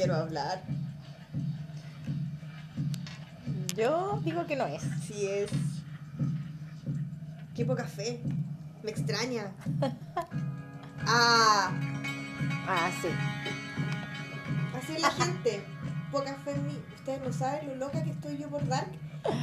[0.00, 0.62] quiero hablar.
[3.76, 4.82] Yo digo que no es.
[5.06, 5.50] Sí es.
[7.54, 8.20] Qué poca fe.
[8.82, 9.52] Me extraña.
[11.12, 11.72] Ah,
[12.68, 13.08] Ah, sí.
[14.78, 15.64] así es la gente.
[16.12, 16.78] Poca fe en mí.
[16.94, 18.90] Ustedes no saben lo loca que estoy yo por Dark.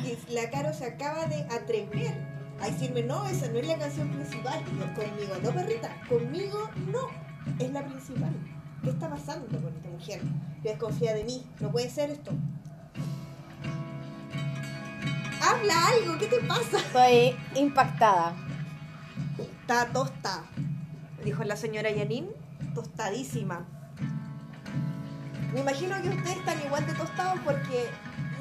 [0.05, 2.13] Y la Caro se acaba de atrever
[2.61, 4.63] a decirme, no, esa no es la canción principal.
[4.65, 7.07] Yo, conmigo, no, perrita, conmigo no.
[7.59, 8.33] Es la principal.
[8.83, 10.21] ¿Qué está pasando con esta mujer?
[10.71, 11.45] Desconfía de mí.
[11.61, 12.31] No puede ser esto.
[15.41, 16.77] Habla algo, ¿qué te pasa?
[16.77, 18.35] Estoy impactada.
[19.37, 20.43] Está tosta,
[21.23, 22.27] dijo la señora Yanin,
[22.73, 23.65] tostadísima.
[25.53, 27.85] Me imagino que ustedes están igual de tostados porque,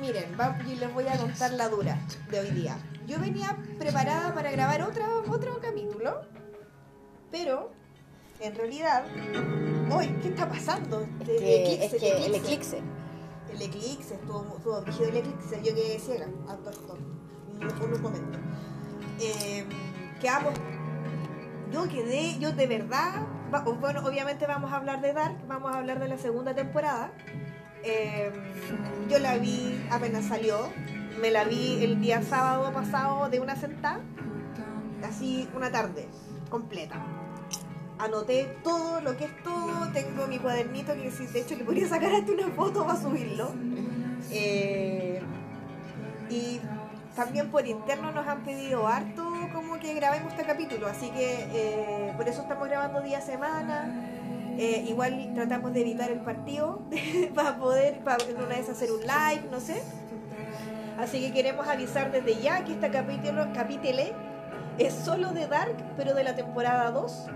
[0.00, 1.98] miren, va- y les voy a contar la dura
[2.30, 2.76] de hoy día.
[3.06, 6.22] Yo venía preparada para grabar otro, otro capítulo,
[7.30, 7.73] pero
[8.40, 9.04] en realidad,
[9.90, 11.06] hoy, ¿qué está pasando?
[11.20, 12.80] Es que, eclipse, es que el eclipse.
[13.52, 16.98] el eclipse, estuvo, estuvo brígido el eclipse, yo quedé ciega, esto,
[17.84, 18.38] un, momento.
[19.20, 19.64] Eh,
[20.20, 20.54] quedamos,
[21.73, 23.26] yo quedé, yo de verdad,
[23.80, 27.12] bueno, obviamente vamos a hablar de Dark, vamos a hablar de la segunda temporada.
[27.82, 28.32] Eh,
[29.09, 30.70] yo la vi apenas salió,
[31.20, 34.01] me la vi el día sábado pasado de una sentada,
[35.02, 36.09] así una tarde
[36.51, 37.26] completa.
[37.98, 41.88] Anoté todo lo que es todo, tengo mi cuadernito que sí, de hecho le podría
[41.88, 43.52] sacar hasta una foto para subirlo.
[44.30, 45.22] Eh,
[46.28, 46.60] y
[47.14, 49.24] también por interno nos han pedido harto
[49.54, 54.12] como que grabemos este capítulo, así que eh, por eso estamos grabando día a semana.
[54.58, 56.82] Eh, igual tratamos de evitar el partido
[57.34, 59.82] para poder, para una vez hacer un live, no sé.
[60.98, 64.02] Así que queremos avisar desde ya que este capítulo, capítulo
[64.78, 67.26] es solo de Dark, pero de la temporada 2.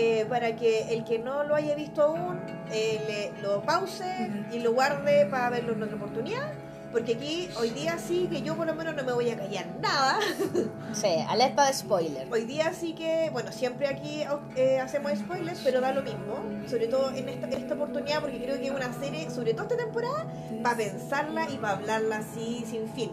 [0.00, 2.38] Eh, para que el que no lo haya visto aún
[2.70, 6.52] eh, le- lo pause y lo guarde para verlo en otra oportunidad.
[6.90, 9.66] Porque aquí, hoy día sí que yo por lo menos no me voy a callar
[9.82, 10.18] nada.
[10.94, 12.26] Sí, alerta de spoiler.
[12.32, 14.22] Hoy día sí que, bueno, siempre aquí
[14.56, 16.36] eh, hacemos spoilers, pero da lo mismo.
[16.66, 19.64] Sobre todo en esta, en esta oportunidad, porque creo que es una serie, sobre todo
[19.64, 20.26] esta temporada,
[20.62, 23.10] para pensarla y para hablarla así sin fin.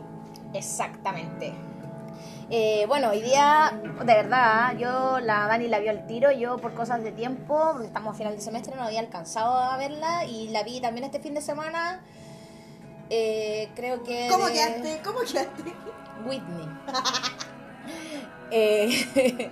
[0.54, 1.54] Exactamente.
[2.50, 6.76] Eh, bueno, hoy día, de verdad, yo, la Dani la vio al tiro, yo por
[6.76, 10.50] cosas de tiempo, porque estamos a final de semestre, no había alcanzado a verla y
[10.50, 12.04] la vi también este fin de semana.
[13.10, 14.28] Eh, creo que...
[14.30, 15.02] ¿Cómo quedaste?
[15.04, 15.64] ¿Cómo quedaste?
[16.26, 16.70] Whitney.
[18.52, 19.52] Eh,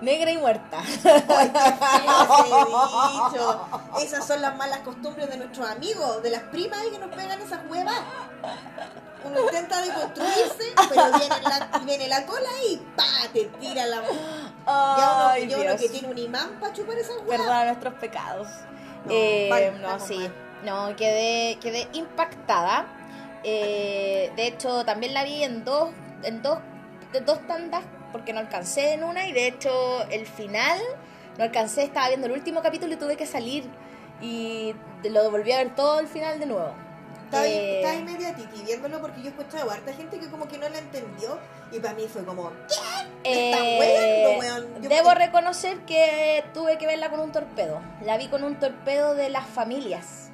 [0.00, 0.78] negra y muerta.
[0.80, 3.68] Ay, qué feo ese dicho.
[4.02, 7.60] Esas son las malas costumbres de nuestros amigos, de las primas que nos pegan esas
[7.68, 8.00] huevas.
[9.24, 13.04] Uno intenta deconstruirse, pero viene la, viene la cola y ¡pa!
[13.32, 14.02] te tira la.
[14.02, 17.38] Ya uno, Ay, ya uno que tiene un imán para chupar esas huevas.
[17.38, 18.48] Perdona nuestros pecados.
[19.06, 20.18] No, Eh, no, sí.
[20.18, 20.34] mal.
[20.64, 22.86] No, quedé, quedé impactada.
[23.42, 25.90] Eh, de hecho, también la vi en dos,
[26.22, 26.58] en dos,
[27.12, 27.84] de dos tandas,
[28.16, 30.78] porque no alcancé en una, y de hecho, el final,
[31.38, 33.64] no alcancé, estaba viendo el último capítulo y tuve que salir.
[34.22, 36.72] Y lo volví a ver todo el final de nuevo.
[37.24, 40.28] Estaba ahí, Eh, estaba media titi viéndolo porque yo he escuchado a harta gente que
[40.30, 41.38] como que no la entendió
[41.72, 43.28] y para mí fue como, ¿qué?
[43.28, 44.82] ¿Me Eh, hueando, weón?
[44.82, 47.80] Yo debo me- reconocer que tuve que verla con un torpedo.
[48.04, 50.30] La vi con un torpedo de las familias.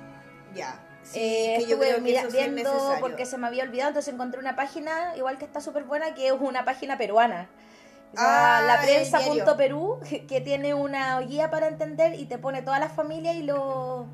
[0.54, 0.78] Ya.
[1.02, 3.64] Sí, Eh, que yo estuve creo que eso sí es viendo porque se me había
[3.64, 7.48] olvidado, entonces encontré una página, igual que está súper buena, que es una página peruana.
[8.16, 12.92] Ah, la el prensa.perú, que tiene una guía para entender y te pone todas las
[12.92, 14.06] familias y lo,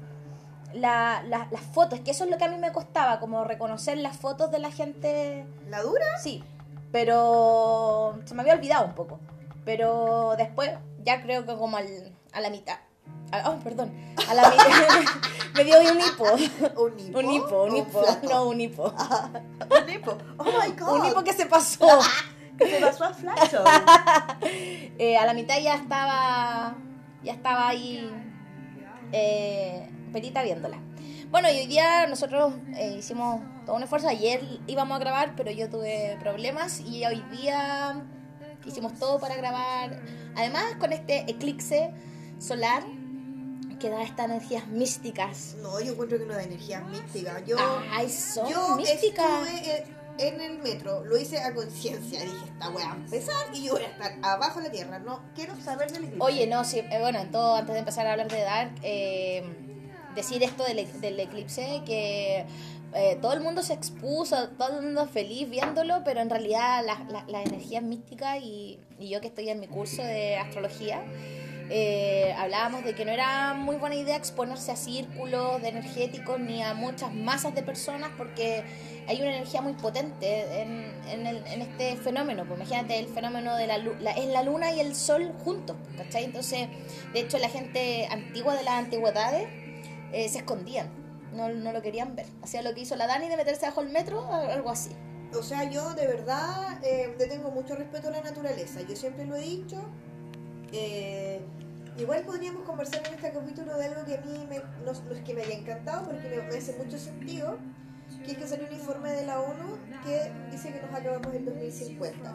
[0.73, 3.99] la- la- las fotos, que eso es lo que a mí me costaba, como reconocer
[3.99, 5.47] las fotos de la gente.
[5.69, 6.05] ¿La dura?
[6.23, 6.45] Sí,
[6.93, 9.19] pero se me había olvidado un poco.
[9.65, 10.71] Pero después,
[11.05, 12.77] ya creo que como al- a la mitad.
[13.33, 13.93] a- oh, perdón.
[14.29, 14.65] A la mitad.
[15.55, 16.25] me dio un hipo.
[16.83, 17.19] ¿Un hipo?
[17.19, 18.05] Un hipo, un ¿O hipo.
[18.31, 18.85] No, un hipo.
[19.83, 20.17] Un hipo.
[20.39, 20.93] Oh my god.
[21.01, 21.87] Un hipo que se pasó.
[22.59, 23.65] Que se pasó a flacho.
[25.01, 26.77] Eh, a la mitad ya estaba.
[27.23, 28.11] Ya estaba ahí.
[29.13, 30.79] Eh, Perita viéndola.
[31.31, 34.09] Bueno, y hoy día nosotros eh, hicimos todo un esfuerzo.
[34.09, 36.81] Ayer íbamos a grabar, pero yo tuve problemas.
[36.81, 38.03] Y hoy día
[38.67, 40.03] hicimos todo para grabar.
[40.37, 41.93] Además, con este eclipse
[42.39, 42.83] solar
[43.79, 45.55] que da estas energías místicas.
[45.63, 47.41] No, yo encuentro que no da energía mística.
[47.45, 47.57] Yo,
[47.93, 49.49] Ay, son yo místicas.
[49.49, 52.21] estuve en- el metro, lo hice a conciencia.
[52.21, 54.99] Dije, esta wea va a empezar y yo voy a estar abajo de la tierra.
[54.99, 56.25] No quiero saber del eclipse.
[56.25, 59.43] Oye, no, sí, eh, bueno, en todo, antes de empezar a hablar de Dark, eh,
[60.15, 62.45] decir esto del, e- del eclipse, que
[62.95, 67.07] eh, todo el mundo se expuso, todo el mundo feliz viéndolo, pero en realidad las
[67.11, 71.03] la, las energías místicas y, y yo que estoy en mi curso de astrología,
[71.71, 76.63] eh, hablábamos de que no era muy buena idea exponerse a círculos de energéticos ni
[76.63, 78.65] a muchas masas de personas porque
[79.07, 82.45] hay una energía muy potente en, en, el- en este fenómeno.
[82.47, 86.25] Pues imagínate el fenómeno de la, la es la luna y el sol juntos, ¿cachai?
[86.25, 86.69] Entonces,
[87.13, 89.49] de hecho, la gente antigua de las antigüedades
[90.13, 90.89] eh, se escondían,
[91.35, 92.27] no, no lo querían ver.
[92.43, 94.91] Hacía lo que hizo la Dani de meterse bajo el metro, algo así.
[95.39, 98.81] O sea, yo de verdad eh, le tengo mucho respeto a la naturaleza.
[98.89, 99.77] Yo siempre lo he dicho.
[100.73, 101.41] Eh,
[101.99, 105.23] igual podríamos conversar en este capítulo de algo que a mí me, no, no es
[105.25, 107.59] que me haya encantado, porque me, me hace mucho sentido,
[108.25, 111.45] que es que salió un informe de la ONU que dice que nos acabamos en
[111.45, 112.35] 2050.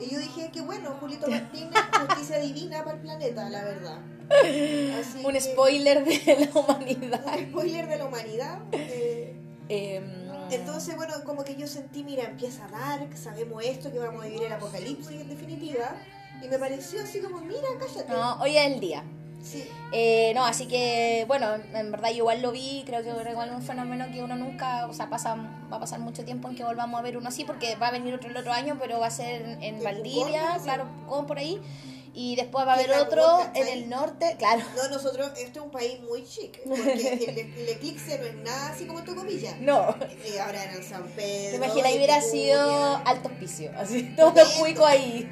[0.00, 1.70] Y yo dije que bueno, Julito Martínez,
[2.08, 3.98] justicia divina para el planeta, la verdad.
[4.30, 7.24] Así Un que- spoiler de la humanidad.
[7.38, 8.58] Un spoiler de la humanidad.
[8.72, 9.36] eh,
[9.70, 10.04] Em,
[10.50, 14.42] entonces, bueno, como que yo sentí, mira, empieza Dark, sabemos esto, que vamos a vivir
[14.42, 15.96] el apocalipsis en definitiva.
[16.44, 18.12] Y me pareció así como, mira, cállate.
[18.12, 19.02] no, hoy es el día.
[19.42, 23.30] Sí, Eh, no, así que, bueno, en verdad yo igual lo vi, creo que era
[23.30, 25.36] igual un fenómeno que uno nunca, o sea, pasa,
[25.70, 27.90] va a pasar mucho tiempo en que volvamos a ver uno así, porque va a
[27.90, 31.60] venir otro el otro año, pero va a ser en, Valdivia, claro, como por ahí,
[32.14, 34.62] y después va a haber otro Pucón, en el norte, claro.
[34.76, 38.70] no, nosotros, este es un país muy chic, porque el, el eclipse no es nada
[38.70, 39.56] así como Tocopilla.
[39.60, 39.94] No,
[40.26, 41.50] Y ahora era en San Pedro.
[41.50, 45.28] te imaginas, en hubiera sido alto hospicio, así, todos los cuicos ahí.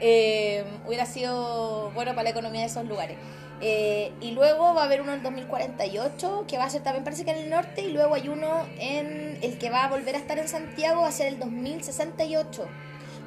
[0.00, 3.16] Eh, hubiera sido bueno para la economía de esos lugares.
[3.60, 7.24] Eh, y luego va a haber uno en 2048, que va a ser también parece
[7.24, 10.18] que en el norte, y luego hay uno en el que va a volver a
[10.18, 12.66] estar en Santiago, va a ser el 2068.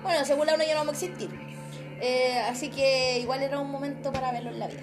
[0.04, 1.30] Bueno, según la ONU ya no vamos a existir.
[2.02, 4.81] Eh, así que igual era un momento para verlo en la vida.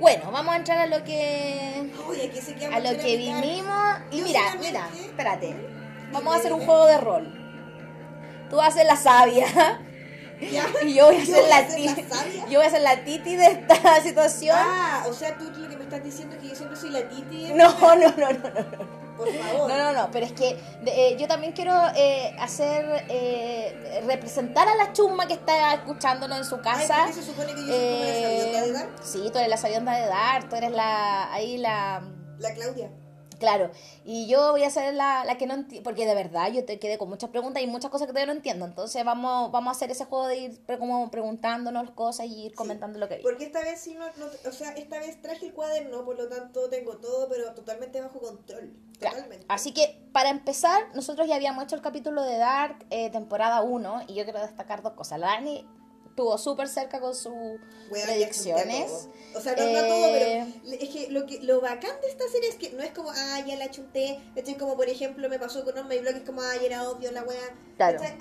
[0.00, 3.98] Bueno, vamos a entrar a lo que Uy, aquí a lo que vinimos.
[4.10, 5.56] Y mira, solamente- mira, espérate.
[6.12, 7.32] Vamos a hacer un juego de rol.
[8.50, 9.46] Tú ser la sabia
[10.40, 10.66] Ya.
[10.82, 12.48] y yo voy a ser la la.
[12.48, 14.56] Yo voy a ser la titi de esta situación.
[14.58, 17.08] Ah, o sea, tú lo que me estás diciendo es que yo siempre soy la
[17.08, 17.52] titi.
[17.54, 19.06] No, no, no, no, no.
[19.16, 19.70] Por favor.
[19.70, 24.74] No, no, no, pero es que eh, yo también quiero eh, hacer, eh, representar a
[24.74, 26.96] la chumma que está escuchándonos en su Ay, casa.
[26.98, 28.90] ¿por qué se supone que yo soy como la sabionda de Dark?
[29.02, 32.02] sí, tú eres la sabionda de Dar, tú eres la, ahí la,
[32.38, 32.90] La Claudia.
[33.38, 33.70] Claro,
[34.04, 36.78] y yo voy a ser la, la que no entiendo, porque de verdad yo te
[36.78, 39.76] quedé con muchas preguntas y muchas cosas que todavía no entiendo, entonces vamos, vamos a
[39.76, 43.22] hacer ese juego de ir pre- como preguntándonos cosas y ir comentando lo que vi.
[43.22, 46.28] Porque esta vez sí no, no- o sea, esta vez traje el cuaderno, por lo
[46.28, 48.72] tanto tengo todo, pero totalmente bajo control.
[48.98, 49.16] Claro.
[49.48, 54.02] Así que para empezar, nosotros ya habíamos hecho el capítulo de Dark, eh, temporada 1,
[54.08, 55.20] y yo quiero destacar dos cosas.
[55.20, 55.66] La Dani
[56.16, 57.60] estuvo súper cerca con sus
[57.90, 58.86] predicciones.
[58.86, 59.12] todo.
[59.34, 62.08] O sea, no, no Eh, todo, pero le- es que lo, que lo bacán de
[62.08, 64.18] esta serie es que no es como, ah, ya la chunté.
[64.58, 67.22] Como, por ejemplo, me pasó con y Blog, es como, ah, ya era obvio la
[67.22, 67.54] wea.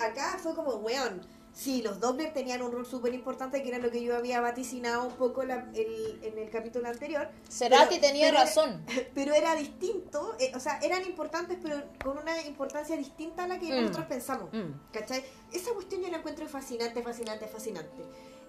[0.01, 1.25] Acá fue como, weón.
[1.55, 5.05] Sí, los Doppler tenían un rol súper importante, que era lo que yo había vaticinado
[5.07, 7.29] un poco la- el- en el capítulo anterior.
[7.49, 8.83] Cerati Pero- tenía pero- razón.
[9.15, 13.57] pero era distinto, eh, o sea, eran importantes, pero con una importancia distinta a la
[13.57, 13.81] que Mm.
[13.83, 14.49] nosotros pensamos.
[14.51, 14.91] Mm.
[14.91, 15.23] ¿Cachai?
[15.53, 18.03] Esa cuestión yo la encuentro fascinante, fascinante, fascinante.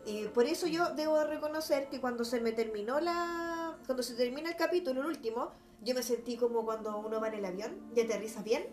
[0.04, 3.76] Y por eso yo debo de reconocer que cuando se me terminó la.
[3.86, 7.34] Cuando se termina el capítulo, el último, yo me sentí como cuando uno va en
[7.34, 8.66] el avión y aterriza bien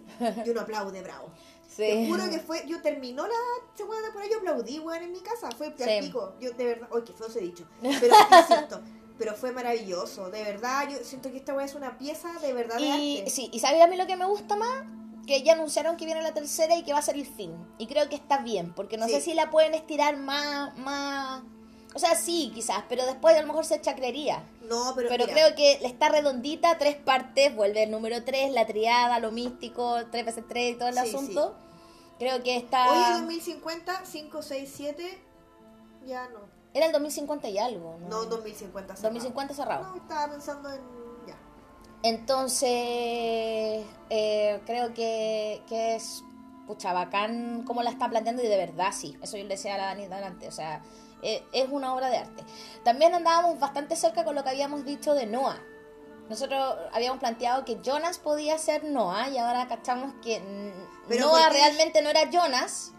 [0.46, 1.30] y uno aplaude, bravo.
[1.76, 3.34] Te juro que fue, yo terminó la
[3.76, 5.86] segunda temporada, yo aplaudí, weón, en mi casa, fue Sí.
[6.08, 6.34] pico.
[6.40, 7.66] Yo de verdad, oye, qué feo se he dicho.
[7.82, 8.82] Pero insisto,
[9.18, 12.78] pero fue maravilloso, de verdad, yo siento que esta weá es una pieza de verdad
[12.78, 13.30] de Y arte.
[13.32, 14.84] sí, y ¿sabes a mí lo que me gusta más?
[15.26, 17.56] Que ya anunciaron que viene la tercera y que va a ser el fin.
[17.78, 19.14] Y creo que está bien, porque no Sí.
[19.14, 21.42] sé si la pueden estirar más, más...
[21.96, 24.44] O sea, sí, quizás, pero después a lo mejor se chacrería.
[24.64, 28.66] No, pero, Pero mira, creo que está redondita, tres partes, vuelve el número tres, la
[28.66, 31.56] triada, lo místico, tres veces tres y todo el Sí, asunto.
[32.18, 33.16] Creo que Hoy está...
[33.18, 35.24] en 2050, 5, 6, 7,
[36.06, 36.40] ya no.
[36.74, 38.08] Era el 2050 y algo, ¿no?
[38.08, 39.14] No, 2050 cerrado.
[39.14, 39.90] 2050 cerrado.
[39.90, 40.82] No, estaba pensando en.
[41.28, 41.38] Ya.
[42.02, 46.24] Entonces, eh, creo que, que es
[46.66, 49.78] pucha bacán cómo la está planteando y de verdad sí, eso yo le decía a
[49.78, 50.82] la Dani delante, o sea,
[51.24, 52.44] eh, es una obra de arte.
[52.84, 55.60] También andábamos bastante cerca con lo que habíamos dicho de Noah.
[56.30, 60.42] Nosotros habíamos planteado que Jonas podía ser Noah y ahora cachamos que
[61.08, 61.58] Pero Noah ¿por qué?
[61.58, 62.92] realmente no era Jonas.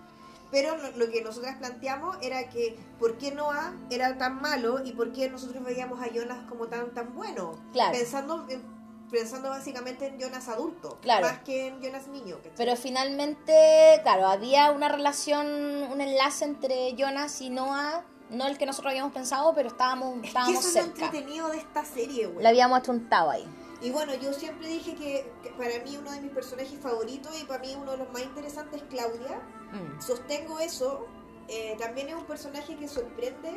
[0.50, 4.92] Pero lo, lo que nosotras planteamos era que por qué Noah era tan malo y
[4.92, 7.58] por qué nosotros veíamos a Jonas como tan tan bueno.
[7.72, 7.92] Claro.
[7.92, 8.62] Pensando, en-
[9.10, 11.26] pensando básicamente en Jonas adulto, Claro.
[11.26, 12.36] más que en Jonas niño.
[12.36, 12.52] ¿cachai?
[12.56, 15.46] Pero finalmente, claro, había una relación,
[15.90, 18.04] un enlace entre Jonas y Noah,
[18.34, 21.04] no el que nosotros habíamos pensado, pero estábamos, es que estábamos eso es lo cerca.
[21.06, 22.42] entretenido de esta serie, güey.
[22.42, 23.46] La habíamos achuntado ahí.
[23.80, 27.44] Y bueno, yo siempre dije que, que para mí uno de mis personajes favoritos y
[27.44, 29.42] para mí uno de los más interesantes es Claudia.
[29.72, 30.00] Mm.
[30.00, 31.06] Sostengo eso.
[31.48, 33.52] Eh, también es un personaje que sorprende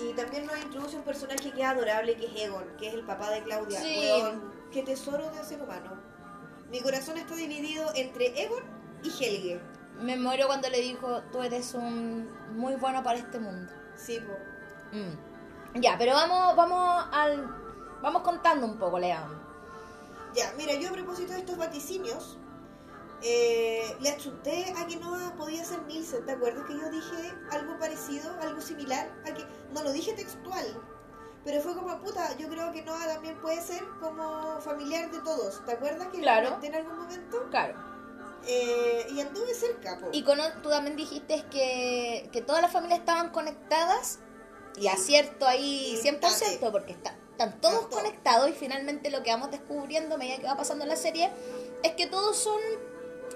[0.00, 3.06] Y también nos introduce un personaje que es adorable, que es Egon, que es el
[3.06, 3.80] papá de Claudia.
[3.80, 3.96] Sí.
[3.96, 6.02] Weón, qué tesoro de ser humano.
[6.70, 8.64] Mi corazón está dividido entre Egon
[9.04, 9.60] y Helge.
[10.00, 13.72] Me muero cuando le dijo, tú eres un muy bueno para este mundo.
[13.96, 14.32] Sí, po.
[14.96, 15.80] Mm.
[15.80, 17.46] Ya, pero vamos, vamos al,
[18.02, 19.26] vamos contando un poco, Lea.
[20.34, 22.38] Ya, mira, yo a propósito de estos vaticinios,
[23.22, 26.24] eh, le achunté a que no podía ser Nielsen.
[26.26, 29.10] ¿Te acuerdas que yo dije algo parecido, algo similar?
[29.22, 30.64] A que no lo dije textual,
[31.44, 32.36] pero fue como puta.
[32.36, 35.64] Yo creo que Noah también puede ser como familiar de todos.
[35.64, 36.58] ¿Te acuerdas que Claro.
[36.62, 37.46] en algún momento?
[37.50, 37.93] Claro.
[38.46, 40.08] Eh, y anduve cerca, po.
[40.12, 44.18] Y con, tú también dijiste que, que todas las familias estaban conectadas
[44.76, 49.50] y acierto ahí Y 100% porque está- están todos conectados y finalmente lo que vamos
[49.50, 51.30] descubriendo a medida que va pasando la serie
[51.82, 52.60] es que todos son,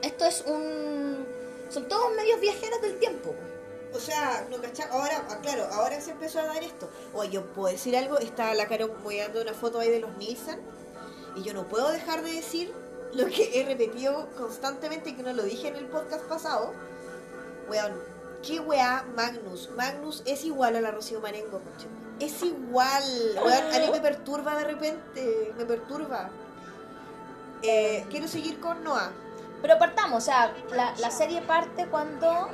[0.02, 1.26] esto es un,
[1.68, 3.34] son todos medios viajeros del tiempo.
[3.94, 6.90] O sea, no cachá, ahora, ah, claro, ahora se empezó a dar esto.
[7.14, 10.60] Oye, yo puedo decir algo, está la cara dando una foto ahí de los Nielsen,
[11.34, 12.72] y yo no puedo dejar de decir
[13.14, 16.72] lo que he repetido constantemente que no lo dije en el podcast pasado.
[17.68, 17.92] Weón,
[18.46, 19.70] qué weá Magnus.
[19.76, 21.86] Magnus es igual a la Rocío Marengo, conche.
[22.20, 23.04] Es igual,
[23.36, 26.30] weón, a mí me perturba de repente, me perturba.
[27.62, 29.12] Eh, quiero seguir con Noah.
[29.60, 32.48] Pero partamos, o sea, la, la serie parte cuando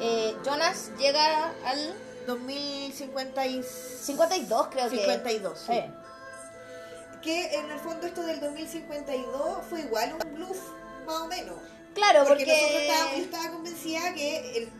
[0.00, 1.94] eh, Jonas llega al
[2.26, 3.66] 2052.
[3.66, 4.96] 52 creo que.
[4.96, 5.72] 52, sí.
[5.72, 5.84] Sí.
[7.22, 10.58] Que en el fondo esto del 2052 fue igual un bluff,
[11.06, 11.56] más o menos.
[11.94, 12.60] Claro, Porque, porque...
[12.60, 14.72] nosotros estábamos, yo estaba convencida que el-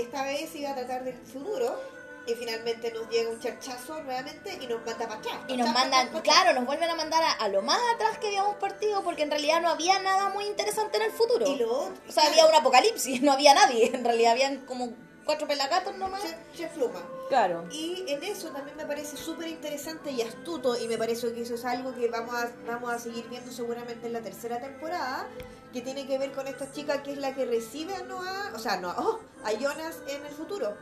[0.00, 1.80] esta vez iba a tratar del futuro
[2.26, 5.36] y finalmente nos llega un charchazo nuevamente y nos manda para atrás.
[5.48, 8.56] Y nos mandan, claro, nos vuelven a mandar a, a lo más atrás que habíamos
[8.56, 11.46] partido porque en realidad no había nada muy interesante en el futuro.
[11.46, 13.94] Y lo otro, O sea, había un apocalipsis, no había nadie.
[13.94, 14.92] En realidad habían como
[15.26, 16.22] cuatro pelagatos nomás.
[16.22, 17.00] Chef, Chef Pluma.
[17.28, 17.64] Claro.
[17.70, 21.54] Y en eso también me parece súper interesante y astuto y me parece que eso
[21.56, 25.26] es algo que vamos a, vamos a seguir viendo seguramente en la tercera temporada
[25.72, 28.58] que tiene que ver con esta chica que es la que recibe a Noah, o
[28.58, 30.74] sea, Noah, oh, a Jonas en el futuro.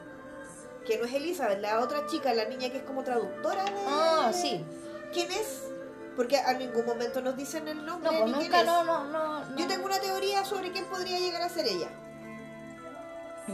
[0.87, 3.73] Que no es Elizabeth, la otra chica, la niña que es como traductora de...
[3.89, 4.63] Ah, sí.
[5.15, 5.63] ¿Quién es?
[6.15, 8.13] Porque a ningún momento nos dicen el nombre.
[8.13, 8.67] No, pues ni quién nunca, es.
[8.67, 9.57] no, no, no, no.
[9.57, 11.89] Yo tengo una teoría sobre quién podría llegar a ser ella.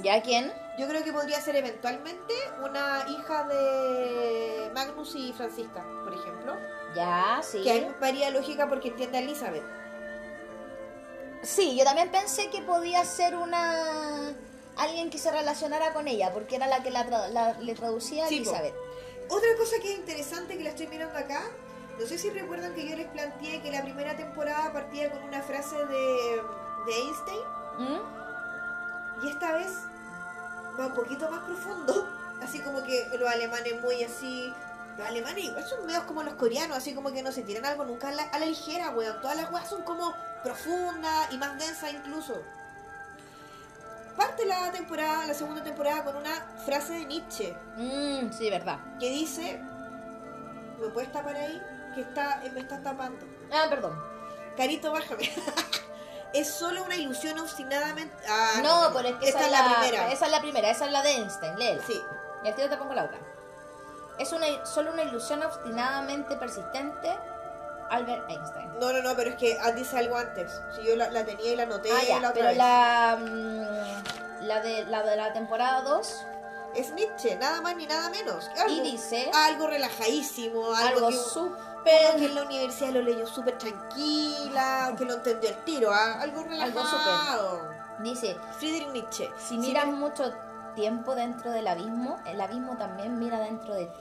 [0.02, 0.52] ¿Ya quién?
[0.80, 2.32] Yo creo que podría ser eventualmente
[2.64, 6.56] una hija de Magnus y Francisca, por ejemplo.
[6.96, 7.62] Ya, sí.
[7.62, 9.62] Que ahí me haría lógica porque entiende a Elizabeth.
[11.42, 14.32] Sí, yo también pensé que podía ser una...
[14.78, 18.24] Alguien que se relacionara con ella, porque era la que la, tra- la- le traducía
[18.24, 18.48] a Sí, po.
[18.50, 18.74] Elizabeth.
[19.28, 21.42] Otra cosa que es interesante que la estoy mirando acá,
[21.98, 25.42] no sé si recuerdan que yo les planteé que la primera temporada partía con una
[25.42, 26.42] frase de,
[26.86, 27.40] de Einstein
[27.78, 29.26] ¿Mm?
[29.26, 29.68] y esta vez
[30.78, 32.08] va un poquito más profundo.
[32.42, 34.52] Así como que los alemanes muy así...
[34.98, 37.84] Los alemanes igual son medios como los coreanos, así como que no se tiran algo
[37.84, 39.20] nunca a la, a la ligera, weón.
[39.20, 42.42] Todas las weas son como profundas y más densas incluso.
[44.16, 46.34] Parte la temporada, la segunda temporada, con una
[46.66, 48.78] frase de Nietzsche Mm, sí, verdad.
[48.98, 49.60] que dice,
[50.80, 51.62] ¿me puedes tapar ahí?
[51.94, 53.26] Que está, me estás tapando.
[53.50, 53.98] Ah, perdón.
[54.56, 55.30] Carito, bájame.
[56.32, 58.14] es solo una ilusión obstinadamente...
[58.28, 60.12] Ah, no, pero es que esa, es la, primera.
[60.12, 61.82] Esa es la primera, esa es la de Einstein, léela.
[61.86, 62.00] Sí.
[62.44, 63.18] Y al tiro te pongo la otra.
[64.18, 67.16] Es una, solo una ilusión obstinadamente persistente,
[67.90, 68.78] Albert Einstein.
[68.78, 70.60] No, no, no, pero es que dice algo antes.
[70.76, 72.56] Si yo la, la tenía y la anoté ah, ya, la otra pero vez.
[72.56, 76.26] la, mm, la, de, la de la temporada 2
[76.76, 78.48] Es Nietzsche, nada más ni nada menos.
[78.56, 81.16] Algo, y dice algo relajadísimo, algo, algo que,
[81.80, 82.16] súper...
[82.16, 86.20] que en la universidad lo leyó súper tranquila, que lo entendió el tiro, ¿ah?
[86.20, 87.68] algo relajado.
[88.00, 89.30] Dice, Friedrich Nietzsche.
[89.38, 90.32] si miras mucho
[90.74, 93.92] tiempo dentro del abismo, el abismo también mira dentro de ti.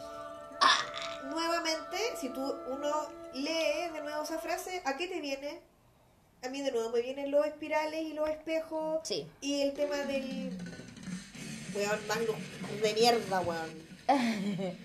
[1.30, 2.90] nuevamente, si tú uno
[3.34, 5.62] lee de nuevo esa frase, ¿a qué te viene?
[6.44, 9.30] A mí de nuevo me vienen los espirales y los espejos Sí.
[9.42, 10.58] y el tema del
[11.76, 12.38] weón Magnus
[12.82, 13.90] de mierda, weón.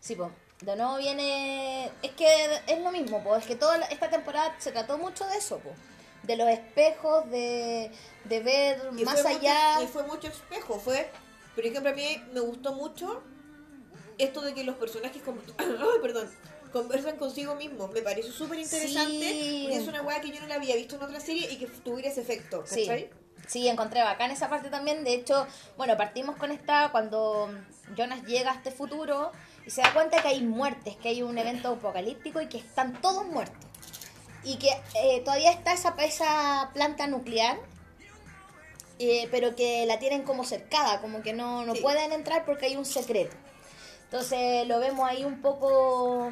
[0.00, 0.30] Sí, pues.
[0.62, 1.90] De nuevo viene.
[2.02, 2.26] Es que
[2.66, 3.42] es lo mismo, pues.
[3.42, 5.74] Es que toda la- esta temporada se trató mucho de eso, pues.
[6.22, 7.90] De los espejos, de,
[8.24, 9.74] de ver Y más allá.
[9.74, 11.08] Mucho, y fue mucho espejo, fue,
[11.54, 13.22] por ejemplo, a mí me gustó mucho
[14.18, 15.22] esto de que los personajes
[16.02, 16.30] perdón,
[16.72, 17.90] conversan consigo mismos.
[17.92, 19.12] Me pareció súper interesante.
[19.30, 19.68] Sí.
[19.70, 22.08] Es una weá que yo no la había visto en otra serie y que tuviera
[22.08, 22.80] ese efecto, Sí.
[22.86, 23.10] ¿cachai?
[23.46, 25.04] Sí, encontré bacán esa parte también.
[25.04, 25.46] De hecho,
[25.76, 27.48] bueno, partimos con esta cuando
[27.96, 29.30] Jonas llega a este futuro
[29.66, 33.00] y se da cuenta que hay muertes, que hay un evento apocalíptico y que están
[33.00, 33.58] todos muertos.
[34.44, 37.58] Y que eh, todavía está esa, esa planta nuclear,
[39.00, 41.82] eh, pero que la tienen como cercada, como que no, no Sí.
[41.82, 43.36] pueden entrar porque hay un secreto.
[44.04, 46.30] Entonces lo vemos ahí un poco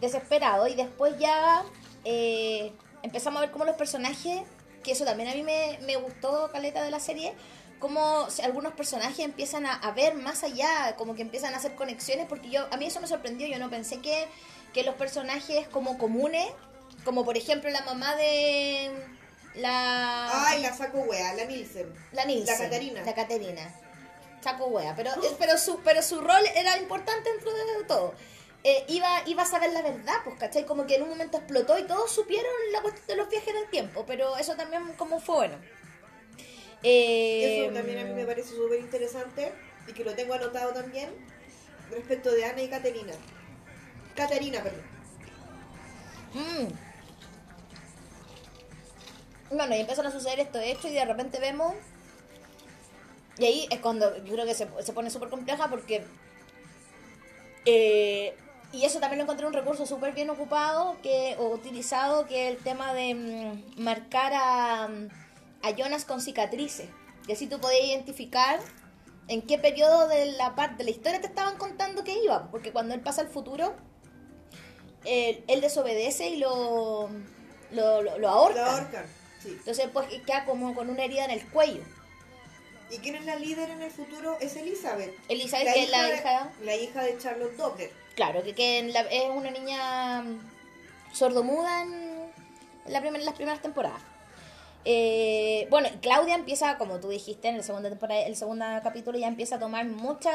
[0.00, 1.62] desesperado y después ya
[2.04, 4.40] eh, empezamos a ver cómo los personajes,
[4.82, 7.34] que eso también a mí me, me gustó, Caleta, de la serie,
[7.80, 12.26] cómo algunos personajes empiezan a, a ver más allá, como que empiezan a hacer conexiones,
[12.28, 14.28] porque yo a mí eso me sorprendió, yo no pensé que,
[14.72, 16.46] que los personajes como comunes,
[17.04, 18.92] como por ejemplo la mamá de
[19.54, 20.46] la...
[20.48, 21.92] Ay, la saco wea, la Nielsen.
[22.12, 22.54] La Nilsen.
[22.54, 23.02] La Catarina.
[23.02, 23.74] La Caterina.
[24.42, 24.94] Saco wea.
[24.94, 28.14] Pero, eh, pero, su, pero su rol era importante dentro de todo.
[28.62, 30.66] Eh, iba, iba a saber la verdad, pues, ¿cachai?
[30.66, 33.56] Como que en un momento explotó y todos supieron la cuestión de los viajes en
[33.56, 34.04] el tiempo.
[34.06, 35.56] Pero eso también como fue bueno.
[36.82, 39.52] Eh, Eso también a mí me parece súper interesante
[39.86, 41.10] y que lo tengo anotado también
[41.90, 43.12] respecto de Ana y Caterina.
[44.14, 44.82] Caterina, perdón.
[46.34, 46.90] mm.
[49.56, 51.74] Bueno, y empiezan a suceder estos hechos y de repente vemos...
[53.38, 56.04] Y ahí es cuando yo creo que se, se pone súper compleja porque...
[57.64, 58.34] eh,
[58.72, 62.56] y eso también lo encontré un recurso súper bien ocupado que, o utilizado, que es
[62.56, 64.88] el tema de mm, marcar a,
[65.62, 66.88] a Jonas con cicatrices.
[67.26, 68.58] Que así tú podías identificar
[69.28, 72.50] en qué periodo de la parte de la historia te estaban contando que iba.
[72.50, 73.74] Porque cuando él pasa al futuro,
[75.04, 77.08] él, él desobedece y lo,
[77.72, 78.60] lo, lo, lo ahorca.
[78.62, 79.06] La ahorcan,
[79.42, 79.50] sí.
[79.50, 81.82] Entonces pues queda como con una herida en el cuello.
[82.90, 84.36] ¿Y quién es la líder en el futuro?
[84.40, 85.14] Es Elizabeth.
[85.28, 86.52] Elizabeth, que es la de- hija...
[86.62, 87.92] La hija de Charlotte Doppler.
[88.16, 90.24] Claro, que, que la- es una niña
[91.12, 91.92] sordomuda en,
[92.86, 94.02] en la primer- en las primeras temporadas.
[94.84, 99.28] Eh, bueno, Claudia empieza, como tú dijiste, en el segundo temporada, el segundo capítulo ya
[99.28, 100.32] empieza a tomar mucha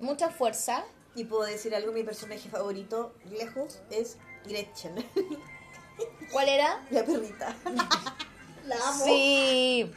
[0.00, 0.84] mucha fuerza.
[1.14, 4.94] Y puedo decir algo, mi personaje favorito, lejos, es Gretchen.
[6.32, 6.82] ¿Cuál era?
[6.90, 7.54] la perrita.
[8.64, 9.04] la amo.
[9.04, 9.90] Sí.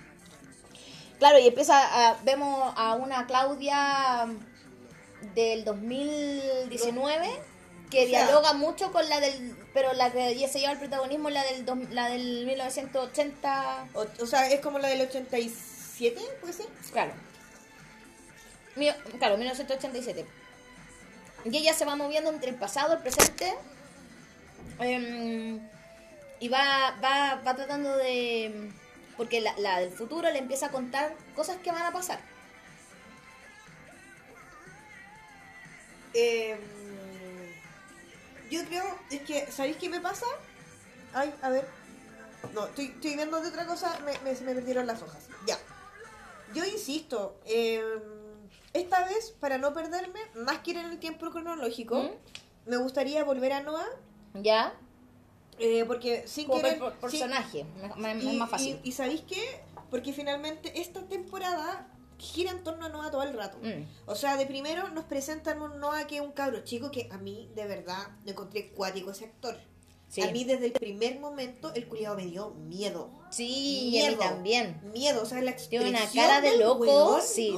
[1.19, 4.27] Claro, y empieza a, vemos a una Claudia
[5.35, 7.52] del 2019
[7.93, 11.29] que O sea- dialoga mucho con la del pero la que se lleva el protagonismo
[11.29, 16.19] es la del dos- la del 1980 O, o sea, es como la del 87,
[16.41, 16.65] ¿puede ser?
[16.91, 17.13] Claro.
[19.19, 20.25] Claro, 1987.
[21.45, 23.53] Y ella se va moviendo entre el pasado, el presente.
[24.79, 25.59] em,
[26.39, 28.71] y va, va, va tratando de...
[29.17, 32.19] Porque la, la del futuro le empieza a contar cosas que van a pasar.
[36.15, 36.57] Eh,
[38.53, 40.25] yo creo, es que, ¿sabéis qué me pasa?
[41.13, 41.67] Ay, a ver.
[42.53, 45.27] No, estoy, estoy viendo de otra cosa, me, me- me perdieron las hojas.
[45.47, 45.57] Ya.
[46.53, 47.81] Yo insisto, eh,
[48.73, 52.09] esta vez, para no perderme, más que ir en el tiempo cronológico, ¿Mm?
[52.69, 53.87] me gustaría volver a Noah,
[54.35, 54.73] ¿Ya?
[55.59, 56.79] eh, porque sin Como querer...
[56.79, 57.65] per- personaje.
[58.21, 58.79] y, es más fácil.
[58.83, 59.61] y- y ¿sabéis qué?
[59.89, 63.57] Porque finalmente esta temporada gira en torno a Noah todo el rato.
[63.61, 63.85] Mm.
[64.05, 67.17] O sea, de primero nos presentan un Noah que es un cabro chico que a
[67.17, 69.57] mí, de verdad, lo encontré cuático ese actor.
[70.09, 70.21] Sí.
[70.21, 73.09] A mí desde el primer momento el culiado me dio miedo.
[73.31, 74.79] Sí, a mí también.
[74.93, 77.51] Miedo, o sea, la expresión Tiene una cara de loco, weón, sí.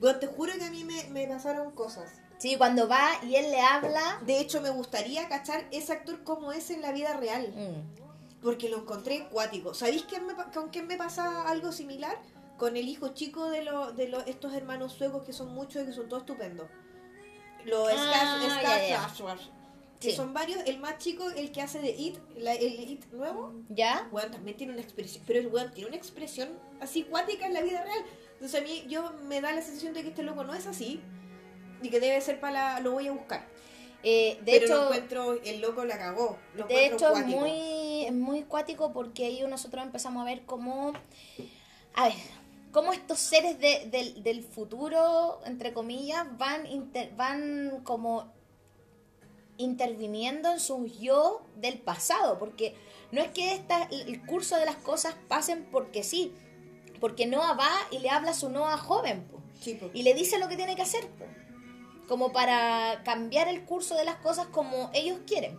[0.00, 2.10] weón, te juro que a mí me, me pasaron cosas.
[2.36, 4.20] Sí, cuando va y él le habla...
[4.26, 7.48] De hecho, me gustaría cachar ese actor como es en la vida real.
[7.54, 9.72] mm, Porque lo encontré cuático.
[9.72, 12.20] ¿Sabéis me pa- con quién me pasa algo similar?
[12.62, 15.86] Con el hijo chico de, lo, de lo- estos hermanos suecos que son muchos y
[15.86, 16.68] que son todos estupendos.
[17.64, 19.08] Los Ah, Skarsgård, ya, ya.
[19.08, 19.40] Skarsgård,
[19.98, 20.16] Que Sí.
[20.16, 20.60] son varios.
[20.66, 23.52] El más chico, el que hace de It, la- el It nuevo.
[23.68, 24.08] ¿Ya?
[24.12, 25.24] Weón, también tiene una expresión.
[25.26, 28.04] Pero el weón tiene una expresión así cuática en la vida real.
[28.34, 31.00] Entonces a mí yo me da la sensación de que este loco no es así.
[31.82, 32.80] Y que debe ser para la...
[32.80, 33.44] Lo voy a buscar.
[34.04, 34.74] Eh, de pero hecho...
[34.76, 35.32] lo encuentro...
[35.44, 36.38] El loco la cagó.
[36.54, 40.92] Lo De hecho, es muy, es muy cuático porque ahí nosotros empezamos a ver cómo,
[41.94, 42.14] a ver,
[42.72, 48.32] cómo estos seres de- del, del futuro, entre comillas, van, inter- van como
[49.58, 52.74] interviniendo en sus yo del pasado, porque
[53.12, 56.32] no es que esta, el curso de las cosas pasen porque sí,
[57.00, 59.90] porque Noah va y le habla a su Noah joven, po, Sí, po.
[59.92, 61.26] y le dice lo que tiene que hacer, po,
[62.08, 65.58] como para cambiar el curso de las cosas como ellos quieren.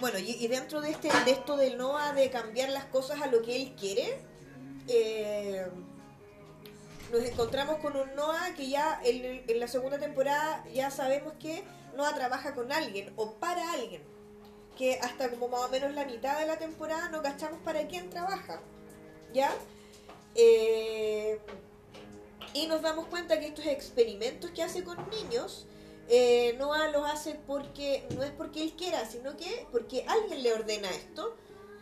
[0.00, 3.26] Bueno, y, y dentro de este de esto del Noah de cambiar las cosas a
[3.28, 4.18] lo que él quiere,
[4.88, 5.66] eh,
[7.12, 11.64] nos encontramos con un Noah que ya en, la segunda temporada ya sabemos que
[11.96, 14.02] Noah trabaja con alguien o para alguien.
[14.76, 18.10] Que hasta como más o menos la mitad de la temporada no cachamos para quién
[18.10, 18.60] trabaja.
[19.32, 19.52] ¿Ya?
[20.34, 21.38] Eh,
[22.52, 25.66] y nos damos cuenta que estos experimentos que hace con niños
[26.08, 30.52] eh, Noah los hace porque no es porque él quiera, sino que porque alguien le
[30.52, 31.36] ordena esto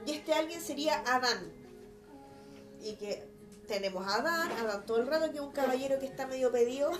[0.06, 1.61] y este alguien sería Adán.
[2.82, 3.28] Y que
[3.68, 6.90] tenemos a Adán, Adán todo el rato que es un caballero que está medio pedido.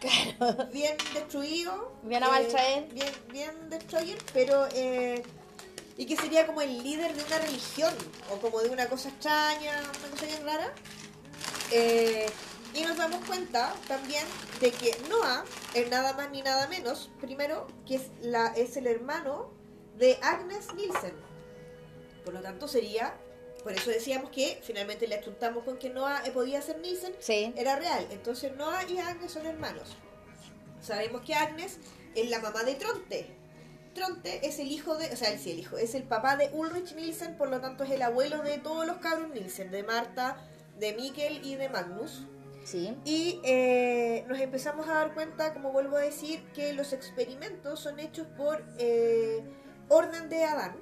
[0.00, 0.68] Claro.
[0.72, 1.92] bien destruido.
[2.02, 2.88] Bien traer.
[2.92, 4.66] Bien, bien destroyer, pero.
[4.72, 5.22] eh,
[5.96, 7.94] y que sería como el líder de una religión,
[8.30, 10.72] o como de una cosa extraña, una cosa bien rara.
[11.70, 12.26] Eh,
[12.74, 14.24] y nos damos cuenta también
[14.60, 18.86] de que Noah es nada más ni nada menos, primero, que es, la, es el
[18.86, 19.50] hermano
[19.98, 21.14] de Agnes Nielsen.
[22.24, 23.14] Por lo tanto, sería.
[23.62, 27.52] Por eso decíamos que finalmente le achuntamos con que Noah eh, podía ser Nielsen, Sí.
[27.56, 28.06] era real.
[28.10, 29.96] Entonces Noah y Agnes son hermanos.
[30.80, 31.78] Sabemos que Agnes
[32.14, 33.26] es la mamá de Tronte.
[33.94, 36.94] Tronte es el hijo de, o sea, sí, el hijo, es el papá de Ulrich
[36.94, 40.38] Nielsen, por lo tanto es el abuelo de todos los cabros Nielsen, de Marta,
[40.78, 42.24] de Mikkel y de Magnus.
[42.64, 42.96] Sí.
[43.04, 47.98] Y eh, nos empezamos a dar cuenta, como vuelvo a decir, que los experimentos son
[47.98, 49.42] hechos por eh,
[49.88, 50.76] orden de Adán.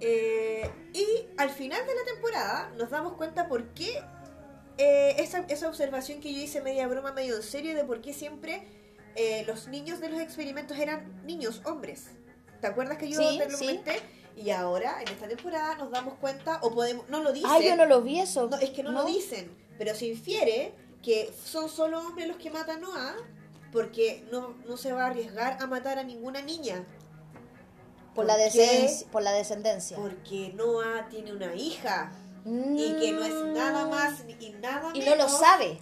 [0.00, 4.02] Eh, y al final de la temporada nos damos cuenta por qué
[4.78, 8.14] eh, esa, esa observación que yo hice media broma, medio en serio, de por qué
[8.14, 8.66] siempre
[9.14, 12.06] eh, los niños de los experimentos eran niños, hombres.
[12.60, 13.66] ¿Te acuerdas que yo Sí, te lo sí.
[13.66, 14.00] comenté?
[14.36, 17.50] Y ahora, en esta temporada, nos damos cuenta, o podemos, no lo dicen.
[17.52, 18.48] Ah, yo no lo vi eso.
[18.48, 22.50] No, es que no, lo dicen, pero se infiere que son solo hombres los que
[22.50, 23.16] matan a Noah
[23.72, 26.84] porque no, no se va a arriesgar a matar a ninguna niña.
[28.14, 29.96] Por la, descendencia, por la descendencia.
[29.96, 32.12] Porque Noah tiene una hija
[32.44, 34.96] y que no es nada más ni- y nada Mm.
[34.96, 35.16] Y menos.
[35.16, 35.80] no lo sabe.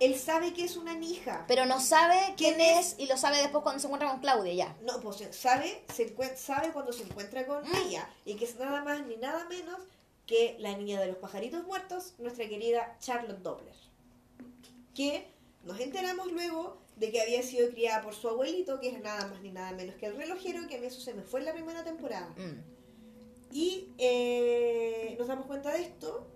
[0.00, 1.44] Él sabe que es una hija.
[1.48, 2.94] Pero no sabe quién, ¿Quién es?
[2.98, 4.76] y lo sabe después cuando se encuentra con Claudia ya.
[4.82, 7.74] No, pues sabe, se sabe cuando se encuentra con Mm.
[7.86, 9.80] ella y que es nada más ni nada menos
[10.26, 13.74] que la niña de los pajaritos muertos, nuestra querida Charlotte Doppler.
[14.94, 15.26] Que
[15.64, 19.40] nos enteramos luego de que había sido criada por su abuelito, que es nada más
[19.40, 21.52] ni nada menos que el relojero, que a mí eso se me fue en la
[21.52, 22.34] primera temporada.
[22.36, 22.76] Mm.
[23.52, 26.26] Y eh, nos damos cuenta de esto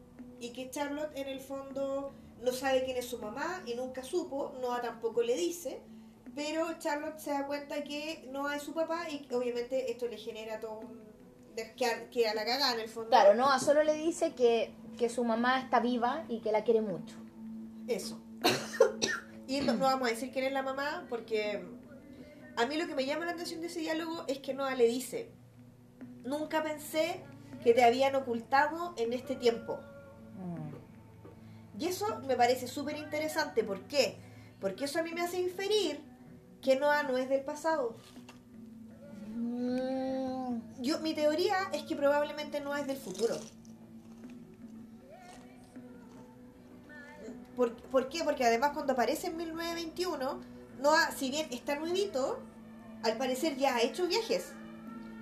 [0.41, 4.55] y que Charlotte en el fondo no sabe quién es su mamá y nunca supo,
[4.61, 5.81] Noah tampoco le dice,
[6.35, 10.59] pero Charlotte se da cuenta que Noah es su papá y obviamente esto le genera
[10.59, 11.01] todo un...
[12.11, 13.11] que, a, la cagada en el fondo.
[13.11, 16.81] Claro, no, solo le dice que, que su mamá está viva y que la quiere
[16.81, 17.17] mucho.
[17.87, 18.21] Eso.
[19.47, 21.63] y no, no vamos a decir quién es la mamá porque
[22.57, 24.87] a mí lo que me llama la atención de ese diálogo es que Noah le
[24.87, 25.31] dice,
[26.25, 27.21] nunca pensé
[27.63, 29.79] que te habían ocultado en este tiempo.
[31.79, 33.65] Y eso me parece súper interesante.
[33.65, 34.17] ¿Por qué?
[34.61, 36.01] Porque eso a mí me hace inferir
[36.61, 37.97] que Noah no es del pasado.
[39.35, 43.37] Mm, Yo, mi teoría es que probablemente Noah es del futuro.
[47.57, 48.25] ¿Por, por qué?
[48.25, 50.41] Porque además cuando aparece en 1921,
[50.81, 52.41] Noah, si bien está nuevito,
[53.03, 54.53] al parecer ya ha hecho viajes.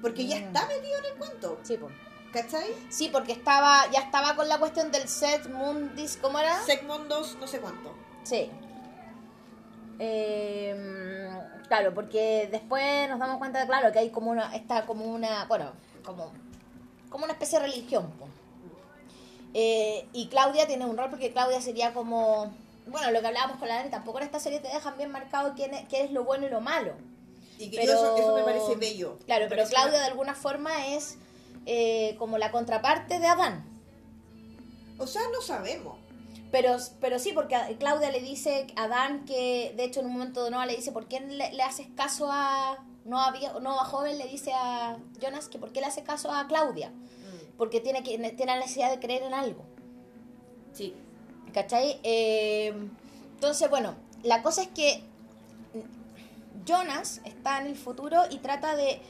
[0.03, 0.43] Porque ya Mm.
[0.45, 1.59] está metido en el cuento.
[1.63, 1.89] sí, po.
[2.33, 2.73] ¿Cachai?
[2.89, 6.61] Sí, porque estaba, ya estaba con la cuestión del set Mundis, ¿cómo era?
[6.63, 7.93] Segmondos, no sé cuánto.
[8.23, 8.49] Sí.
[9.99, 11.29] Eh,
[11.69, 15.73] claro, porque después nos damos cuenta, claro, que hay como una, está como una, bueno,
[16.05, 16.33] como,
[17.11, 18.11] como una especie de religión.
[18.13, 18.29] po.
[19.55, 22.53] Eh, y Claudia tiene un rol porque Claudia sería como,
[22.87, 25.55] bueno, lo que hablábamos con la Dani, tampoco en esta serie te dejan bien marcado
[25.55, 26.95] quién es, qué es lo bueno y lo malo.
[27.59, 29.19] Y que Pero- eso, eso me parece bello.
[29.27, 31.17] Claro, pero Claudia de alguna forma es
[31.67, 33.65] eh, como la contraparte de Adán.
[34.99, 35.99] O sea, no sabemos.
[36.51, 40.13] Pero, pero sí, porque a- Claudia le dice a Adán que, de hecho, en un
[40.15, 44.17] momento de Noah le dice, ¿por qué le, le haces caso a Noah, Noah joven?
[44.19, 46.93] Le dice a Jonas que ¿por qué le hace caso a Claudia?
[47.61, 49.67] Porque tiene, que, tiene la necesidad de creer en algo.
[50.73, 50.95] Sí.
[51.53, 52.01] ¿Cachai?
[52.03, 52.73] Eh,
[53.35, 55.03] entonces, bueno, la cosa es que
[56.65, 59.03] Jonas está en el futuro y trata de...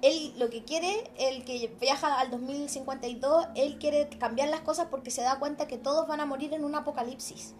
[0.00, 5.10] Él lo que quiere, el que viaja al 2052, él quiere cambiar las cosas porque
[5.10, 7.54] se da cuenta que todos van a morir en un apocalipsis.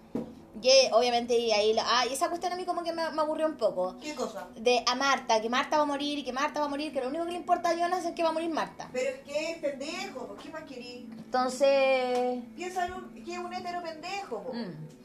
[0.62, 1.76] Y obviamente y ahí...
[1.80, 3.96] Ah, y esa cuestión a mí como que me, me aburrió un poco.
[4.00, 4.48] ¿Qué cosa?
[4.56, 7.00] De a Marta, que Marta va a morir y que Marta va a morir, que
[7.00, 8.88] lo único que le importa a Jonas es que va a morir Marta.
[8.92, 11.04] Pero es que es pendejo, ¿por qué más querís?
[11.10, 12.42] Entonces...
[12.56, 14.50] Piensa en un, que es un hetero pendejo.
[14.52, 15.00] mm.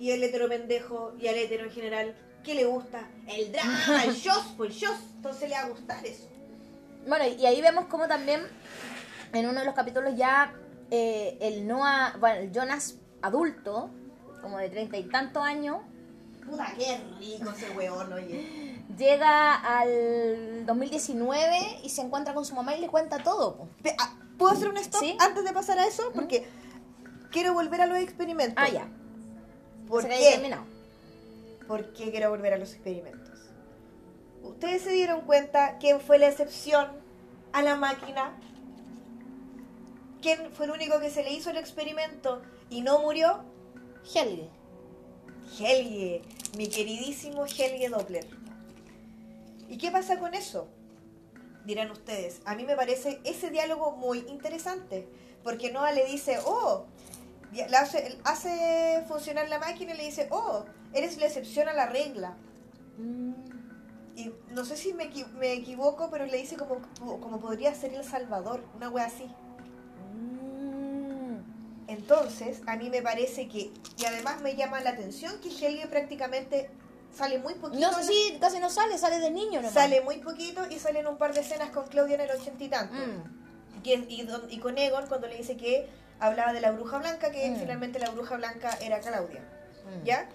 [0.00, 3.08] Y el hetero pendejo y al hetero en general, ¿qué le gusta?
[3.28, 4.94] El drama, el show, pues el show.
[5.16, 6.28] Entonces le va a gustar eso.
[7.06, 8.42] Bueno, y ahí vemos como también
[9.32, 10.52] en uno de los capítulos ya
[10.90, 13.90] eh, el Noah, bueno, el Jonas adulto,
[14.42, 15.78] como de treinta y tantos años,
[16.44, 18.76] Puta, qué rico ese weón, oye.
[18.98, 23.56] llega al 2019 y se encuentra con su mamá y le cuenta todo.
[23.56, 23.68] po.
[23.82, 25.16] Pe- ah, ¿Puedo hacer un stop Sí.
[25.20, 26.10] antes de pasar a eso?
[26.14, 26.46] Porque
[27.30, 28.56] quiero volver a los experimentos.
[28.58, 28.88] Ah, ya.
[29.88, 30.34] ¿Por Se había qué?
[30.34, 30.64] terminado.
[31.68, 33.38] ¿Por qué quiero volver a los experimentos?
[34.42, 36.88] ¿Ustedes se dieron cuenta quién fue la excepción
[37.52, 38.32] a la máquina?
[40.20, 43.44] ¿Quién fue el único que se le hizo el experimento y no murió?
[44.04, 44.48] Helge.
[45.58, 46.22] Helge,
[46.56, 48.26] mi queridísimo Helge Doppler.
[49.68, 50.68] ¿Y qué pasa con eso?
[51.64, 52.40] Dirán ustedes.
[52.44, 55.08] A mí me parece ese diálogo muy interesante,
[55.42, 56.86] porque Noah le dice, oh,
[57.68, 61.86] la hace, hace funcionar la máquina y le dice, oh, eres la excepción a la
[61.86, 62.36] regla.
[62.98, 63.32] Mm.
[64.14, 66.82] Y no sé si me, me equivoco, pero le dice como,
[67.20, 69.26] como podría ser El Salvador, una wea así.
[71.88, 76.70] Entonces, a mí me parece que, y además me llama la atención que Helge prácticamente
[77.14, 77.80] sale muy poquito.
[77.90, 79.74] No si casi no sale, sale de niño nomás.
[79.74, 82.68] Sale muy poquito y salen un par de escenas con Claudia en el ochenta y
[82.68, 82.94] tanto.
[82.94, 83.82] Mm.
[83.84, 85.88] Y, y don- y con Egon cuando le dice que
[86.20, 87.56] hablaba de la bruja blanca, que Mm.
[87.58, 89.40] finalmente la bruja blanca era Claudia.
[89.40, 90.04] Mm.
[90.04, 90.28] ¿Ya?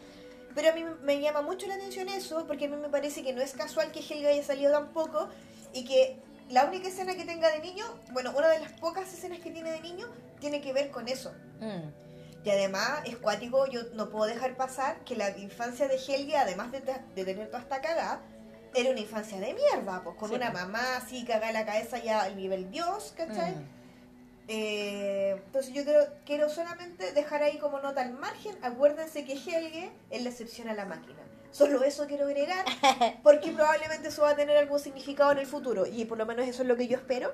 [0.54, 3.32] Pero a mí me llama mucho la atención eso, porque a mí me parece que
[3.32, 5.30] no es casual que Helga haya salido tan poco
[5.74, 9.40] y que la única escena que tenga de niño, bueno, una de las pocas escenas
[9.40, 10.08] que tiene de niño,
[10.40, 11.34] tiene que ver con eso.
[11.60, 11.90] Mm.
[12.46, 16.72] Y además, es cuático, yo no puedo dejar pasar que la infancia de Helga, además
[16.72, 18.22] de, de tener toda esta cagada,
[18.74, 20.36] era una infancia de mierda, pues con Sí.
[20.36, 23.56] una mamá así cagada en la cabeza ya al nivel Dios, ¿cachai?
[23.56, 23.66] Mm.
[24.50, 29.92] Eh, entonces yo quiero, quiero solamente dejar ahí como nota al margen, acuérdense que Helge
[30.10, 31.20] es la excepción a la máquina.
[31.58, 32.64] Solo eso quiero agregar,
[33.24, 36.48] porque probablemente eso va a tener algún significado en el futuro, y por lo menos
[36.48, 37.34] eso es lo que yo espero.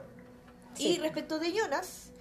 [0.78, 2.12] Y respecto de Jonas,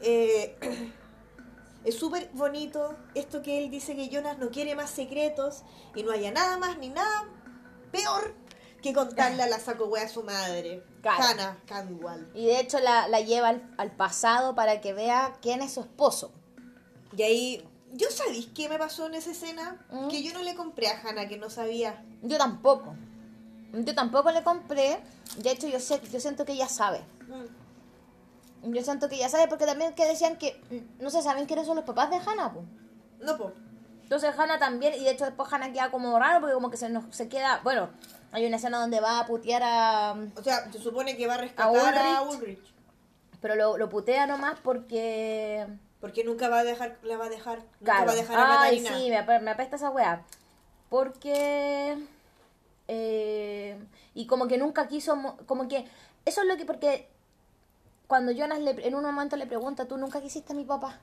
[0.00, 0.56] eh,
[1.84, 6.12] es súper bonito esto que él dice que Jonas no quiere más secretos y no
[6.12, 7.28] haya nada más ni nada
[7.92, 8.34] peor
[8.82, 11.22] que contarle a la saco wea a su madre, Claro.
[11.22, 11.58] Hannah.
[12.34, 15.80] Y de hecho la, la lleva al, al pasado para que vea quién es su
[15.80, 16.32] esposo.
[17.16, 19.76] Y ahí, ¿yo sabéis qué me pasó en esa escena?
[19.90, 20.08] ¿Mm?
[20.08, 22.04] Que yo no le compré a Hannah, que no sabía.
[22.22, 22.94] Yo tampoco.
[23.72, 25.00] Yo tampoco le compré.
[25.38, 27.00] De hecho, yo sé, yo siento que ella sabe.
[28.62, 31.66] Yo siento que ella sabe porque también que decían que mm, no se saben quiénes
[31.66, 32.52] son los papás de Hannah.
[32.52, 32.64] po.
[33.20, 33.52] No, po.
[34.02, 36.88] Entonces Hannah también, y de hecho después Hannah queda como raro porque como que se
[36.90, 37.88] nos se queda, bueno,
[38.32, 40.14] hay una escena donde va a putear a...
[40.36, 42.40] O sea, se supone que va a rescatar a Ulrich.
[42.40, 42.74] Ulrich.
[43.40, 45.66] Pero lo, lo putea nomás porque...
[46.04, 48.06] Porque nunca va a dejar, la va a dejar, nunca Claro.
[48.08, 48.98] va a dejar a Ay, Catarina.
[48.98, 50.22] sí, me, ap- me apesta esa weá.
[50.90, 51.96] Porque...
[52.88, 53.78] eh,
[54.12, 55.16] y como que nunca quiso...
[55.16, 55.88] mo- Como que...
[56.26, 56.66] Eso es lo que...
[56.66, 57.08] Porque
[58.06, 60.98] cuando Jonas le- en un momento le pregunta, ¿tú nunca quisiste a mi papá?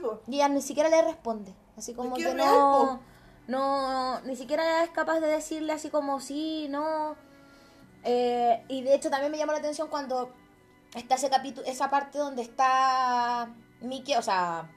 [0.00, 0.20] Po.
[0.28, 1.54] Y ella ni siquiera le responde.
[1.78, 3.00] Así como que real, no...
[3.48, 7.16] No, ni siquiera es capaz de decirle así como sí, no.
[8.04, 10.30] Eh, y de hecho también me llamó la atención cuando
[10.94, 13.48] está ese capítulo, esa parte donde está
[13.82, 14.70] Mickey, o sea,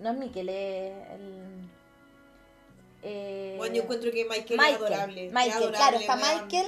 [0.00, 1.68] no es Mickey, le- el...
[3.02, 5.26] eh, Bueno, yo encuentro que Michael, Michael, es adorable.
[5.26, 6.16] es Michael, adorable, claro, está.
[6.16, 6.66] Michael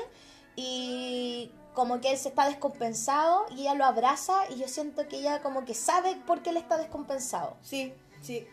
[0.57, 5.17] y como que él se está descompensado y ella lo abraza y yo siento que
[5.19, 7.57] ella como que sabe por qué él está descompensado.
[7.63, 8.47] Sí, sí.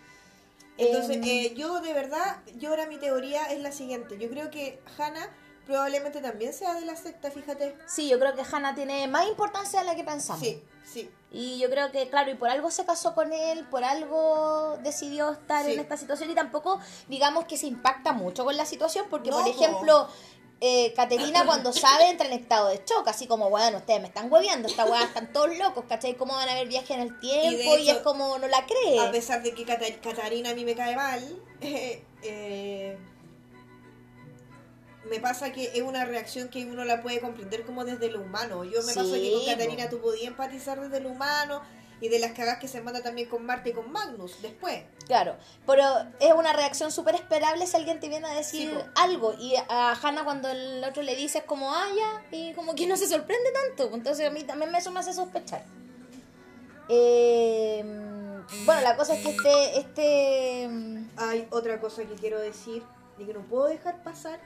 [0.78, 1.24] Entonces, Em.
[1.24, 4.18] eh, yo de verdad, yo ahora mi teoría es la siguiente.
[4.18, 5.30] Yo creo que Hannah
[5.66, 7.76] probablemente también sea de la secta, fíjate.
[7.88, 10.42] Sí, yo creo que Hannah tiene más importancia de la que pensamos.
[10.44, 11.10] Sí, sí.
[11.32, 15.32] Y yo creo que, claro, y por algo se casó con él, por algo decidió
[15.32, 15.74] estar Sí.
[15.74, 19.38] en esta situación y tampoco, digamos que se impacta mucho con la situación, porque, No,
[19.38, 19.52] por po.
[19.52, 20.08] ejemplo,
[20.62, 24.32] eh, Caterina cuando sabe entra en estado de shock, así como, bueno, ustedes me están
[24.32, 26.16] hueviando, esta weá están todos locos, ¿cachai?
[26.16, 27.78] ¿Cómo van a haber viaje en el tiempo?
[27.78, 29.00] Y, hecho, es como, no la cree.
[29.00, 32.98] A pesar de que Cata- Catarina a mí me cae mal, eh, eh,
[35.10, 38.64] me pasa que es una reacción que uno la puede comprender como desde lo humano.
[38.64, 39.46] Yo me Sí, pasó que con.
[39.46, 41.62] Catarina tú podías empatizar desde lo humano
[42.02, 44.84] y de las cagas que se manda también con Marta y con Magnus después.
[45.06, 45.84] Claro, pero
[46.20, 49.34] es una reacción súper esperable si alguien te viene a decir Sí, algo.
[49.40, 52.88] Y a Hannah cuando el otro le dice es como, ah, ya, y como que
[52.88, 53.96] no se sorprende tanto.
[53.96, 55.64] Entonces a mí también eso me hace sospechar.
[56.90, 57.84] Eh,
[58.66, 60.70] bueno, la cosa es que este, este...
[61.18, 62.84] Hay otra cosa que quiero decir
[63.18, 64.40] y que no puedo dejar pasar.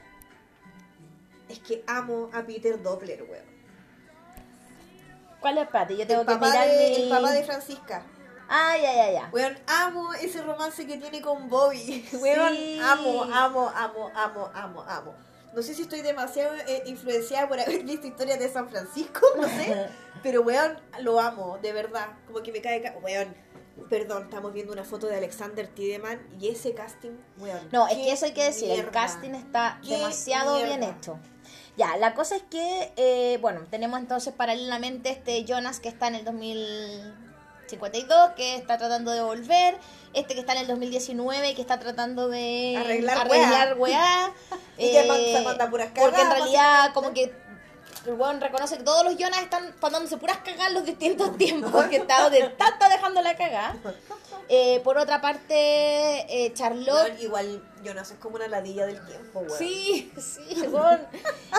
[1.48, 3.44] Es que amo a Peter Doppler, weón.
[5.40, 5.96] ¿Cuál es Pati?
[5.96, 8.02] Yo tengo El que papá, mirar de, el papá de Francisca.
[8.48, 9.30] Ah, ya, ya, ya.
[9.32, 12.06] Weón, amo ese romance que tiene con Bobby.
[12.20, 12.80] Weón, Sí.
[12.82, 15.14] amo, amo, amo, amo, amo, amo.
[15.54, 19.48] No sé si estoy demasiado eh, influenciada por haber visto historias de San Francisco, no
[19.48, 19.88] sé.
[20.22, 22.08] pero weón, lo amo, de verdad.
[22.26, 22.82] Como que me cae...
[22.82, 23.34] ca- Weón,
[23.88, 27.60] perdón, estamos viendo una foto de Alexander Tideman y ese casting, weón.
[27.70, 28.90] No, es que eso hay que decir, el mierda.
[28.92, 30.96] casting está demasiado bien mierda.
[30.96, 31.18] hecho.
[31.78, 36.16] Ya, la cosa es que, eh, bueno, tenemos entonces paralelamente este Jonas que está en
[36.16, 39.78] el 2052, que está tratando de volver,
[40.12, 44.32] este que está en el 2019, que está tratando de Arreglar arreglar weá.
[44.78, 47.32] Y que manda- manda puras Porque en cagadas, realidad como que
[48.08, 51.70] el weón reconoce que todos los Jonas están mandándose puras cagas en los distintos tiempos,
[51.70, 52.50] porque está de
[52.90, 53.76] dejando la cagada.
[54.48, 57.10] Eh, por otra parte, eh, Charlotte...
[57.10, 59.58] Weón, igual Jonas es como una ladilla del tiempo, weón.
[59.58, 61.06] Sí, sí, weón.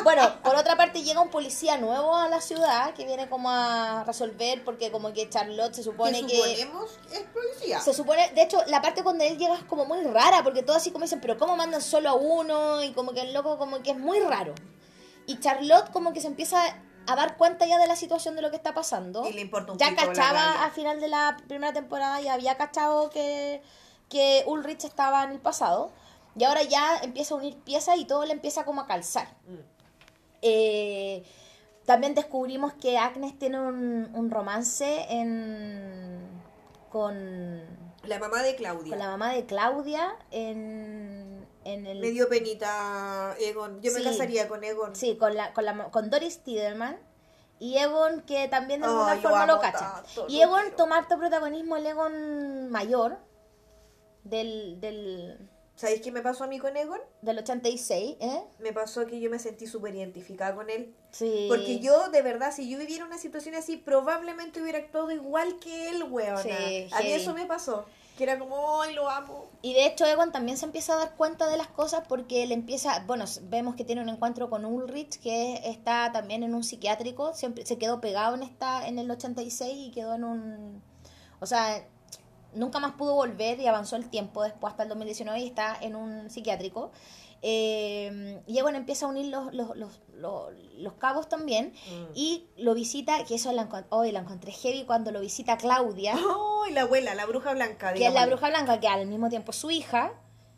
[0.04, 4.04] Bueno, por otra parte llega un policía nuevo a la ciudad que viene como a
[4.06, 6.36] resolver porque como que Charlotte se supone que que...
[6.38, 7.80] suponemos es policía.
[7.80, 10.78] Se supone, de hecho, la parte cuando él llega es como muy rara, porque todos
[10.78, 12.84] así como dicen, pero ¿cómo mandan solo a uno?
[12.84, 14.56] Y como que el loco como que es muy raro.
[15.30, 16.60] Y Charlotte como que se empieza
[17.06, 19.28] a dar cuenta ya de la situación de lo que está pasando.
[19.30, 22.58] Y le importa un ya pico cachaba al final de la primera temporada, ya había
[22.58, 23.62] cachado que,
[24.10, 25.92] que Ulrich estaba en el pasado.
[26.36, 29.28] Y ahora ya empieza a unir piezas y todo le empieza como a calzar.
[29.48, 29.60] Mm.
[30.42, 31.24] Eh,
[31.86, 36.20] también descubrimos que Agnes tiene un, un romance en,
[36.90, 37.62] con,
[38.04, 38.90] La mamá de Claudia.
[38.90, 41.19] con la mamá de Claudia en,
[41.74, 42.00] en el...
[42.00, 43.82] Me dio penita Egon.
[43.82, 44.04] Yo me Sí.
[44.06, 44.96] casaría con Egon.
[44.96, 46.98] Sí, con, la, con, la, con Doris Tidelman.
[47.60, 50.02] Y Egon, que también de alguna lo forma lo cacha.
[50.04, 50.76] tanto, y Egon quiero.
[50.78, 53.18] toma harto protagonismo el Egon mayor
[54.24, 57.00] del, del, ¿Sabéis qué me pasó a mí con Egon?
[57.22, 58.44] del 86, ¿eh?
[58.60, 60.94] Me pasó que yo me sentí súper identificada con él.
[61.12, 61.46] Sí.
[61.50, 65.90] Porque yo, de verdad, si yo viviera una situación así, probablemente hubiera actuado igual que
[65.90, 66.42] él, weona.
[66.42, 66.50] Sí,
[66.92, 67.12] a mí heavy.
[67.22, 67.86] eso me pasó.
[68.20, 69.46] Que era como, ¡ay, lo amo!
[69.62, 72.52] Y de hecho Egon también se empieza a dar cuenta de las cosas porque él
[72.52, 77.34] empieza, bueno, vemos que tiene un encuentro con Ulrich que está también en un psiquiátrico,
[77.34, 80.84] siempre se quedó pegado en esta en el 86 y quedó en un
[81.40, 81.88] o sea,
[82.54, 85.96] nunca más pudo volver y avanzó el tiempo después hasta el 2019 y está en
[85.96, 86.92] un psiquiátrico.
[87.42, 91.74] Eh, y Egon empieza a unir los, los, los, los, los cabos también
[92.14, 96.74] y lo visita, que eso la, hoy la encontré heavy cuando lo visita Claudia ¡Ay,
[96.74, 97.94] la abuela, la bruja blanca!
[97.94, 100.14] que es la bruja blanca, que al mismo tiempo su hija,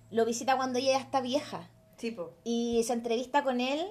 [0.09, 1.69] lo visita cuando ella ya está vieja.
[1.97, 2.31] Sí, po.
[2.43, 3.85] Y se entrevista con él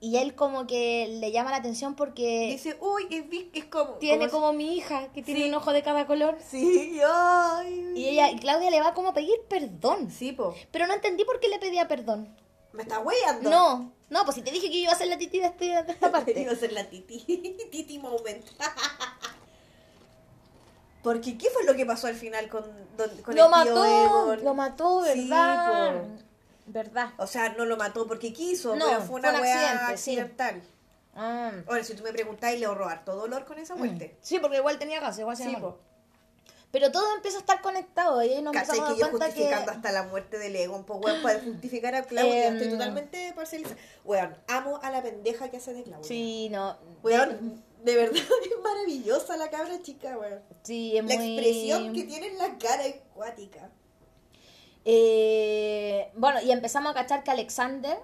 [0.00, 3.06] y él como que le llama la atención porque Dice, uy,
[3.54, 3.94] es, como...
[3.94, 5.48] tiene como mi hija, que tiene Sí.
[5.48, 6.38] un ojo de cada color.
[6.48, 7.92] Sí, ay.
[7.96, 10.10] Y ella, y Claudia le va como a pedir perdón.
[10.10, 10.54] Sí, po.
[10.70, 12.28] Pero no entendí por qué le pedía perdón.
[12.72, 13.48] ¿Me está weyando?
[13.48, 15.82] No, no, pues si te dije que yo iba a ser la titi de, este-
[15.82, 16.32] de esta parte.
[16.40, 17.20] Iba a ser la titi.
[17.70, 18.44] titi moment.
[21.02, 22.64] Porque, ¿qué fue lo que pasó al final con,
[22.96, 26.02] don- con lo el mató, lo mató, Sí, ¿verdad?
[26.66, 27.10] ¿Verdad?
[27.18, 29.86] O sea, no lo mató porque quiso, No, pero fue una fue un wea accidente,
[29.86, 30.18] sí.
[30.18, 30.62] accidental.
[31.14, 31.52] Ah.
[31.66, 34.16] Ahora, si tú me preguntáis, le ahorró harto dolor con esa muerte.
[34.20, 35.56] Sí, porque igual tenía cáncer, igual se Sí.
[36.72, 39.16] Pero todo empieza a estar conectado y ahí nos ¿Cachai empezamos a que dar yo
[39.16, 39.40] cuenta que...
[39.40, 43.32] justificando hasta la muerte de Egon, pues weón, para justificar a Claudia, Em, estoy totalmente
[43.34, 43.76] parcializada.
[44.04, 46.06] Weón, amo a la pendeja que hace de Claudia.
[46.06, 46.76] Sí, no.
[47.02, 50.42] Weón, de verdad es maravillosa la cabra chica, weón.
[50.64, 51.38] Sí, es La muy...
[51.38, 53.70] expresión que tiene en la cara es cuática.
[54.88, 57.98] Eh, bueno, y empezamos a cachar que Alexander...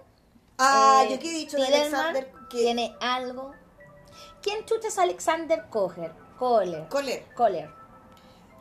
[0.59, 3.53] Ah, eh, yo qué he dicho de Alexander que Tiene algo...
[4.43, 6.13] ¿Quién chucha es Alexander Kohler?
[6.37, 6.89] Kohler.
[6.89, 7.25] Coler.
[7.37, 7.71] Kohler.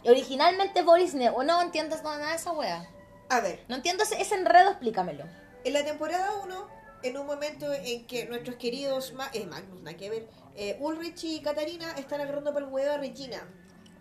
[0.06, 1.32] Originalmente Boris Ne...
[1.32, 2.88] o no entiendes nada de esa wea.
[3.30, 5.26] A ver, No entiendo ese, ese enredo, explícamelo.
[5.64, 6.68] en la temporada 1,
[7.02, 11.24] en un momento en que nuestros queridos Ma eh, Magnus, nada que ver, eh, Ulrich
[11.24, 13.44] y Katarina están agarrando por el huevo a Regina.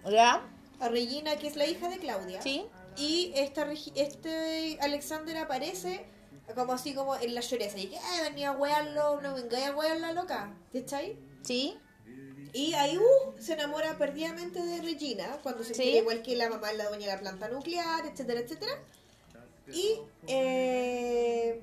[0.06, 0.42] ¿Ya?
[0.80, 2.42] A Regina, que es la hija de Claudia.
[2.42, 2.66] ¿Sí?
[3.00, 6.06] Y esta, este Alexander aparece
[6.54, 7.78] como así como en la lloreza.
[7.78, 10.52] Y que, ay, venía a huearlo, no vengáis a huear la loca.
[10.72, 11.16] ¿Cachai?
[11.42, 11.78] ¿Sí?
[12.52, 15.82] Y ahí uh, se enamora perdidamente de Regina, cuando se Sí.
[15.82, 18.72] quiere igual que la mamá es la dueña de la planta nuclear, etcétera, etcétera.
[19.72, 21.60] Y eh,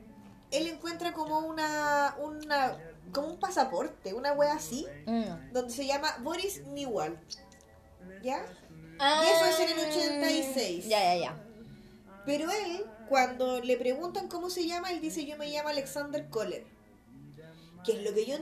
[0.52, 2.78] él encuentra como una, una
[3.12, 5.52] como un pasaporte, una wea así, Mm.
[5.54, 7.18] donde se llama Boris Newell.
[8.24, 8.46] ¿Ya?
[9.00, 10.86] Ah, eso es en el 86.
[10.88, 11.44] Ya, ya, ya.
[12.26, 16.66] Pero él, cuando le preguntan cómo se llama, él dice yo me llamo Alexander Kohler.
[17.86, 18.36] Que es lo que yo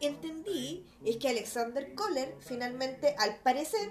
[0.00, 3.90] entendí, es que Alexander Kohler, finalmente, al parecer,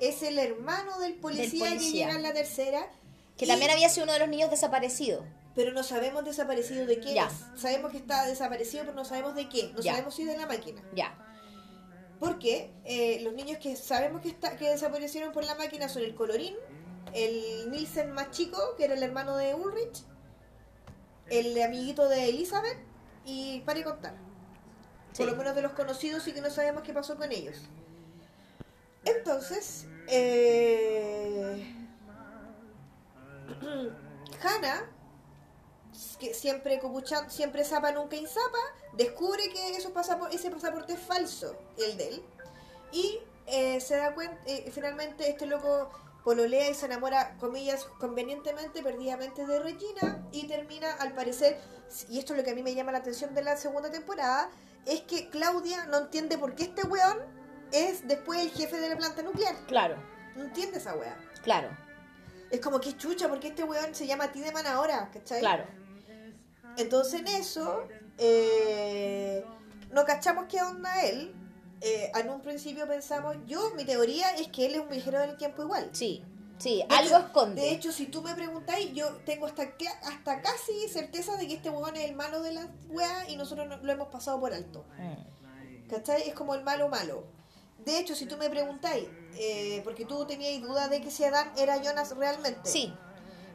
[0.00, 2.06] es el hermano del policía, que policía.
[2.06, 2.90] llega en la tercera.
[3.36, 5.24] Que y- también había sido uno de los niños desaparecidos.
[5.54, 7.26] Pero no sabemos desaparecido de qué Ya.
[7.28, 7.60] es.
[7.60, 9.70] Sabemos que está desaparecido, pero no sabemos de qué.
[9.74, 9.92] No Ya.
[9.92, 10.82] sabemos si de la máquina.
[10.94, 11.16] Ya.
[12.18, 16.14] Porque eh, los niños que sabemos que, está, que desaparecieron por la máquina son el
[16.14, 16.54] Colorín,
[17.14, 20.02] el Nielsen más chico, que era el hermano de Ulrich,
[21.28, 22.78] el amiguito de Elizabeth,
[23.24, 24.14] y para contar.
[25.12, 25.22] Sí.
[25.22, 27.56] Por lo menos de los conocidos y que no sabemos qué pasó con ellos.
[29.04, 31.74] Entonces, eh...
[34.42, 34.86] Hannah,
[36.18, 38.58] que siempre copucha- siempre zapa, nunca insapa,
[38.92, 42.22] descubre que esos pasapor- ese pasaporte es falso, el de él.
[42.92, 45.90] Y eh, se da cuenta, eh, finalmente este loco
[46.24, 51.58] pololea y se enamora, comillas, convenientemente, perdidamente de Regina y termina, al parecer,
[52.10, 54.50] y esto es lo que a mí me llama la atención de la segunda temporada,
[54.84, 57.18] es que Claudia no entiende por qué este weón
[57.72, 59.54] es después el jefe de la planta nuclear.
[59.66, 59.96] Claro,
[60.36, 61.16] No entiende esa weá.
[61.42, 61.70] claro,
[62.50, 65.40] Es como que chucha, porque este weón se llama Tideman ahora, ¿cachai?
[65.40, 65.64] claro.
[66.78, 67.84] Entonces en eso,
[68.18, 69.44] eh,
[69.92, 71.34] no cachamos qué onda él.
[71.80, 75.36] Eh, en un principio pensamos, yo, mi teoría es que él es un viajero del
[75.36, 75.88] tiempo igual.
[75.92, 76.24] Sí,
[76.58, 77.60] sí, De algo hecho- esconde.
[77.62, 79.62] De hecho, si tú me preguntáis, yo tengo hasta,
[80.02, 83.68] hasta casi certeza de que este weón es el malo de la weá y nosotros
[83.68, 84.84] no- lo hemos pasado por alto.
[84.98, 85.88] Mm.
[85.88, 86.28] ¿Cachai?
[86.28, 87.24] Es como el malo malo.
[87.84, 89.06] De hecho, si tú me preguntáis,
[89.36, 92.68] eh, porque tú tenías duda de que si Adán era Jonas realmente.
[92.68, 92.92] Sí,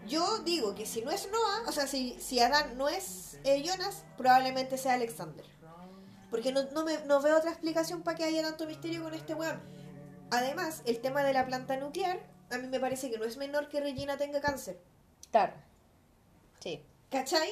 [0.07, 3.63] Yo digo que si no es Noah, o sea, si, si Adán no es eh,
[3.65, 5.45] Jonas, probablemente sea Alexander.
[6.29, 9.35] Porque no, no, me, no veo otra explicación para que haya tanto misterio con este
[9.35, 9.61] weón.
[10.31, 12.19] Además, el tema de la planta nuclear,
[12.51, 14.79] a mí me parece que no es menor que Regina tenga cáncer.
[15.31, 15.53] claro.
[16.59, 16.81] Sí.
[17.11, 17.49] ¿Cachai?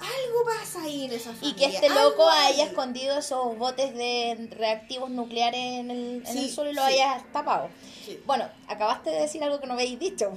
[0.00, 1.50] Algo pasa ahí en esa familia.
[1.50, 2.68] Y que este loco haya hay.
[2.68, 6.94] escondido esos botes de reactivos nucleares en el, en Sí, el suelo y lo sí.
[6.94, 7.68] haya tapado.
[8.04, 8.20] Sí.
[8.26, 10.32] Bueno, acabaste de decir algo que no habéis dicho.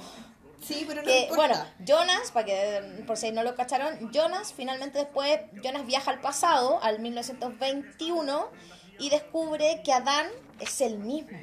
[0.66, 1.36] Sí, pero no Que, importa.
[1.36, 6.22] bueno, Jonas, para que por si no lo cacharon, Jonas finalmente después, Jonas viaja al
[6.22, 8.50] pasado, al 1921,
[9.00, 10.28] y descubre que Adán
[10.60, 11.38] es el mismo.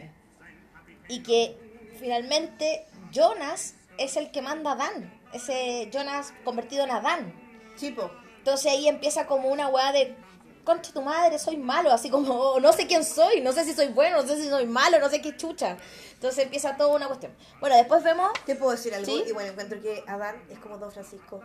[1.08, 1.56] Y que
[1.98, 5.20] finalmente Jonas es el que manda a Adán.
[5.32, 7.34] Ese Jonas convertido en Adán.
[7.76, 8.10] Chipo.
[8.38, 10.16] Entonces ahí empieza como una weá de,
[10.64, 13.74] concha tu madre, soy malo, así como, "Oh, no sé quién soy, no sé si
[13.74, 15.76] soy bueno, no sé si soy malo, no sé qué chucha.
[16.14, 17.34] Entonces empieza toda una cuestión.
[17.60, 19.06] Bueno, después vemos ¿Te puedo decir algo?
[19.06, 19.24] Sí.
[19.26, 21.40] Y bueno, encuentro que Adán es como Don Francisco.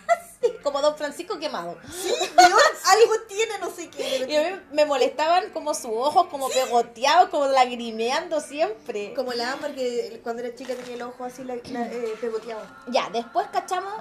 [0.62, 1.76] como Don Francisco quemado.
[2.36, 2.52] Weón,
[2.86, 4.26] algo tiene, no sé qué.
[4.28, 9.14] Y a mí me molestaban como sus ojos, como pegoteados, como lagrimeando siempre.
[9.14, 12.62] Como la Ámbar que cuando era chica tenía el ojo así la, la- eh, pegoteado.
[12.88, 13.92] Ya, después cachamos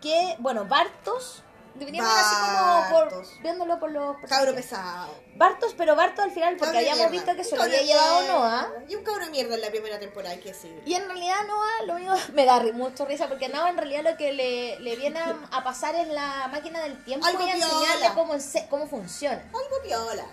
[0.00, 1.42] que, bueno, Bartos,
[1.74, 4.16] veníamos así como por, viéndolo por los...
[4.28, 5.14] Cabro pesado.
[5.36, 7.32] Bartos, pero Bartos al final, porque Cabro habíamos mierda.
[7.32, 8.28] visto que se lo había llevado.
[8.28, 8.68] Noah.
[8.88, 10.82] Y un cabro de mierda en la primera temporada, hay que decir.
[10.84, 14.16] Y en realidad Noah, lo único me da mucho risa, porque Noah en realidad lo
[14.16, 17.54] que le, le viene a, a pasar es la máquina del tiempo Algo y a
[17.54, 18.34] enseñarle cómo,
[18.68, 19.42] cómo funciona.
[19.42, 20.26] Algo piola.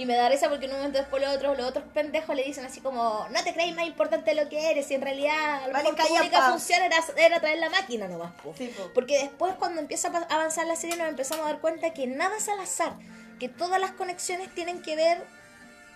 [0.00, 2.64] Y me da risa porque un momento después los otros, los otros pendejos le dicen
[2.64, 5.66] así como, no te crees más importante de lo que eres, y en realidad a
[5.66, 8.32] lo Vale, única función era, era traer la máquina nomás.
[8.42, 8.54] po".
[8.56, 8.90] Sí, po.
[8.94, 12.34] Porque después cuando empieza a avanzar la serie nos empezamos a dar cuenta que nada
[12.38, 12.94] es al azar,
[13.38, 15.22] que todas las conexiones tienen que ver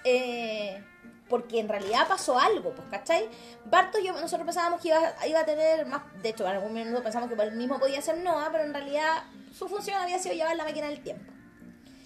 [0.05, 0.85] eh,
[1.31, 3.27] porque en realidad pasó algo, pues, ¿cachai?
[3.65, 7.03] Bartos, yo, nosotros pensábamos que iba, iba a tener más, de hecho, en algún minuto
[7.03, 10.57] pensamos que el mismo podía ser Noah, pero en realidad su función había sido llevar
[10.57, 11.33] la máquina del tiempo.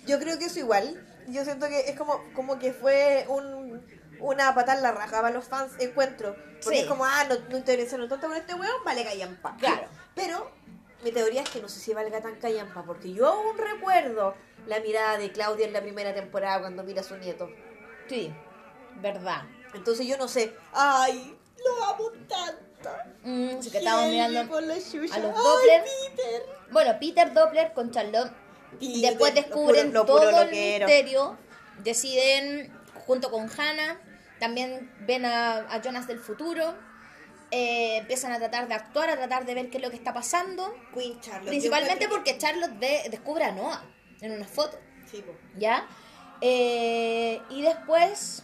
[0.06, 1.07] Yo creo que eso igual.
[1.28, 3.82] Yo siento que es como, como que fue un,
[4.20, 6.34] una patada en la raja para los fans encuentro.
[6.62, 6.82] Porque Sí.
[6.82, 9.56] es como, ah, no, no interesaron tanto con este weón, vale callampa.
[9.58, 9.88] Claro.
[10.14, 10.50] Pero
[11.04, 14.34] mi teoría es que no sé si valga tan callampa, porque yo aún recuerdo
[14.66, 17.48] la mirada de Claudia en la primera temporada cuando mira a su nieto.
[18.08, 18.34] Sí,
[19.00, 19.42] verdad.
[19.74, 22.90] Entonces yo no sé, ay, lo amo tanto.
[23.22, 24.54] Mm, así que estábamos mirando a los
[25.34, 25.84] Doppler.
[26.16, 26.42] Peter.
[26.70, 28.32] Bueno, Peter Doppler con Charlotte
[28.80, 31.38] Peter, después lo descubren puro- lo puro todo el misterio,
[31.82, 32.72] deciden
[33.06, 34.00] junto con Hannah,
[34.38, 36.74] también ven a, a Jonas del futuro,
[37.50, 40.12] eh, empiezan a tratar de actuar, a tratar de ver qué es lo que está
[40.12, 41.48] pasando, Queen Charlotte.
[41.48, 42.78] principalmente porque Charlotte
[43.10, 43.82] descubre a Noah
[44.20, 44.78] en una foto,
[45.10, 45.24] Sí.
[45.56, 45.86] ¿ya?
[46.40, 48.42] Eh, y después...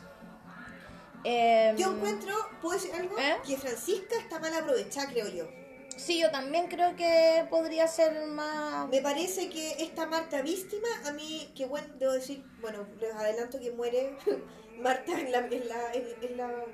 [1.25, 3.17] em, Yo encuentro, ¿puedo decir algo?
[3.19, 3.37] ¿Eh?
[3.47, 5.49] Que Francisca está mal aprovechada, creo yo.
[5.97, 8.89] Sí, yo también creo que podría ser más...
[8.89, 13.59] Me parece que esta Marta víctima, a mí, que bueno, debo decir, bueno, les adelanto
[13.61, 14.17] que muere
[14.79, 16.65] Marta en la, en la, en, en la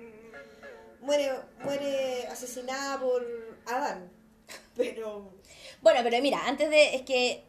[1.00, 3.24] muere, muere asesinada por
[3.66, 4.10] Adán.
[4.76, 5.32] Pero
[5.82, 6.94] Bueno, pero mira, antes de...
[6.94, 7.44] Es que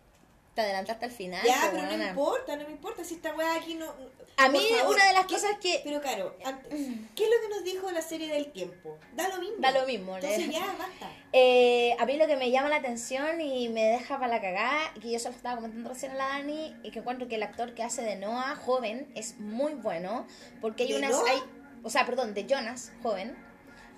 [0.53, 1.45] te adelantaste al final.
[1.45, 3.93] ya, pues, pero no importa, no me importa si esta weá aquí no.
[4.37, 5.81] A mí una de las ¿qué- cosas que...
[5.83, 6.69] Pero claro, antes,
[7.15, 8.97] ¿qué es lo que nos dijo la serie del tiempo?
[9.13, 9.55] Da lo mismo.
[9.59, 11.11] Da lo mismo, Entonces le- ya, basta.
[11.33, 14.93] Eh, a mí lo que me llama la atención y me deja para la cagada,
[14.99, 17.43] que yo se lo estaba comentando recién a la Dani, y que encuentro que el
[17.43, 20.25] actor que hace de Noah joven es muy bueno,
[20.59, 21.11] porque hay ¿De unas...
[21.11, 21.29] Noah?
[21.29, 21.39] Hay,
[21.83, 23.35] o sea, perdón, de Jonas joven.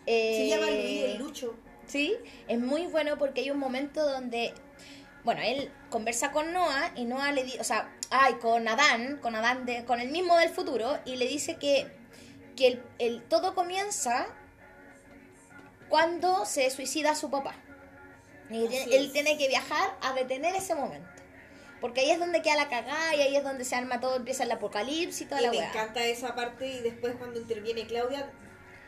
[0.05, 1.55] Eh, Se llama Luis el Lucho.
[1.87, 2.15] Sí,
[2.47, 4.53] es muy bueno porque hay un momento donde,
[5.23, 9.35] bueno, él conversa con Noah y Noah le dice, o sea, ay, con Adán, con
[9.35, 11.91] Adán, de, con el mismo del futuro, y le dice que,
[12.55, 14.27] que el, el- todo comienza
[15.89, 17.55] cuando se suicida su papá.
[18.49, 21.09] Y él tiene que viajar a detener ese momento.
[21.81, 24.43] Porque ahí es donde queda la cagada y ahí es donde se arma todo, empieza
[24.43, 25.69] el apocalipsis y toda Y la me weá.
[25.69, 28.29] encanta esa parte y después cuando interviene Claudia,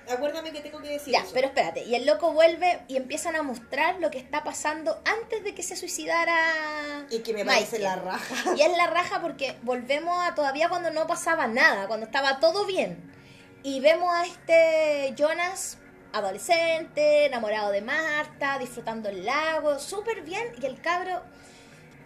[0.10, 1.32] Acuérdame que tengo que decir Ya, eso.
[1.34, 1.84] pero espérate.
[1.84, 5.64] Y el loco vuelve y empiezan a mostrar lo que está pasando antes de que
[5.64, 7.06] se suicidara.
[7.10, 7.84] Y que me parece Michael.
[7.84, 8.56] la raja.
[8.56, 12.66] Y es la raja porque volvemos a todavía cuando no pasaba nada, cuando estaba todo
[12.66, 13.12] bien.
[13.64, 15.78] Y vemos a este Jonas
[16.14, 20.48] adolescente, enamorado de Marta, disfrutando el lago, súper bien.
[20.62, 21.22] Y el cabro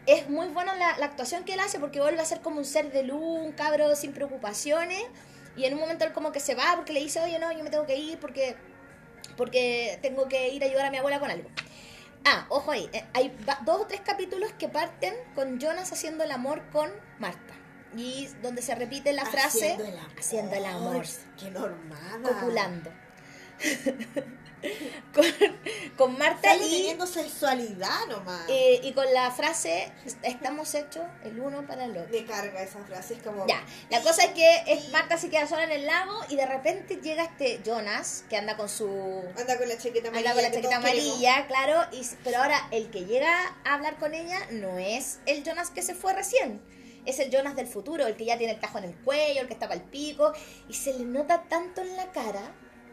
[0.06, 2.66] es muy buena la, la actuación que él hace porque vuelve a ser como un
[2.66, 5.04] ser de luz, un cabro sin preocupaciones.
[5.56, 7.64] Y en un momento él como que se va porque le dice, oye, no, yo
[7.64, 8.56] me tengo que ir porque,
[9.36, 11.50] porque tengo que ir a ayudar a mi abuela con algo.
[12.26, 13.36] Ah, ojo ahí, eh, hay
[13.66, 17.54] dos o tres capítulos que parten con Jonas haciendo el amor con Marta.
[17.95, 20.12] Y donde se repite la frase Haciendo el amor.
[20.20, 21.06] haciendo el amor,
[21.39, 22.22] Qué normada.
[22.22, 22.91] copulando.
[25.14, 25.26] con,
[25.97, 28.41] con Marta Sale y, teniendo sensualidad nomás.
[28.49, 29.91] eh, y con la frase
[30.24, 32.07] estamos hechos el uno para el otro.
[32.12, 33.47] Me carga esa frase, es como...
[33.47, 36.45] Ya, la cosa es que es, Marta se queda sola en el lago y de
[36.45, 38.88] repente llega este Jonas que anda con su
[39.38, 40.32] Anda con la chaqueta amarilla.
[40.32, 41.10] anda con la que chaqueta queremos.
[41.10, 45.43] amarilla, claro, y, pero ahora el que llega a hablar con ella no es el
[45.43, 46.62] Jonas que se fue recién.
[47.05, 49.47] Es el Jonas del futuro, el que ya tiene el tajo en el cuello, el
[49.47, 50.34] que está para el pico,
[50.68, 52.41] y se le nota tanto en la cara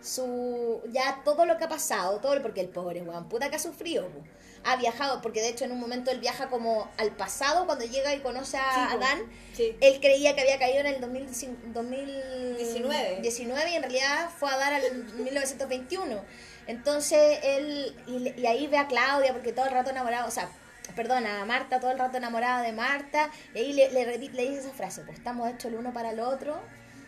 [0.06, 3.58] su ya todo lo que ha pasado, todo porque el pobre weón, puta que ha
[3.58, 4.08] sufrido.
[4.08, 4.22] po.
[4.64, 8.14] Ha viajado, porque de hecho en un momento él viaja como al pasado cuando llega
[8.14, 9.22] y conoce a Sí.
[9.54, 9.76] Sí.
[9.80, 13.70] Él creía que había caído en el 2019 2019 19.
[13.70, 14.82] y en realidad fue a dar al
[15.14, 16.20] 1921.
[16.66, 20.48] Entonces él, y, ahí ve a Claudia porque todo el rato enamorado, o sea,
[20.96, 24.48] perdona, a Marta todo el rato enamorada de Marta, y ahí le, le, repite- le
[24.50, 26.60] dice esa frase, pues estamos hechos el uno para el otro,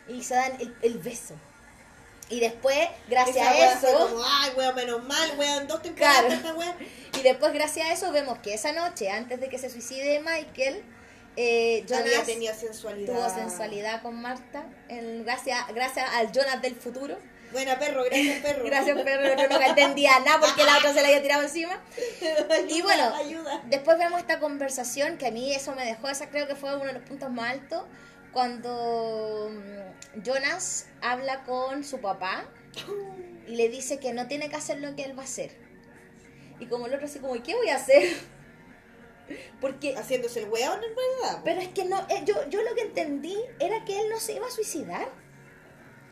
[0.07, 1.35] y se dan el, el beso.
[2.31, 6.21] Y después, gracias Esa a fue eso, como, ay, weón, menos mal, weón, dos temporadas
[6.21, 6.35] Claro.
[6.35, 6.77] esta wea.
[7.19, 10.85] y después gracias a eso vemos que esa noche, antes de que se suicide Michael,
[11.37, 13.15] eh, Había Jonas tenía sensualidad.
[13.15, 17.17] tuvo sensualidad con Marta, el- gracias, gracias al Jonas del futuro.
[17.51, 18.65] Buena perro, gracias perro.
[18.67, 19.33] Gracias, perro.
[19.33, 21.81] Otro no entendía nada porque la otra se la había tirado encima.
[22.51, 23.63] Ayuda, Y bueno, ayuda.
[23.67, 26.85] después vemos esta conversación que a mí eso me dejó, esa creo que fue uno
[26.85, 27.85] de los puntos más altos,
[28.39, 32.47] cuando mm, Jonas habla con su papá
[33.49, 35.51] y le dice que no tiene que hacer lo que él va a hacer.
[36.61, 38.17] Y como el otro así como, ¿y qué voy a hacer?
[39.61, 41.43] Porque, Haciéndose el weón en realidad.
[41.45, 44.35] pero es que no, eh, yo, yo lo que entendí era que él no se
[44.35, 45.09] iba a suicidar.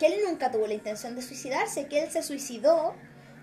[0.01, 2.97] Que él nunca tuvo la intención de suicidarse, que él se suicidó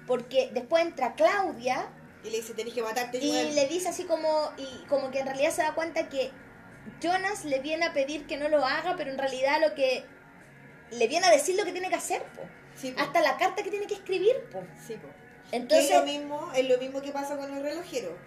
[0.07, 1.89] porque después entra Claudia
[2.25, 3.55] Y le dice, tenés que matarte, y weón.
[3.55, 6.33] le dice así como y como que en realidad se da cuenta que
[7.01, 10.03] Jonas le viene a pedir que no lo haga pero en realidad lo que
[10.91, 12.41] le viene a decir lo que tiene que hacer po.
[12.75, 13.01] Sí, po.
[13.01, 14.63] hasta la carta que tiene que escribir po.
[14.87, 14.95] Sí,
[15.51, 18.17] entonces es lo mismo, es lo mismo que pasa con el relojero.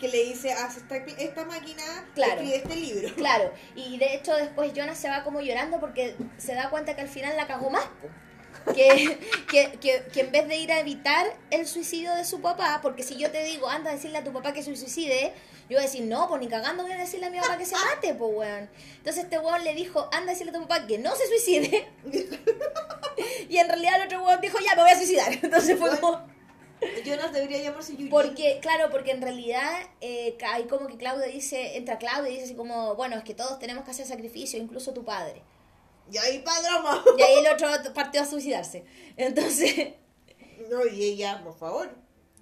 [0.00, 1.82] Que le dice, haz esta, esta máquina,
[2.14, 2.32] Claro.
[2.42, 3.14] escribe este libro.
[3.16, 7.02] claro y de hecho después Jonas se va como llorando porque se da cuenta que
[7.02, 7.84] al final la cagó más.
[8.74, 9.18] Que,
[9.50, 13.02] que, que, que en vez de ir a evitar el suicidio de su papá, porque
[13.04, 15.32] si yo te digo, anda a decirle a tu papá que se suicide,
[15.68, 17.64] yo voy a decir, no, pues ni cagando voy a decirle a mi papá que
[17.64, 18.70] se mate, pues weón.
[18.98, 21.88] Entonces este weón le dijo, anda a decirle a tu papá que no se suicide.
[23.48, 25.32] y en realidad el otro weón dijo, ya, me voy a suicidar.
[25.42, 26.36] Entonces fue como...
[27.04, 28.10] Jonas debería llamarse Eugene.
[28.10, 32.44] Porque, claro, porque en realidad eh, hay como que Claudia dice, entra Claudia y dice
[32.44, 35.42] así como, bueno, es que todos tenemos que hacer sacrificio, incluso tu padre.
[36.12, 37.02] Y ahí padroma.
[37.18, 38.84] Y ahí el otro partió a suicidarse.
[39.16, 39.94] Entonces,
[40.70, 41.90] No, y ella, por favor.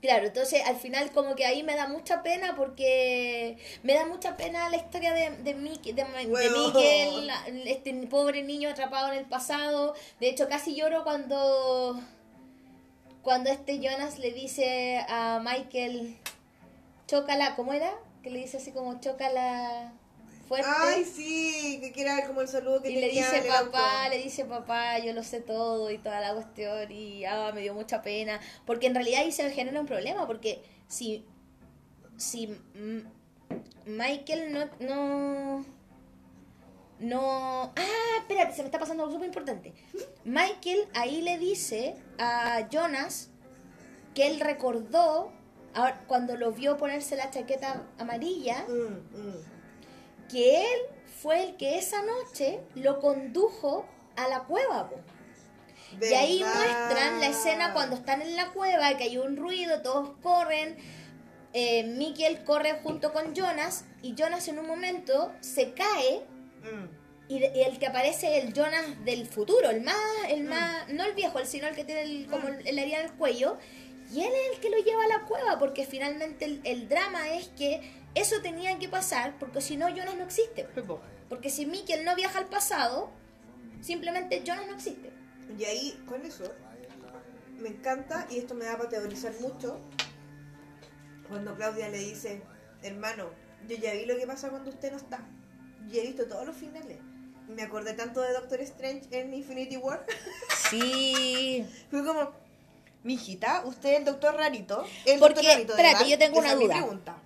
[0.05, 4.37] Claro, entonces al final como que ahí me da mucha pena porque me da mucha
[4.37, 7.17] pena la historia de, de, de,
[7.65, 9.95] este pobre niño atrapado en el pasado.
[10.21, 11.99] De hecho, casi lloro cuando,
[13.23, 16.19] cuando este Jonas le dice a Michael,
[17.07, 17.95] chócala, ¿cómo era?
[18.23, 19.95] Que le dice así como, chócala
[20.45, 20.69] fuerte.
[20.71, 23.51] Ay, sí, que quiera ver como el saludo que Y le tenía dice en el
[23.51, 27.61] papá, le dice papá, yo lo sé todo y toda la cuestión y ah, me
[27.63, 28.41] dio mucha pena.
[28.67, 31.25] Porque en realidad ahí se genera un problema, porque si,
[32.17, 32.57] si
[33.87, 35.65] Michael no, no,
[37.01, 37.73] no...
[37.77, 39.75] Ah, espérate, se me está pasando algo súper importante.
[40.25, 43.31] Michael ahí le dice a Jonas
[44.15, 45.33] que él recordó,
[45.75, 49.54] ahora, cuando lo vio ponerse la chaqueta amarilla, Mm, mm.
[50.35, 50.78] Que él
[51.22, 54.91] fue el que esa noche lo condujo a la cueva.
[54.91, 54.97] po.
[56.03, 60.11] Y ahí muestran la escena cuando están en la cueva, que hay un ruido, todos
[60.22, 60.76] corren.
[61.53, 66.26] Eh, corre junto con Jonas y Jonas en un momento se cae
[66.64, 66.89] Mm.
[67.28, 69.97] y, el que aparece es el Jonas del futuro, el más,
[70.28, 73.01] el más, no el viejo, el sino el que tiene el, como el, el herida
[73.01, 73.57] en el cuello.
[74.12, 77.35] Y él es el que lo lleva a la cueva, porque finalmente el, el drama
[77.35, 77.80] es que
[78.15, 80.67] eso tenía que pasar, porque si no Jonas no existe.
[81.29, 83.11] Porque si Mikkel no viaja al pasado,
[83.81, 85.11] simplemente Jonas no existe.
[85.59, 86.53] Y ahí, con eso,
[87.59, 89.81] me encanta y esto me da para teorizar mucho.
[91.29, 92.43] Cuando Claudia le dice,
[92.83, 93.31] hermano,
[93.69, 95.27] yo ya vi lo que pasa cuando usted no está.
[95.91, 96.99] Y he visto todos los finales.
[97.49, 100.05] Me acordé tanto de Doctor Strange en Infinity War.
[100.71, 101.65] Sí.
[101.91, 102.33] Fue como,
[103.03, 104.85] mijita, usted es el doctor rarito.
[105.05, 107.21] El Porque, doctor rarito, yo tengo Esa una duda.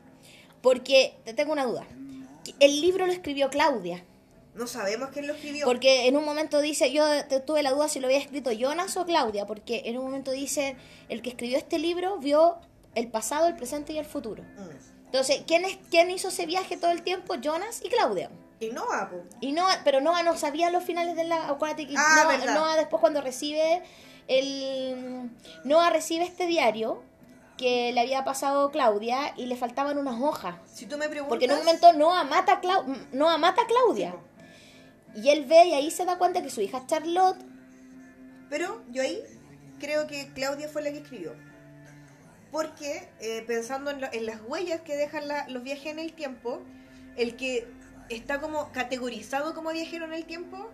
[0.62, 1.86] Porque te tengo una duda.
[2.60, 4.04] El libro lo escribió Claudia.
[4.54, 5.64] No sabemos quién lo escribió.
[5.66, 8.96] Porque en un momento dice, yo te- tuve la duda si lo había escrito Jonas
[8.96, 10.76] o Claudia, porque en un momento dice,
[11.08, 12.56] el que escribió este libro vio
[12.94, 14.42] el pasado, el presente y el futuro.
[14.42, 15.06] Mm.
[15.06, 17.34] Entonces, ¿quién, es, quién hizo ese viaje todo el tiempo?
[17.36, 18.30] Jonas y Claudia.
[18.60, 19.22] Y no va, po.
[19.40, 21.48] Y no, pero Noah no sabía los finales de la.
[21.48, 22.54] Acuérdate que Ah, Noah.
[22.54, 23.82] Noah después cuando recibe
[24.26, 25.30] el.
[25.64, 27.02] Noah recibe este diario
[27.58, 30.54] que le había pasado Claudia y le faltaban unas hojas.
[30.72, 31.28] Si tú me preguntas...
[31.28, 34.14] Porque en un momento Noah mata a, Clau- Noah mata a Claudia.
[35.14, 37.38] Y él ve y ahí se da cuenta que su hija Charlotte.
[38.48, 39.20] Pero yo ahí
[39.80, 41.34] creo que Claudia fue la que escribió.
[42.50, 46.12] Porque eh, pensando en, la- en las huellas que dejan la- los viajes en el
[46.14, 46.62] tiempo,
[47.16, 47.68] el que
[48.08, 50.70] está como categorizado como viajero en el tiempo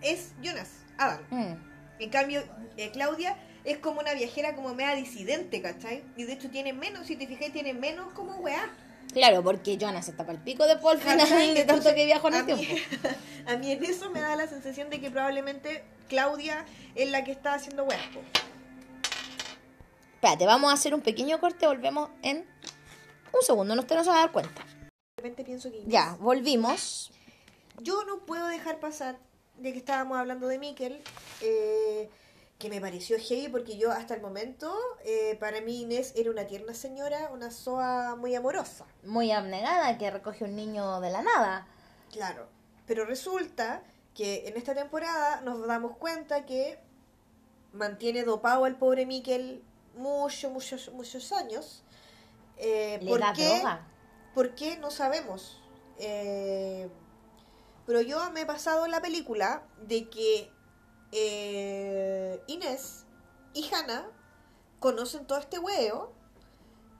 [0.00, 1.20] es Jonas, Adam.
[1.30, 1.54] Mm,
[1.98, 2.42] En cambio,
[2.76, 3.36] eh, Claudia
[3.68, 6.02] es como una viajera como media disidente, ¿cachai?
[6.16, 8.74] Y de hecho tiene menos, si te fijas, tiene menos como weá.
[9.12, 10.98] Claro, porque Jonas está para el pico de Paul
[11.54, 12.64] de tanto que viajó en a el tiempo.
[13.46, 16.64] A mí en eso me da la sensación de que probablemente Claudia
[16.94, 18.00] es la que está haciendo weá.
[20.14, 22.46] Espérate, vamos a hacer un pequeño corte, volvemos en
[23.32, 24.64] un segundo, no te nos vas a dar cuenta.
[24.64, 27.12] De repente pienso que Ya, volvimos.
[27.82, 29.18] Yo no puedo dejar pasar,
[29.58, 31.02] de que estábamos hablando de Miquel,
[31.42, 32.08] eh,
[32.58, 36.46] que me pareció heavy porque yo hasta el momento, eh, para mí Inés era una
[36.46, 38.84] tierna señora, una soa muy amorosa.
[39.04, 41.68] Muy abnegada que recoge un niño de la nada.
[42.10, 42.48] Claro.
[42.86, 43.82] Pero resulta
[44.14, 46.80] que en esta temporada nos damos cuenta que
[47.72, 49.62] mantiene dopado al pobre Miquel
[49.94, 51.84] muchos, muchos, muchos años.
[52.56, 53.54] Eh, Le ¿Por da qué?
[53.54, 53.86] droga.
[54.34, 54.76] ¿Por qué?
[54.78, 55.62] No sabemos.
[55.98, 56.88] Eh,
[57.86, 60.50] pero yo me he pasado en la película de que
[61.12, 63.04] eh, Inés
[63.54, 64.06] y Hannah
[64.80, 66.12] conocen todo este huevo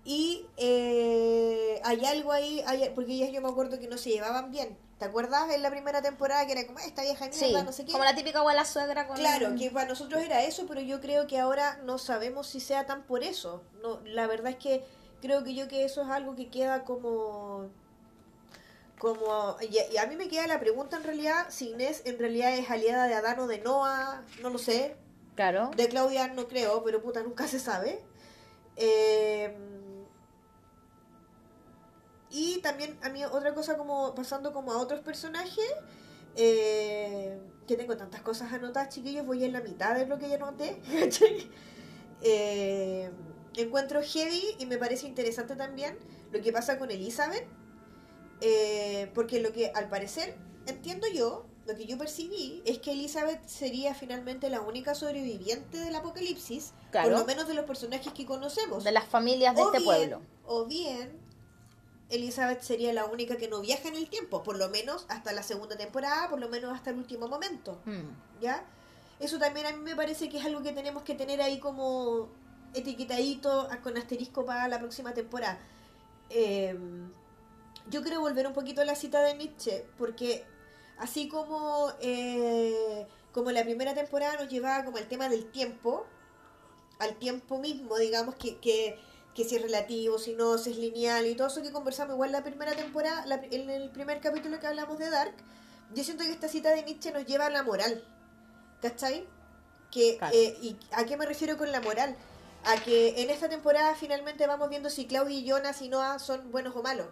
[0.05, 4.51] y eh, hay algo ahí, hay- porque ellas yo me acuerdo que no se llevaban
[4.51, 4.79] bien.
[4.99, 7.85] ¿Te acuerdas en la primera temporada que era como esta vieja Sí, mierda, no sé
[7.85, 7.93] qué?
[7.93, 9.17] como la típica abuela suegra con...
[9.17, 12.85] Claro, que para nosotros era eso, pero yo creo que ahora no sabemos si sea
[12.87, 13.63] tan por eso.
[13.81, 14.85] No, la verdad es que
[15.21, 17.69] creo que yo que eso es algo que queda como
[18.99, 22.57] como y, y a mí me queda la pregunta en realidad si Inés en realidad
[22.57, 24.97] es aliada de Adán o de Noah, no lo sé.
[25.35, 25.71] Claro.
[25.77, 28.03] De Claudia no creo, pero puta nunca se sabe.
[28.77, 29.57] Eh,
[32.31, 35.73] y también a mí otra cosa como pasando como a otros personajes,
[36.37, 40.37] eh, que tengo tantas cosas anotadas, chiquillos, voy en la mitad de lo que ya
[40.37, 40.81] anoté.
[42.21, 43.09] Eh,
[43.57, 45.97] encuentro heavy y me parece interesante también
[46.33, 47.47] lo que pasa con Elizabeth,
[48.41, 50.37] eh, porque lo que al parecer
[50.67, 55.95] entiendo yo, lo que yo percibí es que Elizabeth sería finalmente la única sobreviviente del
[55.95, 57.11] apocalipsis, Claro.
[57.11, 58.85] por lo menos de los personajes que conocemos.
[58.85, 60.23] De las familias de o este bien, pueblo.
[60.47, 61.19] O bien,
[62.09, 65.43] Elizabeth sería la única que no viaja en el tiempo, por lo menos hasta la
[65.43, 67.81] segunda temporada, por lo menos hasta el último momento.
[67.85, 68.41] Mm.
[68.41, 68.65] ¿Ya?
[69.21, 72.29] Eso también a mí me parece que es algo que tenemos que tener ahí como
[72.73, 75.59] etiquetadito con asterisco para la próxima temporada.
[76.31, 76.79] Eh,
[77.91, 80.45] yo quiero volver un poquito a la cita de Nietzsche, porque
[80.99, 86.07] así como, eh, como la primera temporada nos llevaba como el tema del tiempo,
[86.99, 88.99] al tiempo mismo, digamos, que, que,
[89.35, 92.33] que si es relativo, si no, si es lineal y todo eso que conversamos igual
[92.33, 95.35] la primera temporada, la- en el primer capítulo que hablamos de Dark,
[95.95, 98.03] yo siento que esta cita de Nietzsche nos lleva a la moral,
[98.83, 99.27] ¿cachai?
[99.91, 100.35] Que, Claro.
[100.37, 102.17] eh, ¿Y a qué me refiero con la moral?
[102.65, 106.51] A que en esta temporada finalmente vamos viendo si Claudia y Jonas y Noah son
[106.51, 107.07] buenos o malos.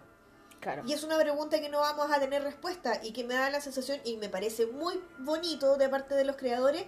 [0.59, 0.83] Claro.
[0.85, 3.61] Y es una pregunta que no vamos a tener respuesta y que me da la
[3.61, 6.83] sensación, y me parece muy bonito de parte de los creadores,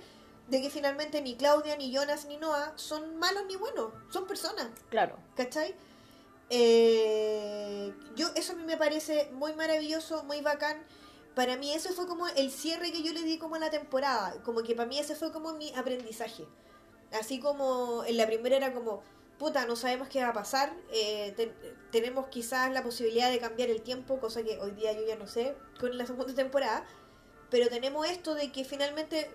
[0.47, 4.67] de que finalmente ni Claudia, ni Jonas, ni Noah son malos ni buenos, son personas,
[4.89, 5.15] Claro.
[5.36, 5.76] ¿cachai?
[6.49, 10.82] Eh, yo Eso a mí me parece muy maravilloso, muy bacán.
[11.36, 14.34] Para mí eso fue como el cierre que yo le di como a la temporada,
[14.43, 16.47] como que para mí ese fue como mi aprendizaje.
[17.11, 19.03] Así como en la primera era como,
[19.39, 21.55] puta, no sabemos qué va a pasar, eh, ten-
[21.91, 25.25] tenemos quizás la posibilidad de cambiar el tiempo, cosa que hoy día yo ya no
[25.27, 26.85] sé con la segunda temporada,
[27.49, 29.31] pero tenemos esto de que finalmente,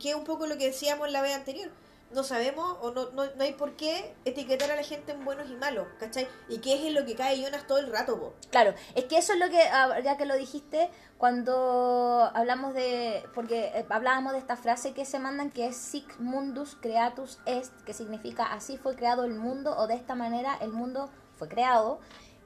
[0.00, 1.70] que es un poco lo que decíamos la vez anterior,
[2.10, 5.50] no sabemos o no, no, no hay por qué etiquetar a la gente en buenos
[5.50, 6.26] y malos, ¿cachai?
[6.48, 8.34] Y qué es en lo que cae Jonas todo el rato, po.
[8.50, 13.24] Claro, es que eso es lo que, ah, ya que lo dijiste, cuando hablamos de,
[13.34, 17.72] porque eh, hablábamos de esta frase que se mandan que es sic mundus creatus est,
[17.82, 22.00] que significa así fue creado el mundo o de esta manera el mundo fue creado.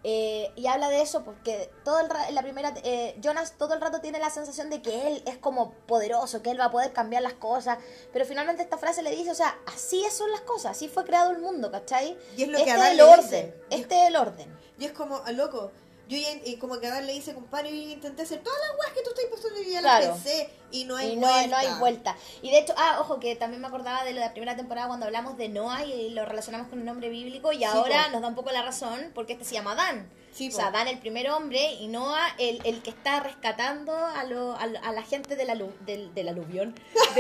[0.05, 3.81] Eh, y habla de eso porque todo el ra- la primera eh, Jonas todo el
[3.81, 6.93] rato tiene la sensación de que él es como poderoso, que él va a poder
[6.93, 7.79] cambiar las cosas,
[8.13, 11.31] pero finalmente esta frase le dice, o sea, así son las cosas, así fue creado
[11.31, 12.19] el mundo, ¿cachai?
[12.37, 13.55] Y es lo este que es el orden, dice.
[13.71, 14.59] Este es el orden.
[14.79, 15.71] Y es como, a loco,
[16.13, 18.93] yo ya, y como que Adán le dice, compadre, yo intenté hacer todas las weas
[18.93, 20.07] que tú estás pasando y ya Claro.
[20.09, 21.47] las pensé y no hay y no, vuelta.
[21.49, 22.17] no hay vuelta.
[22.43, 24.87] Y de hecho, ah, ojo, que también me acordaba de lo de la primera temporada
[24.89, 28.11] cuando hablamos de Noah y lo relacionamos con el nombre bíblico y ahora po.
[28.13, 30.09] nos da un poco la razón porque este se llama Dan.
[30.33, 34.25] Sí, o sea, Dan el primer hombre y Noah el, el que está rescatando a,
[34.25, 36.75] lo, a, a la gente del, alu, del, del aluvión.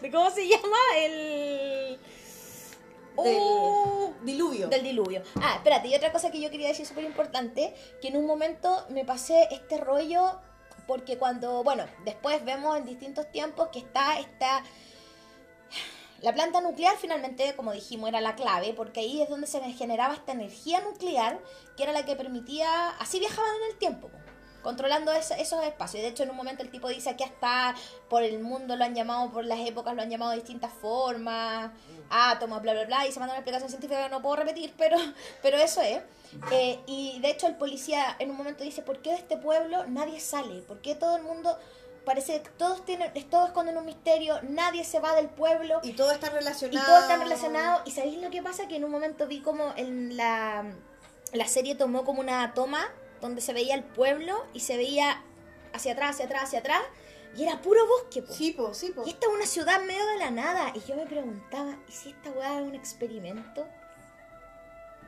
[0.00, 0.76] De, de ¿Cómo se llama?
[0.98, 1.75] El...
[3.22, 4.68] Del Uh, diluvio.
[4.68, 5.22] del diluvio.
[5.40, 8.84] Ah, espérate, y otra cosa que yo quería decir súper importante, que en un momento
[8.90, 10.38] me pasé este rollo,
[10.86, 14.62] porque cuando, bueno, después vemos en distintos tiempos que está esta...
[16.22, 20.14] La planta nuclear finalmente, como dijimos, era la clave, porque ahí es donde se generaba
[20.14, 21.38] esta energía nuclear,
[21.76, 24.16] que era la que permitía, así viajaban en el tiempo, po,
[24.66, 26.00] controlando ese- esos espacios.
[26.00, 27.74] Y de hecho en un momento el tipo dice que hasta
[28.10, 31.70] por el mundo lo han llamado, por las épocas lo han llamado de distintas formas,
[32.10, 34.96] átomos, bla, bla, bla, y se manda una explicación científica que no puedo repetir, pero,
[35.40, 36.00] pero eso es.
[36.50, 39.86] Eh, y de hecho el policía en un momento dice, ¿por qué de este pueblo
[39.86, 40.62] nadie sale?
[40.62, 41.56] ¿Por qué todo el mundo...
[42.04, 45.80] Parece que todos tienen, todos esconden un misterio, nadie se va del pueblo.
[45.82, 46.86] Y todo está Y relacionado.
[46.86, 47.82] todo está relacionado.
[47.84, 48.68] ¿Y sabéis lo que pasa?
[48.68, 50.64] Que en un momento vi como en la,
[51.32, 52.86] la serie tomó como una toma
[53.20, 55.22] donde se veía el pueblo y se veía
[55.72, 56.82] hacia atrás, hacia atrás, hacia atrás.
[57.36, 58.32] Y era puro bosque, po.
[58.32, 59.02] Sí, po, sí, po.
[59.04, 60.72] Y esta es una ciudad medio de la nada.
[60.74, 63.66] Y yo me preguntaba, ¿y si esta weá es un experimento?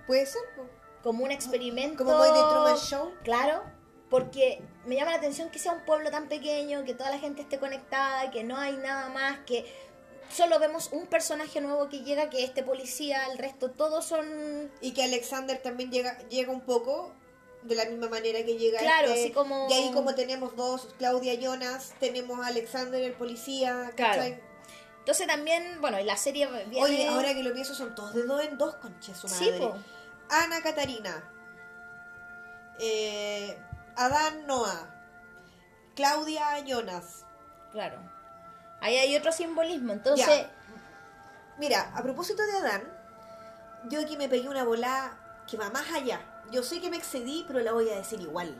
[0.07, 0.67] Puede ser, po.
[1.03, 2.05] Como un experimento.
[2.05, 3.15] Como de Truman Show.
[3.25, 3.63] Claro,
[4.11, 7.43] porque me llama la atención que sea un pueblo tan pequeño, que toda la gente
[7.43, 9.65] esté conectada, que no hay nada más, que
[10.31, 14.71] solo vemos un personaje nuevo que llega, que es este policía, el resto todos son...
[14.81, 17.15] Y que Alexander también llega, llega un poco
[17.63, 19.21] de la misma manera que llega Claro, este.
[19.25, 24.35] así como- Y ahí como tenemos dos, Claudia Jonas, tenemos a Alexander el policía, ¿cachai?
[24.37, 24.49] Claro.
[25.01, 26.83] Entonces también, bueno, y la serie viene...
[26.85, 29.59] Oye, ahora que lo pienso son todos de dos en dos, conche su Sí, madre.
[29.59, 29.77] po.
[30.29, 31.25] Ana Catarina.
[32.79, 33.59] Eh,
[33.97, 34.95] Adán Noah.
[35.97, 37.25] Claudia Jonas.
[37.73, 37.99] Claro.
[38.81, 40.27] Ahí hay otro simbolismo, entonces...
[40.27, 40.51] Ya.
[41.59, 42.83] Mira, a propósito de Adán,
[43.91, 46.21] yo aquí me pegué una bola que va más allá.
[46.51, 48.55] Yo sé que me excedí, pero la voy a decir igual.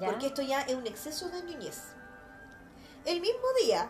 [0.00, 0.08] ¿Ya?
[0.08, 1.82] Porque esto ya es un exceso de ñuñez.
[3.04, 3.88] El mismo día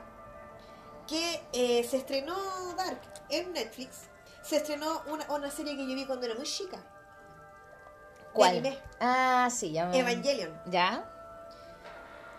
[1.07, 2.35] que eh, se estrenó
[2.77, 4.01] Dark en Netflix,
[4.43, 6.77] se estrenó una, una serie que yo vi cuando era muy chica.
[6.77, 6.83] de
[8.33, 8.51] ¿Cuál?
[8.51, 10.61] anime, Ah, sí, ya me- Evangelion.
[10.67, 11.11] ¿Ya?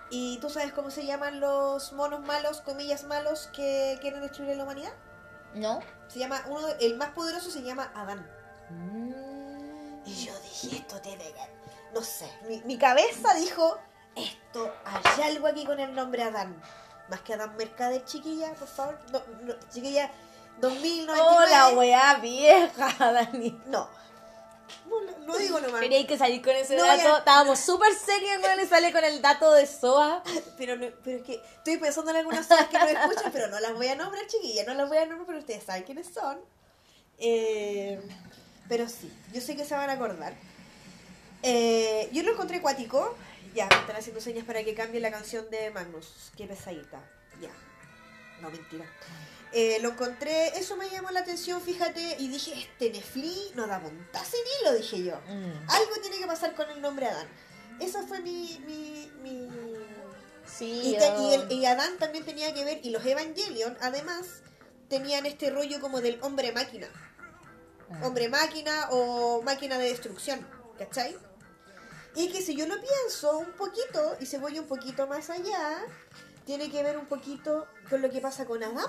[0.10, 4.56] ¿Y tú sabes cómo se llaman los monos malos, comillas malos, que quieren destruir a
[4.56, 4.94] la humanidad?
[5.54, 5.80] ¿No?
[6.08, 8.26] Se llama, uno, el más poderoso se llama Adán.
[8.70, 9.27] Mm.
[10.08, 11.94] Y yo dije, esto tiene que...
[11.94, 13.78] No sé, mi, mi cabeza dijo,
[14.16, 16.60] esto, hay algo aquí con el nombre Adán.
[17.10, 19.00] Más que Adán Mercader, chiquilla, por favor.
[19.12, 20.12] No, no, chiquilla,
[20.60, 21.22] 2099.
[21.22, 23.62] Hola, weá vieja, Dani.
[23.68, 23.90] No.
[25.26, 25.82] No, digo nomás.
[25.82, 26.98] Quería que salir con ese No, dato.
[27.04, 27.18] ya.
[27.18, 30.24] Estábamos súper serios, weón, y sale con el dato de SOA.
[30.58, 33.74] Pero, pero es que estoy pensando en algunas cosas que no escuchan, pero no las
[33.74, 34.64] voy a nombrar, chiquilla.
[34.66, 36.40] No las voy a nombrar, pero ustedes saben quiénes son.
[37.20, 38.02] Eh,
[38.70, 40.34] pero sí, yo sé que se van a acordar.
[41.44, 43.16] Eh, yo lo encontré cuático.
[43.54, 46.32] Ya, me están haciendo señas para que cambie la canción de Magnus.
[46.36, 47.00] Qué pesadita.
[47.42, 47.50] Ya.
[48.42, 48.86] No, mentira.
[49.54, 53.80] Eh, lo encontré, eso me llamó la atención, fíjate, y dije, este Netflix no da
[53.80, 55.16] puntas en hilo, dije yo.
[55.70, 57.28] Algo tiene que pasar con el nombre Adán.
[57.80, 58.60] Esa fue mi...
[58.68, 59.48] mi, mi...
[60.46, 64.26] Sí, Y, te- y, el- y Adán también tenía que ver, y los Evangelion, además,
[64.90, 66.88] tenían este rollo como del hombre máquina.
[67.90, 68.02] Ah.
[68.08, 70.46] Hombre máquina o máquina de destrucción,
[70.78, 71.16] ¿cachai?
[72.16, 75.78] Y que si yo lo pienso un poquito, y se voy un poquito más allá,
[76.46, 78.88] tiene que ver un poquito con lo que pasa con Adán.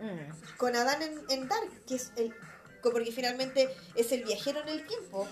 [0.00, 0.56] Mm.
[0.56, 2.34] con Adán en, en Dark, que es el...
[2.82, 5.26] Porque finalmente es el viajero en el tiempo.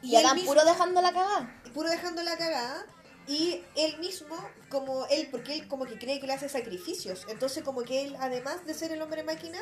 [0.00, 1.60] Y él Adán mismo- puro dejando la cagada.
[1.74, 2.86] puro dejando la cagada
[3.26, 4.36] y él mismo
[4.70, 8.16] como él porque él como que cree que le hace sacrificios entonces como que él
[8.20, 9.58] además de ser el hombre máquina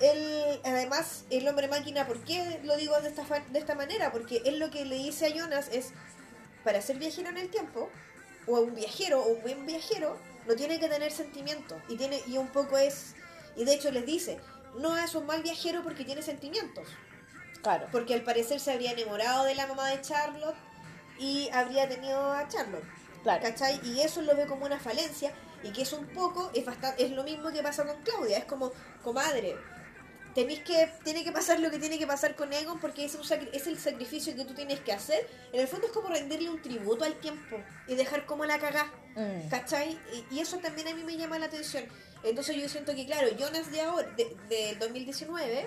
[0.00, 4.12] él además el hombre máquina ¿por qué lo digo de esta fa- de esta manera?
[4.12, 5.92] porque él lo que le dice a Jonas es
[6.64, 7.88] para ser viajero en el tiempo
[8.46, 12.36] o un viajero o un buen viajero no tiene que tener sentimientos y tiene y
[12.38, 13.14] un poco es
[13.56, 14.38] Y de hecho les dice,
[14.78, 16.86] no es un mal viajero porque tiene sentimientos.
[17.62, 17.88] Claro.
[17.90, 20.54] Porque al parecer se habría enamorado de la mamá de Charlotte
[21.18, 22.84] y habría tenido a Charlotte.
[23.22, 23.42] Claro.
[23.42, 23.80] ¿Cachai?
[23.82, 25.32] Y eso lo ve como una falencia
[25.64, 28.44] y que es un poco, es bastante, es lo mismo que pasa con Claudia, es
[28.44, 28.70] como,
[29.02, 29.56] comadre,
[30.36, 33.22] tenéis que, tiene que pasar lo que tiene que pasar con Egon porque es, un
[33.52, 35.26] es el sacrificio que tú tienes que hacer.
[35.50, 37.56] En el fondo es como rendirle un tributo al tiempo
[37.88, 38.92] y dejar como la cagá.
[39.14, 39.48] Mm.
[39.48, 39.98] ¿Cachai?
[40.12, 41.84] Y, y eso también a mí me llama la atención.
[42.22, 45.66] Entonces yo siento que, claro, Jonas de ahora, de, del 2019,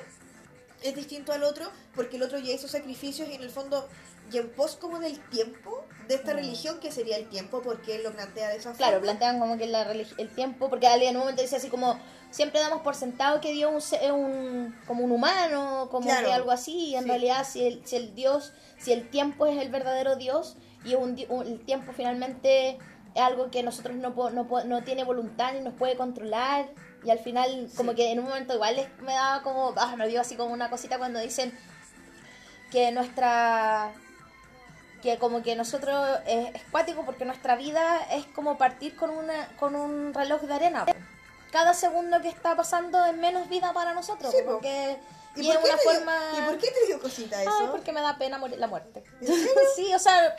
[0.83, 3.89] es distinto al otro porque el otro ya hizo sacrificios y en el fondo,
[4.31, 6.37] y en pos como del tiempo de esta Mm.
[6.37, 9.03] religión, que sería el tiempo porque él lo plantea de esa Claro, forma.
[9.05, 11.99] plantean como que la el tiempo, porque alguien en un momento dice así como,
[12.31, 16.27] siempre damos por sentado que Dios es un, como un humano, como Claro.
[16.27, 17.09] que algo así, y en Sí.
[17.09, 21.17] realidad si el, si el Dios, si el tiempo es el verdadero Dios, y un,
[21.29, 22.77] un- el tiempo finalmente
[23.15, 26.69] es algo que nosotros no, no, no tiene voluntad ni nos puede controlar,
[27.03, 27.97] y al final como Sí.
[27.97, 30.97] que en un momento igual me daba como, ah, me dio así como una cosita
[30.97, 31.51] cuando dicen
[32.71, 33.91] que nuestra
[35.01, 39.47] que como que nosotros es, es cuático porque nuestra vida es como partir con una
[39.59, 40.85] con un reloj de arena.
[41.51, 44.97] Cada segundo que está pasando es menos vida para nosotros Sí, porque
[45.35, 47.41] ¿Y, y por es qué una te dio- forma ¿Y por qué te dio cosita
[47.41, 47.51] eso?
[47.59, 49.03] Ay, porque me da pena morir la muerte.
[49.75, 50.35] Sí o sea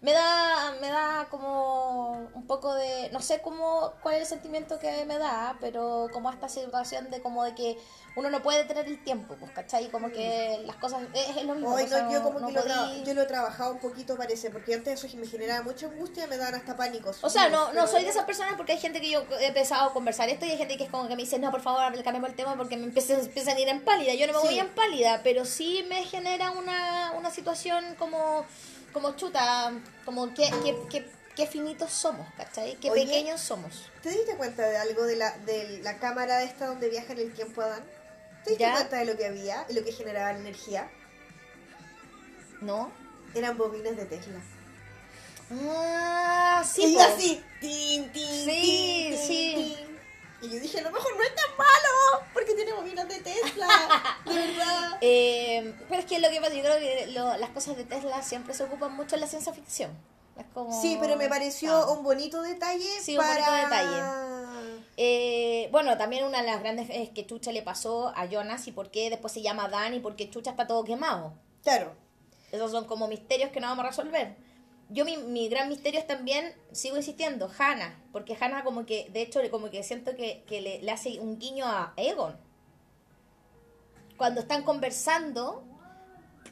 [0.00, 4.78] me da me da como un poco de no sé cómo cuál es el sentimiento
[4.78, 7.76] que me da pero como esta situación de como de que
[8.14, 9.90] uno no puede tener el tiempo pues ¿cachai?
[9.90, 12.60] como que las cosas es, es lo mismo Hoy no, yo como no que lo,
[12.62, 16.26] podí- yo lo he trabajado un poquito parece, porque antes eso me generaba mucha angustia,
[16.28, 17.22] me daban hasta pánicos.
[17.22, 19.90] O sea, no, no soy de esas personas porque hay gente que yo he empezado
[19.90, 21.80] a conversar esto y hay gente que es como que me dice, no, por favor,
[22.02, 24.14] cambiemos el tema porque me empiezan, empiezan a ir en pálida.
[24.14, 24.46] Yo no me Sí.
[24.46, 28.44] voy en pálida, pero sí me genera una, una situación como,
[28.92, 29.72] como chuta,
[30.04, 30.50] como que,
[30.90, 32.76] que, que, finitos somos, ¿cachai?
[32.76, 33.04] Qué Oye.
[33.04, 33.90] pequeños somos.
[34.02, 37.32] ¿Te diste cuenta de algo de la, de la cámara esta donde viaja en el
[37.32, 37.84] tiempo Adán?
[38.44, 38.72] ¿Te diste Ya.
[38.72, 40.90] cuenta de lo que había y lo que generaba la energía?
[42.60, 42.90] ¿No?
[43.34, 44.40] Eran bobinas de Tesla.
[45.50, 47.00] Ah, sí, y po.
[47.00, 49.87] así, tin, tin, Sí, tin, tin, sí.
[50.40, 53.66] Y yo dije, a lo mejor no es tan malo, porque tiene bobinas de Tesla,
[54.24, 54.98] de verdad.
[55.00, 58.20] Eh, pero es que lo que pasa, yo creo que lo- las cosas de Tesla
[58.22, 59.90] siempre se ocupan mucho en la ciencia ficción.
[60.36, 60.80] Es como...
[60.80, 61.90] Sí, pero me pareció Ah.
[61.92, 63.44] un bonito detalle Sí, un bonito
[64.96, 68.72] Eh, bueno, también una de las grandes es que Chucha le pasó a Jonas y
[68.72, 71.32] por qué después se llama Dan y por qué Chucha está todo quemado.
[71.62, 71.94] Claro.
[72.50, 74.36] Esos son como misterios que no vamos a resolver.
[74.90, 79.22] Yo mi, mi gran misterio es también, sigo insistiendo, Hannah, porque Hannah como que, de
[79.22, 82.36] hecho, como que siento que, que le, le hace un guiño a Egon.
[84.16, 85.62] Cuando están conversando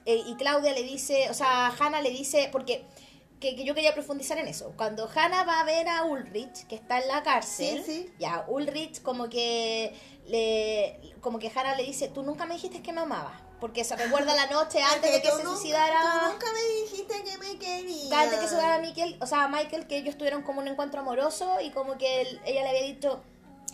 [0.04, 2.84] eh, y Claudia le dice, o sea, Hannah le dice, porque
[3.40, 4.72] que, que yo quería profundizar en eso.
[4.76, 8.12] Cuando Hannah va a ver a Ulrich, que está en la cárcel, Sí, sí.
[8.18, 9.94] ya Ulrich como que
[10.26, 13.96] le como que Hannah le dice, tú nunca me dijiste que me amabas, porque se
[13.96, 16.00] recuerda la noche antes de que se nunca- suicidara.
[16.26, 18.12] Tú nunca me dijiste que me querías.
[18.12, 21.00] Antes de que se suicidara Michael, o sea, Michael, que ellos tuvieron como un encuentro
[21.00, 23.22] amoroso y como que él- ella le había dicho,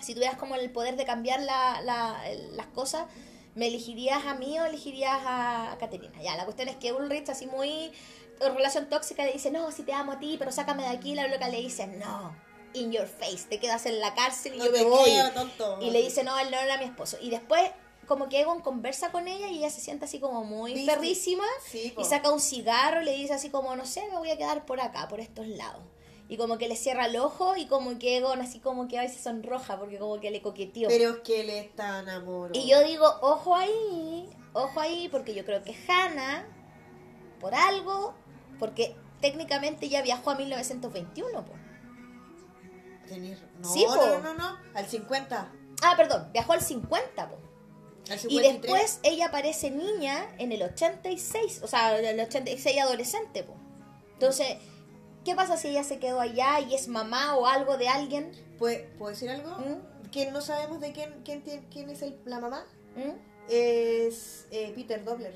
[0.01, 1.80] si tuvieras como el poder de cambiar la,
[2.53, 3.07] las cosas,
[3.55, 6.20] ¿me elegirías a mí o elegirías a, Caterina?
[6.22, 7.93] Ya, la cuestión es que Ulrich, así muy
[8.41, 11.14] en relación tóxica, le dice, no, si te amo a ti, pero sácame de aquí.
[11.14, 12.35] La loca le dice, no,
[12.72, 15.05] in your face, te quedas en la cárcel y No yo me voy.
[15.05, 15.78] creo, tonto.
[15.80, 17.18] Y le dice, no, él no era mi esposo.
[17.20, 17.70] Y después,
[18.07, 21.95] como que Egon conversa con ella y ella se siente así como muy perrísima Sí,
[21.97, 24.67] y saca un cigarro y le dice así como, no sé, me voy a quedar
[24.67, 25.83] por acá, por estos lados.
[26.29, 29.03] Y como que le cierra el ojo y como que Egon así como que a
[29.03, 30.89] veces sonroja porque como que le coqueteó.
[30.89, 32.59] Pero es que él es tan amoroso.
[32.59, 36.47] Y yo digo, ojo ahí, ojo ahí, porque yo creo que Hannah,
[37.39, 38.15] por algo,
[38.59, 41.53] porque técnicamente ya viajó a 1921, po.
[43.09, 44.07] Tenés- No, Sí, no, po.
[44.07, 45.53] no, no, no, al 50.
[45.83, 47.37] Ah, perdón, viajó al 50, po.
[48.07, 48.61] Y 53.
[48.61, 53.55] después ella aparece niña en el 86, o sea, en el 86 adolescente, po.
[54.15, 54.57] Entonces,
[55.25, 58.33] ¿qué pasa si ella se quedó allá y es mamá o algo de alguien?
[58.59, 59.51] ¿Puedo, ¿Puedo decir algo?
[59.59, 60.11] ¿Mm?
[60.11, 62.67] Que no sabemos de quién, quién, quién es el- la mamá.
[62.97, 63.13] ¿Mm?
[63.49, 65.35] Es eh, Peter Dobler.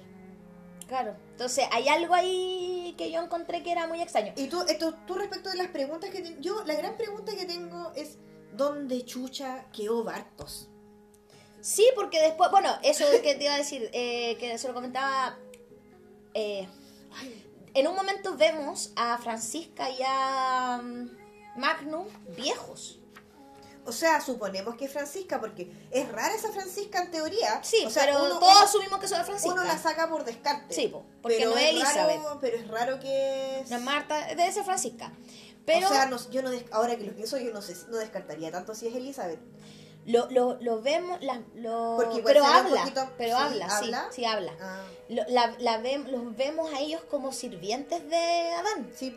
[0.88, 1.16] Claro.
[1.32, 4.32] Entonces, hay algo ahí que yo encontré que era muy extraño.
[4.36, 7.44] Y tú, esto, tú respecto de las preguntas que ten- yo, la gran pregunta que
[7.44, 8.18] tengo es
[8.52, 10.68] ¿dónde chucha quedó Bartos?
[11.60, 15.36] Sí, porque después, bueno, eso que te iba a decir, eh, que se lo comentaba.
[16.34, 16.68] eh,
[17.74, 23.00] en un momento vemos a Francisca y a mm, Magnum viejos.
[23.84, 27.62] O sea, suponemos que es Francisca, porque es rara esa Francisca en teoría.
[27.62, 29.52] Sí, o sea, pero uno, todos uno- asumimos que son Francisca.
[29.54, 30.74] uno la saca por descarte.
[30.74, 32.16] Sí, po, porque pero no es Elizabeth.
[32.22, 33.70] Raro, pero es raro que es...
[33.70, 35.12] No es Marta, debe ser Francisca.
[35.64, 38.50] Pero o sea, no- yo no ahora que lo pienso, yo no sé, no descartaría
[38.50, 39.38] tanto si es Elizabeth.
[40.06, 43.42] Lo, lo, lo vemos, la, lo, pero ve habla, poquito- pero ¿sí?
[43.42, 44.08] habla, sí, ¿Habla?
[44.12, 44.52] sí habla.
[44.60, 48.90] Ah, Lo- la, la vem- los vemos a ellos como sirvientes de Adán.
[48.94, 49.12] sí.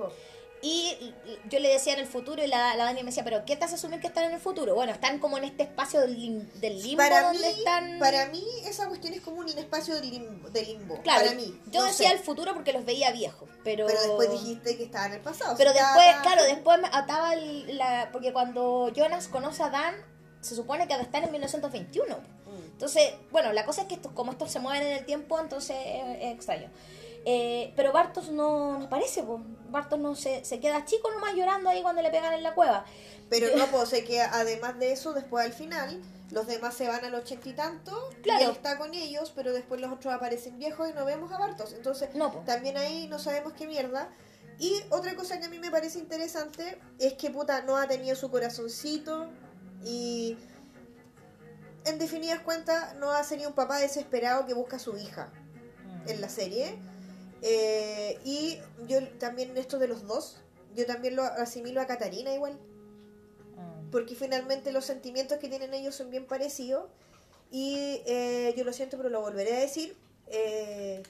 [0.61, 1.13] Y
[1.49, 3.63] yo le decía en el futuro y la, la Dani me decía, pero ¿qué te
[3.63, 4.75] hace asumir que están en el futuro?
[4.75, 7.97] Bueno, están como en este espacio del, lim- del limbo Para mí, donde están...
[7.99, 10.49] para mí esa cuestión es como un espacio de limbo.
[10.49, 11.57] De limbo Claro, para mí.
[11.67, 12.15] yo no decía sé.
[12.15, 13.87] el futuro porque los veía viejos, pero...
[13.87, 15.55] Pero después dijiste que estaba en el pasado.
[15.57, 18.09] Pero o sea, después, claro, después me ataba el- la...
[18.11, 19.95] Porque cuando Jonas conoce a Dan,
[20.41, 22.15] se supone que están en 1921.
[22.15, 22.63] Mm.
[22.71, 25.75] Entonces, bueno, la cosa es que estos, como estos se mueven en el tiempo, entonces
[25.77, 26.69] es, extraño.
[27.25, 29.41] Eh, pero Bartos no, no aparece, pues.
[29.69, 32.85] Bartos no se, se queda chico nomás llorando ahí cuando le pegan en la cueva.
[33.29, 37.03] Pero no, pues sé que además de eso, después al final, los demás se van
[37.03, 38.09] al ochenta y tanto.
[38.23, 38.41] Claro.
[38.41, 41.37] Y él está con ellos, pero después los otros aparecen viejos y no vemos a
[41.37, 41.73] Bartos.
[41.73, 42.39] Entonces, No, po.
[42.45, 44.09] también ahí no sabemos qué mierda.
[44.57, 48.15] Y otra cosa que a mí me parece interesante es que puta no ha tenido
[48.15, 49.29] su corazoncito
[49.83, 50.37] y
[51.85, 55.31] en definidas cuentas no ha sido un papá desesperado que busca a su hija
[56.07, 56.77] en la serie.
[57.41, 60.41] Eh, y yo también esto de los dos,
[60.75, 62.59] yo también lo asimilo a Catarina igual,
[63.91, 66.89] porque finalmente los sentimientos que tienen ellos son bien parecidos.
[67.51, 69.95] Y eh, yo lo siento, pero lo volveré a decir.
[70.27, 71.01] eh,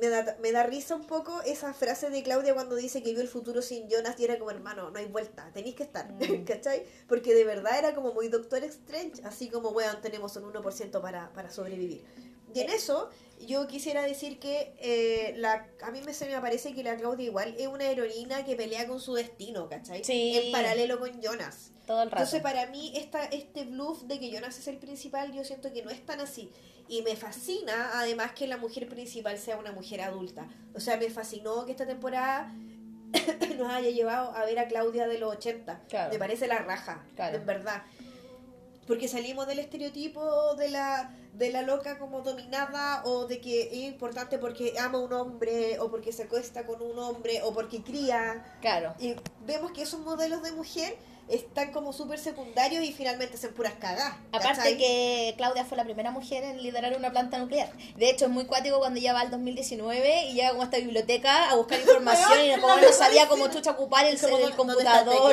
[0.00, 3.20] me, da, me da risa un poco esa frase de Claudia cuando dice que vio
[3.20, 6.44] el futuro sin Jonas y era como hermano, no hay vuelta, tenéis que estar, Mm.
[6.44, 6.84] ¿cachai?
[7.08, 11.32] Porque de verdad era como muy Doctor Strange, así como, weón, tenemos un 1% para,
[11.32, 12.04] para sobrevivir.
[12.52, 13.08] Y en eso,
[13.46, 17.26] yo quisiera decir que eh, la, a mí me, se me parece que la Claudia
[17.26, 20.02] igual es una heroína que pelea con su destino, ¿cachai?
[20.02, 20.36] Sí.
[20.36, 21.70] En paralelo con Jonas.
[21.86, 22.24] Todo el rato.
[22.24, 25.82] Entonces, para mí, esta, este bluff de que Jonas es el principal, yo siento que
[25.82, 26.50] no es tan así.
[26.90, 30.48] Y me fascina, además, que la mujer principal sea una mujer adulta.
[30.74, 32.52] O sea, me fascinó que esta temporada
[33.58, 35.82] nos haya llevado a ver a Claudia de los 80.
[35.88, 36.12] Claro.
[36.12, 37.36] Me parece la raja, Claro.
[37.36, 37.84] en verdad.
[38.88, 43.74] Porque salimos del estereotipo de la, de la loca como dominada o de que es
[43.92, 47.84] importante porque ama a un hombre o porque se acuesta con un hombre o porque
[47.84, 48.58] cría.
[48.60, 48.96] Claro.
[48.98, 49.14] Y
[49.46, 50.96] vemos que esos modelos de mujer
[51.30, 54.14] están como súper secundarios y finalmente son puras cagadas.
[54.32, 57.70] Aparte que Claudia fue la primera mujer en liderar una planta nuclear.
[57.96, 60.78] De hecho, es muy cuático cuando ella va al 2019 y llega como a esta
[60.78, 64.48] biblioteca a buscar información y como no sabía cómo chucha ocupar el, el ¿dónde está
[64.50, 65.32] el computador.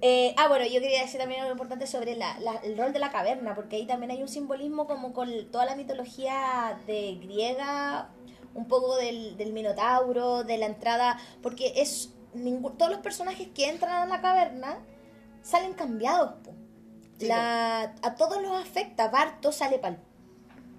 [0.00, 2.98] Eh, ah, bueno, yo quería decir también algo importante sobre la, la- el rol de
[2.98, 8.10] la caverna, porque ahí también hay un simbolismo como con toda la mitología de griega,
[8.54, 13.68] un poco del, del minotauro, de la entrada, porque es ningún, todos los personajes que
[13.68, 14.78] entran a la caverna
[15.42, 16.34] salen cambiados.
[16.44, 16.54] po.
[17.18, 19.08] Sí, La, a todos los afecta.
[19.08, 19.98] Barto sale para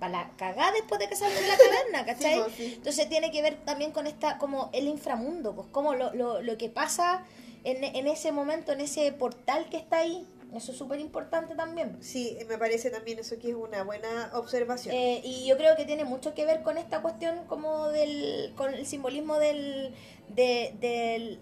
[0.09, 2.43] la cagada después de que sale de la caverna, ¿cachai?
[2.51, 2.73] Sí, sí.
[2.75, 6.57] Entonces tiene que ver también con esta, como el inframundo, pues como lo, lo, lo
[6.57, 7.25] que pasa
[7.63, 10.25] en, en ese momento, en ese portal que está ahí.
[10.55, 11.97] Eso es súper importante también.
[12.01, 14.95] Sí, me parece también eso que es una buena observación.
[14.95, 18.73] Eh, y yo creo que tiene mucho que ver con esta cuestión como del, con
[18.73, 19.93] el simbolismo del,
[20.29, 21.39] de, del,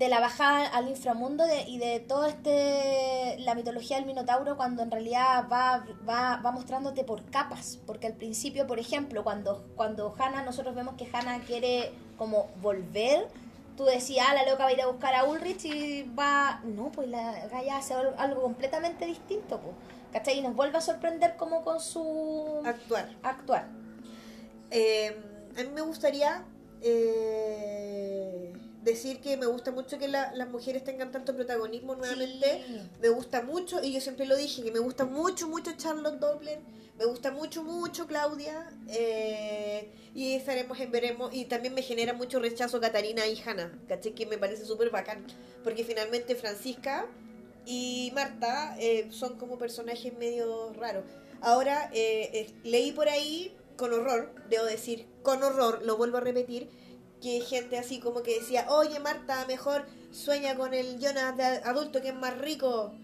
[0.00, 4.82] de la bajada al inframundo de- y de todo este la mitología del minotauro cuando
[4.82, 10.14] en realidad va, va, va mostrándote por capas porque al principio por ejemplo cuando cuando
[10.18, 13.28] Hannah nosotros vemos que Hannah quiere como volver
[13.76, 16.90] tú decías ah, la loca va a ir a buscar a Ulrich y va no
[16.90, 19.74] pues la galla hace al- algo completamente distinto pues
[20.14, 20.38] ¿cachai?
[20.38, 23.06] y nos vuelve a sorprender como con su Actuar.
[23.22, 23.68] actuar
[24.70, 25.14] Eh,
[25.58, 26.42] a mí me gustaría
[26.80, 32.64] eh, decir que me gusta mucho que la- las mujeres tengan tanto protagonismo nuevamente.
[32.66, 32.80] Sí.
[33.00, 36.60] Me gusta mucho, y yo siempre lo dije, que me gusta mucho, mucho Charlotte Doppler.
[36.98, 38.70] Me gusta mucho, mucho Claudia.
[38.88, 41.32] eh, y estaremos en veremos.
[41.32, 43.70] Y también me genera mucho rechazo Catarina y Hannah.
[43.88, 44.12] ¿Caché?
[44.12, 45.24] Que me parece súper bacán.
[45.64, 47.06] Porque finalmente Francisca
[47.66, 51.04] y Marta eh, son como personajes medio raros.
[51.40, 56.68] Ahora, eh, leí por ahí, con horror, debo decir, con horror, lo vuelvo a repetir,
[57.20, 62.00] que gente así como que decía, oye Marta, mejor sueña con el Jonas de adulto
[62.00, 62.94] que es más rico.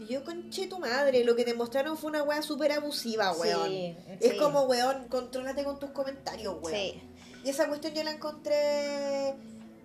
[0.00, 3.68] Y yo, conche tu madre, lo que te mostraron fue una wea súper abusiva, weón.
[3.68, 4.36] Sí, Es sí.
[4.38, 6.74] como, weón, contrólate con tus comentarios, weón.
[6.76, 7.02] sí
[7.44, 9.34] Y esa cuestión yo la encontré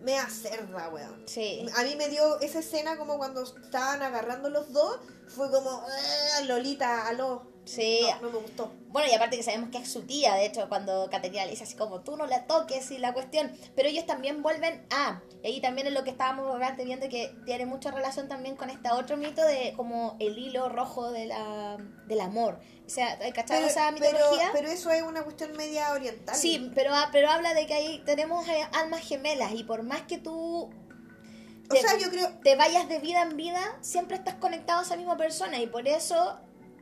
[0.02, 1.22] mea cerda, weón.
[1.28, 4.98] sí A mí me dio esa escena como cuando estaban agarrando los dos,
[5.28, 7.44] fue como, "Ah, Lolita, aló.
[7.66, 8.72] Sí No, no me gustó.
[8.90, 11.64] Bueno, y aparte que sabemos que es su tía, de hecho, cuando Caterina le dice
[11.64, 13.52] así como tú no la toques y la cuestión.
[13.76, 15.22] Pero ellos también vuelven a.
[15.44, 18.70] y ahí también es lo que estábamos antes viendo que tiene mucha relación también con
[18.70, 22.60] este otro mito de como el hilo rojo de la, del amor.
[22.86, 24.50] O sea, ¿cachai esa pero, mitología?
[24.52, 26.36] pero eso es una cuestión media oriental.
[26.36, 30.18] Sí, pero, pero habla de que ahí tenemos eh, almas gemelas y por más que
[30.18, 32.28] tú O te, sea, yo creo.
[32.44, 35.88] te vayas de vida en vida, siempre estás conectado a esa misma persona y por
[35.88, 36.38] eso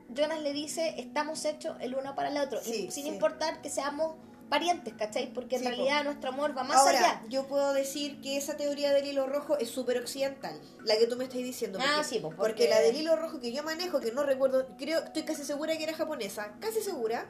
[0.10, 3.10] Jonas le dice, estamos hechos el uno para el otro, Sí, y sin sí.
[3.10, 4.16] importar que seamos
[4.50, 5.32] parientes, ¿cachai?
[5.32, 5.76] Porque en Sí, po.
[5.76, 7.22] realidad nuestro amor va más Ahora, allá.
[7.30, 11.16] yo puedo decir que esa teoría del hilo rojo es súper occidental, la que tú
[11.18, 11.78] me estás diciendo.
[11.80, 12.52] Ah, porque- sí, pues, porque...
[12.54, 15.78] porque- la del hilo rojo que yo manejo, que no recuerdo, creo, estoy casi segura
[15.78, 17.28] que era japonesa, casi segura,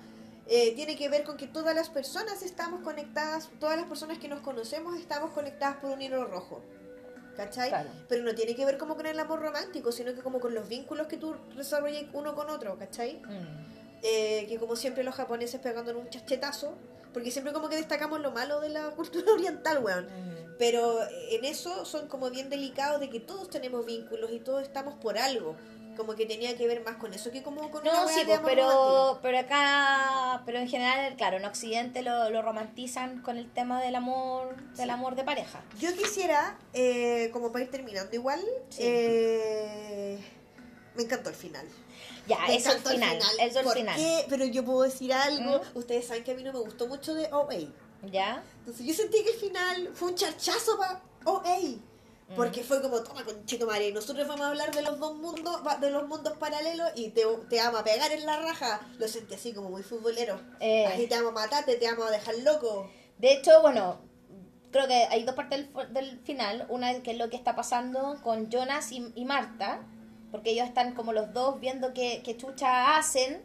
[0.47, 4.29] eh, tiene que ver con que todas las personas estamos conectadas, todas las personas que
[4.29, 6.61] nos conocemos estamos conectadas por un hilo rojo.
[7.39, 7.69] ¿Cachai?
[7.69, 7.89] Claro.
[8.09, 10.67] Pero no tiene que ver como con el amor romántico, sino que como con los
[10.67, 13.21] vínculos que tú desarrollas uno con otro, ¿cachai?
[13.23, 14.03] Mm.
[14.03, 16.73] eh, que como siempre los japoneses pegándonos un chachetazo,
[17.13, 20.05] porque siempre como que destacamos lo malo de la cultura oriental, weón.
[20.05, 20.55] Mm.
[20.57, 24.95] Pero en eso son como bien delicados de que todos tenemos vínculos y todos estamos
[24.95, 25.55] por algo.
[25.99, 28.55] Como que tenía que ver más con eso que como con No, sí, pues, amor
[28.55, 29.19] romántico.
[29.19, 33.81] pero, pero acá, pero en general, claro, en Occidente lo, lo romantizan con el tema
[33.81, 35.61] del amor, del amor de pareja.
[35.77, 38.39] Yo quisiera, eh, como para ir terminando igual,
[38.69, 38.83] Sí.
[38.85, 40.19] eh,
[40.95, 41.67] me encantó el final.
[42.27, 43.95] Ya, Me eso el encantó final, eso el ¿Por final.
[43.97, 44.25] qué?
[44.29, 45.57] Pero yo puedo decir algo.
[45.73, 45.77] ¿Mm?
[45.79, 47.57] Ustedes saben que a mí no me gustó mucho de OA.
[48.09, 48.41] ¿Ya?
[48.59, 51.57] Entonces yo sentí que el final fue un charchazo para OA.
[52.35, 55.89] Porque fue como, toma conchito madre, nosotros vamos a hablar de los dos mundos, de
[55.89, 58.79] los mundos paralelos y te, te vamos a pegar en la raja.
[58.99, 60.39] Lo sentí así como muy futbolero.
[60.59, 60.85] Eh.
[60.85, 62.89] Así te vamos a matarte, te vamos a dejar loco.
[63.17, 63.99] De hecho, bueno,
[64.71, 66.65] creo que hay dos partes del, del final.
[66.69, 69.81] Una es que es lo que está pasando con Jonas y, y Marta,
[70.31, 73.41] porque ellos están como los dos viendo qué, qué chucha hacen.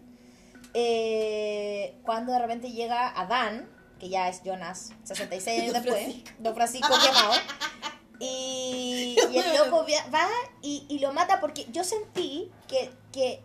[0.75, 6.31] eh, cuando de repente llega Adán, que ya es Jonas 66 años después, Francisco.
[6.39, 7.33] Don Francisco quemado.
[8.21, 9.85] Y, y el loco
[10.15, 10.29] va
[10.63, 13.43] y, y lo mata porque yo sentí que, que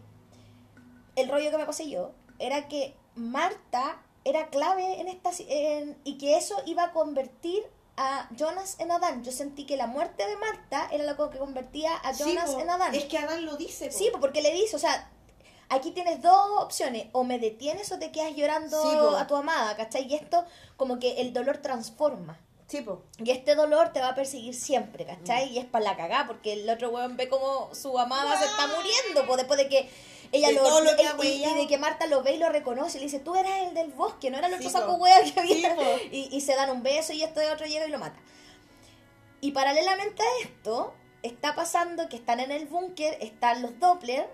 [1.15, 6.37] el rollo que me poseyó era que Marta era clave en esta en- y que
[6.37, 7.63] eso iba a convertir
[7.97, 9.23] a Jonas en Adán.
[9.23, 12.59] Yo sentí que la muerte de Marta era lo que convertía a Sí, Jonas po,
[12.61, 12.95] en Adán.
[12.95, 13.87] Es que Adán lo dice.
[13.87, 13.97] po.
[13.97, 15.09] Sí, po, porque le dice, o sea,
[15.67, 19.75] aquí tienes dos opciones, o me detienes o te quedas llorando Sí, a tu amada,
[19.75, 20.07] ¿cachai?
[20.07, 20.45] Y esto
[20.77, 22.39] como que el dolor transforma.
[22.69, 23.01] Sí, po.
[23.17, 25.49] Y este dolor te va a perseguir siempre, ¿cachai?
[25.49, 28.67] Y es para la cagá, porque el otro weón ve como su amada se está
[28.67, 29.89] muriendo, pues después de que
[30.31, 33.05] ella lo, lo que y- de que Marta lo ve y lo reconoce, y le
[33.07, 35.55] dice, tú eras el del bosque, no era el otro Sí, saco wea que había.
[35.71, 35.83] Sí, po.
[36.11, 38.19] y, y se dan un beso y este otro llega y lo mata.
[39.41, 40.93] Y paralelamente a esto,
[41.23, 44.29] está pasando que están en el búnker, están los Doppler,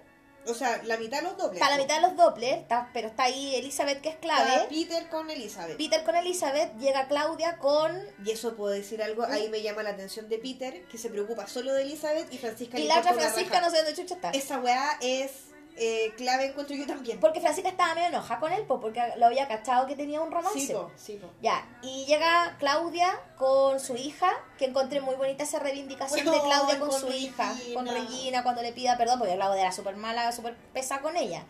[0.48, 1.62] O sea, la mitad de los dobles.
[1.62, 4.54] está la mitad de los Doppler, está- pero está ahí Elizabeth que es clave.
[4.56, 5.78] Está Peter con Elizabeth.
[5.78, 9.92] Peter con Elizabeth, llega Claudia con Y eso puedo decir algo, ahí me llama la
[9.92, 13.14] atención de Peter, que se preocupa solo de Elizabeth y Francisca y le la otra
[13.14, 14.32] Francisca no sé dónde chucha está.
[14.32, 15.32] Esa weá es
[15.78, 17.20] eh, clave, encuentro yo también.
[17.20, 20.32] Porque Francisca estaba medio enoja con él, po, porque lo había cachado que tenía un
[20.32, 20.60] romance.
[20.60, 21.30] Sí, po, sí, po.
[21.42, 26.44] Ya, y llega Claudia con su hija, que encontré muy bonita esa reivindicación de Bueno,
[26.46, 28.10] Claudia con, con su hija, con Regina.
[28.10, 31.44] Regina, cuando le pida perdón, porque Claudia era súper mala, súper pesa con ella.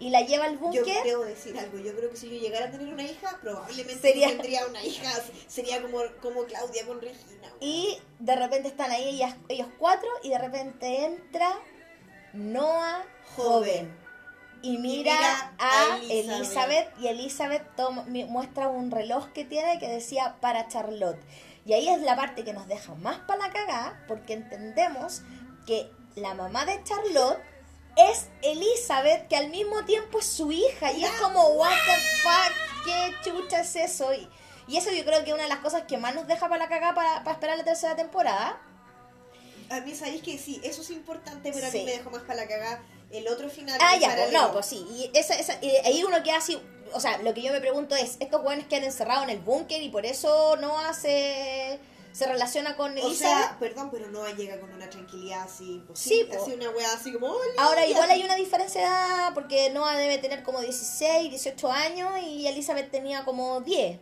[0.00, 1.04] Y la lleva al Yo búnker.
[1.04, 4.26] debo decir algo, yo creo que si yo llegara a tener una hija, probablemente Sería-
[4.26, 5.08] no tendría una hija,
[5.46, 7.48] sería como, como Claudia con Regina.
[7.60, 11.56] Y de repente están ahí ellas, ellos cuatro, y de repente entra
[12.34, 13.02] Noah
[13.36, 13.96] joven.
[14.62, 16.30] Y mira, mira a a Elizabeth.
[16.38, 21.20] Elizabeth, y Elizabeth toma- muestra un reloj que tiene que decía para Charlotte.
[21.66, 25.22] Y ahí es la parte que nos deja más para la cagada porque entendemos
[25.66, 27.38] que la mamá de Charlotte
[27.96, 30.92] es Elizabeth, que al mismo tiempo es su hija.
[30.92, 34.12] Y es como, what the fuck, qué chucha es eso.
[34.14, 34.28] Y,
[34.66, 36.64] y eso yo creo que es una de las cosas que más nos deja para
[36.64, 38.58] la cagada para, para esperar la tercera temporada.
[39.76, 41.78] A mí sabéis que sí, eso es importante, pero a Sí.
[41.78, 43.78] mí me dejó más para la cagada el otro final.
[43.82, 44.86] Ah, ya, pues, no, pues sí.
[44.90, 46.60] Y esa, esa, y ahí uno queda así.
[46.92, 49.82] O sea, lo que yo me pregunto es: ¿estos jóvenes quedan encerrados en el búnker
[49.82, 51.78] y por eso Noah se,
[52.12, 56.36] se relaciona con O sea, perdón, pero no llega con una tranquilidad así Sí, imposible.
[56.36, 56.42] po.
[56.44, 57.34] así una weá así como.
[57.58, 62.10] Ahora, igual hay una diferencia de edad porque Noah debe tener como 16, 18 años
[62.22, 63.98] y Elizabeth tenía como 10.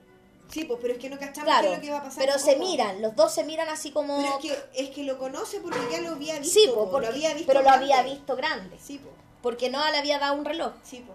[0.52, 2.24] Sí, pues, pero es que no cachamos Claro, qué es lo que va a pasar.
[2.24, 4.18] pero se miran, los dos se miran así como.
[4.18, 4.42] Pero es
[4.74, 6.60] que, es que lo conoce porque ya lo había visto.
[6.60, 8.14] sí, po, po, porque- lo había visto pero lo había grande.
[8.14, 8.78] visto grande.
[8.80, 9.10] Sí, po,
[9.40, 10.72] Porque Noah le había dado un reloj.
[10.84, 11.14] sí, po.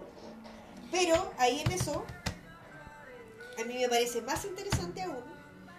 [0.90, 2.04] Pero ahí en eso,
[3.60, 5.16] a mí me parece más interesante aún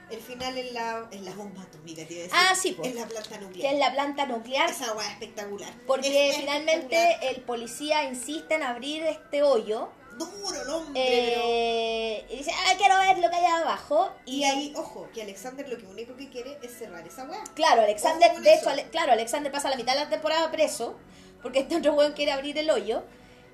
[0.10, 2.32] el final en la, en la bomba atómica, te iba a decir.
[2.50, 2.84] Ah, sí, po.
[2.84, 3.74] En la planta Que nuclear.
[3.74, 4.70] es la planta nuclear.
[4.70, 5.72] Esa weá espectacular.
[5.86, 7.36] Porque Es finalmente espectacular.
[7.36, 9.90] el policía insiste en abrir este hoyo.
[10.20, 14.12] Duro el hombre, Eh, y dice, ah, quiero ver lo que hay abajo.
[14.14, 14.22] pero...
[14.26, 17.42] Y, Y ahí, ojo, que Alexander lo que único que quiere es cerrar esa weá.
[17.56, 18.62] claro, Alexander, de eso.
[18.62, 20.98] hecho, Ale- claro, Alexander pasa la mitad de la temporada preso,
[21.42, 23.04] porque este otro weón quiere abrir el hoyo.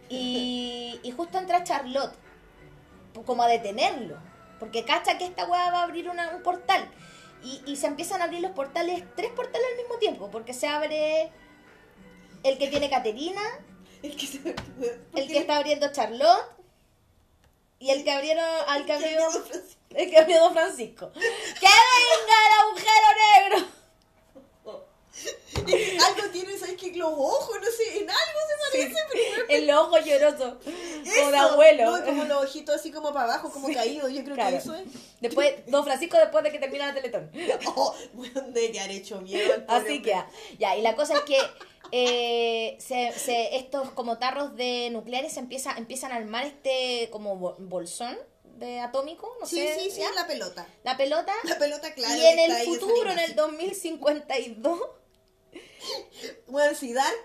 [0.10, 2.14] Y, y justo entra Charlotte,
[3.26, 4.18] como a detenerlo,
[4.60, 6.90] porque cacha que esta weá va a abrir una- un portal.
[7.44, 10.68] Y, y se empiezan a abrir los portales, tres portales al mismo tiempo, porque se
[10.68, 11.32] abre
[12.44, 13.42] el que tiene Caterina,
[14.06, 14.38] El que, se,
[15.16, 16.46] el que está abriendo Charlotte
[17.80, 19.44] y el que abrieron al que el que abrió
[19.92, 21.12] el que abrió Don Francisco.
[21.14, 21.20] ¡Que
[21.68, 23.76] venga el agujero negro!
[26.06, 26.92] Algo tiene, ¿sabes qué?
[26.94, 31.38] Los ojos, no sé, en algo se parece, pero El ojo lloroso, como Eso, de
[31.38, 31.98] abuelo.
[31.98, 34.12] No, como los ojitos así como para abajo, como caídos.
[34.12, 34.52] Yo creo Claro.
[34.52, 34.84] que eso es.
[35.22, 37.32] Después, Don Francisco después de que termina la Teletón.
[37.76, 40.14] Oh, bueno, de que han hecho miedo al Así que.
[40.60, 41.38] Ya, y la cosa es que
[41.92, 47.38] eh, se, se- estos como tarros de nucleares se empieza, empiezan a armar este como
[47.38, 49.80] bo- bolsón de atómico, no Sí, sé.
[49.80, 50.12] sí, sí, ¿ya?
[50.14, 50.66] la pelota.
[50.84, 51.34] La pelota.
[51.44, 52.16] La pelota clara.
[52.18, 53.36] y en el futuro, en el animación.
[53.36, 54.80] 2052,
[56.48, 57.24] Bueno, si Dark,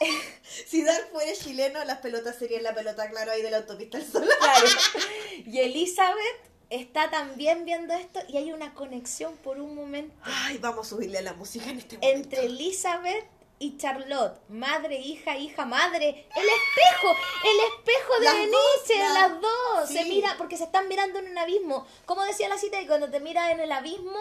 [0.66, 4.04] si Dark fuera chileno, las pelotas serían la pelota clara ahí de la autopista al
[4.06, 4.28] sol.
[4.38, 4.66] claro.
[5.46, 10.86] Y Elizabeth está también viendo esto y hay una conexión por un momento Ay, vamos
[10.86, 12.16] a subirle a la música en este momento.
[12.18, 13.24] entre Elizabeth
[13.58, 19.40] y Charlotte, madre, hija, hija, madre, el espejo, el espejo de Las dos, las- las
[19.40, 21.86] dos, se mira, porque se están mirando en un abismo.
[22.04, 24.18] Como decía la cita, que cuando te miras en el abismo,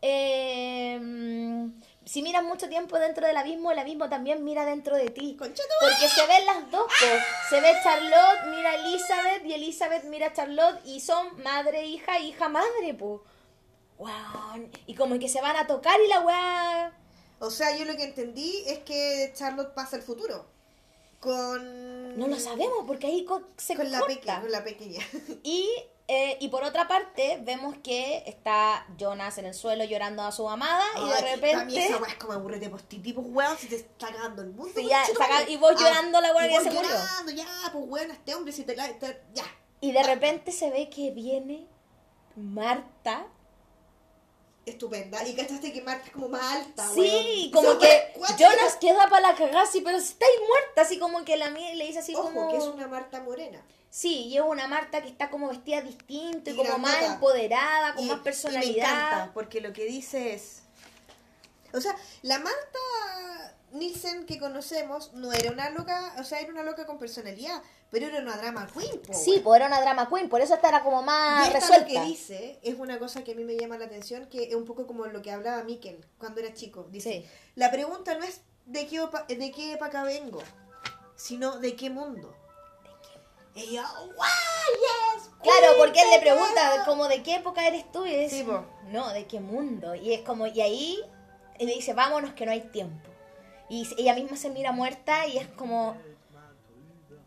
[0.00, 5.08] eh, mm, si miras mucho tiempo dentro del abismo, el abismo también mira dentro de
[5.10, 5.34] ti.
[5.38, 7.06] Porque se ven las dos, po.
[7.50, 12.48] se ve Charlotte, mira Elizabeth y Elizabeth mira a Charlotte y son madre, hija, hija,
[12.48, 13.24] madre, po.
[13.98, 14.70] Wow.
[14.86, 16.92] Y como que se van a tocar y la weá...
[17.40, 20.46] O sea, yo lo que entendí es que Charlotte pasa el futuro.
[21.20, 22.18] Con.
[22.18, 24.14] No lo sabemos porque ahí se Con la, corta.
[24.14, 25.00] pequeña, con la pequeña.
[25.42, 25.68] Y,
[26.06, 30.48] eh, y por otra parte, vemos que está Jonas en el suelo llorando a su
[30.48, 31.86] amada y de Ay, A mí repente...
[31.86, 34.72] esa weá es como aburrete postitivo, weón, si te está cagando el mundo.
[34.76, 36.90] Sí, ya, saca- y vos Ah, llorando la weá que se murió.
[36.90, 38.92] llorando, ya, pues weón, este hombre, si te la.
[38.98, 39.44] te- ya.
[39.80, 41.66] Y de repente se ve que viene
[42.36, 43.26] Marta.
[44.66, 45.26] Estupenda.
[45.28, 47.66] Y cachaste que Marta es como más alta, Sí, weón.
[47.66, 48.50] como que cuática.
[48.50, 51.86] Jonas queda para la cagada, así, pero estáis muerta, así como que la mía le
[51.86, 52.50] dice así Ojo, como...
[52.50, 53.62] que es una Marta morena.
[53.90, 57.94] Sí, y es una Marta que está como vestida distinto y, Y como más empoderada,
[57.94, 58.88] con Y- más Y me personalidad.
[58.90, 60.62] encanta, porque lo que dice es.
[61.72, 66.62] O sea, la Marta Nielsen que conocemos no era una loca, o sea, era una
[66.62, 67.60] loca con personalidad,
[67.90, 70.82] pero era una drama queen, po, Sí, pues era una drama queen, por eso estará
[70.82, 71.92] como Y más esta resuelta.
[71.92, 74.54] lo que dice es una cosa que a mí me llama la atención, que es
[74.54, 76.86] un poco como lo que hablaba Mikel cuando era chico.
[76.90, 77.28] Dice, Sí.
[77.56, 80.40] la pregunta no es de qué, opa- de qué época vengo,
[81.16, 82.34] sino de qué mundo.
[83.56, 86.84] Y yo, "Guau, yes, Claro, porque él le pregunta weón".
[86.84, 88.46] como de qué época eres tú y dice, Sí,
[88.88, 89.94] no, de qué mundo.
[89.94, 90.98] Y es como, y ahí
[91.58, 93.10] él le dice, vámonos que no hay tiempo.
[93.68, 95.96] Y ella misma se mira muerta y es como,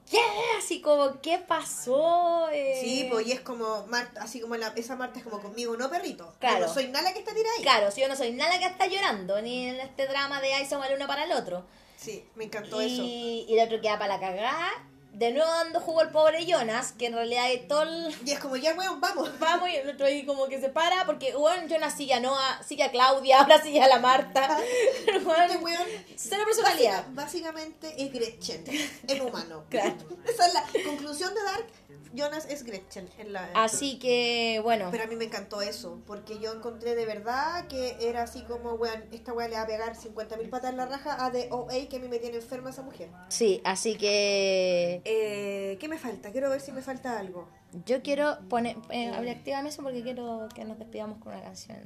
[0.09, 0.19] ¿qué?
[0.57, 2.49] Así como, ¿qué pasó?
[2.49, 5.75] Eh, Sí, pues y es como Marta, así como la, esa Marta es como conmigo,
[5.75, 6.33] no perrito.
[6.39, 6.59] Claro.
[6.59, 7.63] Yo no soy nada que está tirada ahí.
[7.63, 10.65] Claro, si yo no soy nada que está llorando, ni en este drama de ay,
[10.65, 11.65] somos el uno para el otro.
[11.97, 13.01] Sí, me encantó eso.
[13.01, 14.69] Y, y el otro queda para la cagada.
[15.17, 18.15] De nuevo dando jugo al pobre Jonas, que en realidad es todo el...
[18.23, 19.29] Y es como, ya, weón, vamos.
[19.39, 22.61] Vamos, y el otro ahí como que se para, porque, bueno, Jonas sigue a Noah,
[22.63, 24.59] sigue a Claudia, ahora sigue a la Marta.
[25.05, 25.17] Pero,
[25.47, 25.81] Este weón
[26.15, 27.05] cero personalidad.
[27.09, 28.63] básica- básicamente es Gretchen,
[29.07, 29.65] en humano.
[29.69, 29.95] Claro.
[30.25, 31.67] Esa es la conclusión de Dark.
[32.13, 33.49] Jonas es Gretchen en la...
[33.53, 37.95] Así que, bueno, Pero a mí me encantó eso, porque yo encontré de verdad que
[37.99, 41.23] era así como, weón, esta weá le va a pegar 50.000 patas en la raja
[41.23, 43.09] a The OA que a mí me tiene enferma esa mujer.
[43.29, 46.31] sí, así que Eh, ¿Qué me falta?
[46.33, 47.47] Quiero ver si me falta algo.
[47.85, 51.77] yo quiero poner, eh, activame eso porque quiero que nos despidamos con una canción.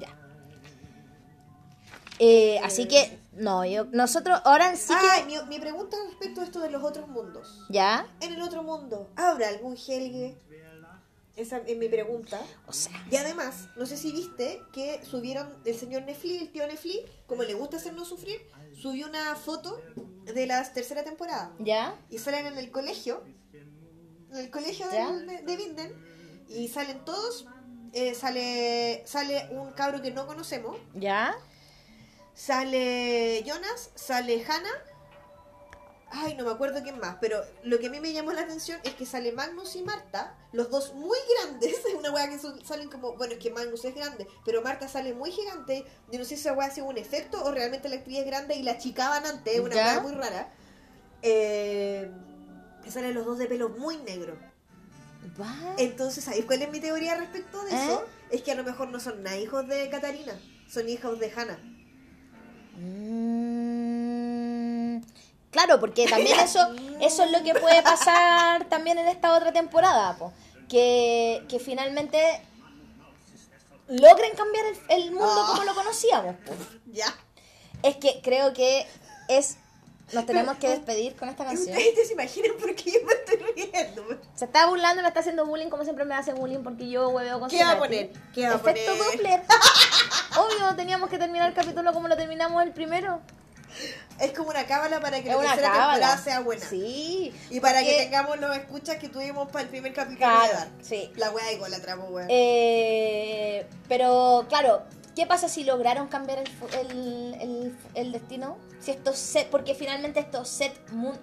[0.00, 0.08] Ya.
[2.20, 5.24] Eh, así que, no, yo, nosotros ahora sí Ah, que...
[5.26, 7.64] mi, mi pregunta respecto a esto de los otros mundos.
[7.68, 8.06] ¿Ya?
[8.20, 10.34] En el otro mundo, ¿habrá algún Helge?
[11.36, 12.40] Esa es mi pregunta.
[12.66, 16.66] O sea, Y además, no sé si viste que subieron el señor Nefli, el tío
[16.66, 18.40] Nefli, como le gusta hacernos sufrir,
[18.80, 19.80] subió una foto
[20.24, 21.52] de la tercera temporada.
[21.58, 21.94] ¿ya?
[22.10, 23.22] Y salen en el colegio,
[23.52, 25.92] en el colegio de, de Vinden,
[26.48, 27.46] y salen todos,
[27.92, 31.34] eh, sale, sale un cabro que no conocemos, ¿Ya?
[32.34, 34.84] sale Jonas, sale Hannah,
[36.10, 38.80] ay, no me acuerdo quién más, pero lo que a mí me llamó la atención
[38.84, 42.64] es que sale Magnus y Marta, los dos muy grandes, es una weá que son-
[42.64, 46.24] salen como, bueno, es que Magnus es grande, pero Marta sale muy gigante, yo no
[46.24, 48.62] sé si esa weá ha sido un efecto o realmente la actriz es grande y
[48.62, 50.52] la achicaban antes, es una weá muy rara.
[51.22, 52.10] Eh,
[52.84, 54.38] que salen los dos de pelo muy negro.
[55.78, 58.04] Entonces, ¿sabéis cuál es mi teoría respecto de eso?
[58.30, 58.36] ¿Eh?
[58.36, 61.58] Es que a lo mejor no son nada hijos de Catarina, son hijos de Hannah.
[62.78, 63.37] Mm,
[65.50, 66.60] Claro, porque también eso,
[67.00, 70.32] eso es lo que puede pasar también en esta otra temporada, po.
[70.68, 72.18] Que, que finalmente
[73.88, 75.46] logren cambiar el, el mundo Ah.
[75.50, 76.34] como lo conocíamos.
[76.46, 76.52] po.
[76.92, 77.06] Ya.
[77.82, 78.86] Es que creo que
[79.28, 79.56] es.
[80.12, 81.76] Nos tenemos que despedir con esta canción.
[81.76, 84.06] Ustedes se imaginan por qué yo me estoy riendo.
[84.34, 87.38] Se está burlando, me está haciendo bullying como siempre me hace bullying porque yo hueveo
[87.38, 88.10] con ¿Qué va a poner?
[88.34, 89.12] ¿Qué va a Efecto poner?
[89.12, 89.42] Doppler.
[90.38, 93.20] Obvio, teníamos que terminar el capítulo como lo terminamos el primero.
[94.20, 95.92] Es como una cábala para que Es la tercera cábala.
[95.94, 96.66] temporada sea buena.
[96.68, 97.32] Sí.
[97.50, 100.70] Y para que tengamos los escuchas que tuvimos para el primer capítulo Claro, de Dark.
[100.82, 101.12] sí.
[101.16, 102.26] La wea igual la tramo, wea.
[102.28, 104.82] Eh, pero claro,
[105.14, 106.48] ¿qué pasa si lograron cambiar el,
[106.80, 108.56] el, el- el destino?
[108.80, 110.72] Si estos set, porque finalmente estos set,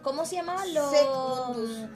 [0.02, 0.92] ¿cómo se llamaban los?
[0.92, 1.90] Set mundus.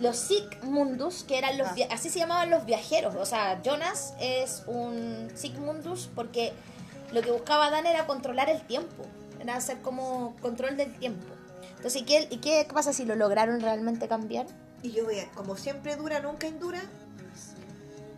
[0.00, 1.74] Los Sick Mundus, que eran los, Ah.
[1.92, 3.14] así se llamaban los viajeros.
[3.14, 6.52] O sea, Jonas es un Sick Mundus porque
[7.12, 9.04] lo que buscaba Dan era controlar el tiempo,
[9.44, 11.24] era hacer como control del tiempo.
[11.76, 14.46] Entonces, ¿y qué, y qué pasa si lo lograron realmente cambiar?
[14.82, 16.80] Y yo vea, como siempre dura, nunca indura.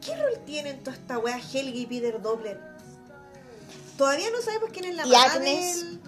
[0.04, 2.60] ¿Qué rol tienen toda esta wea Helga y Peter Doppler?
[3.98, 5.80] Todavía no sabemos quién es la ¿Y mamá Agnes?
[5.84, 6.00] del-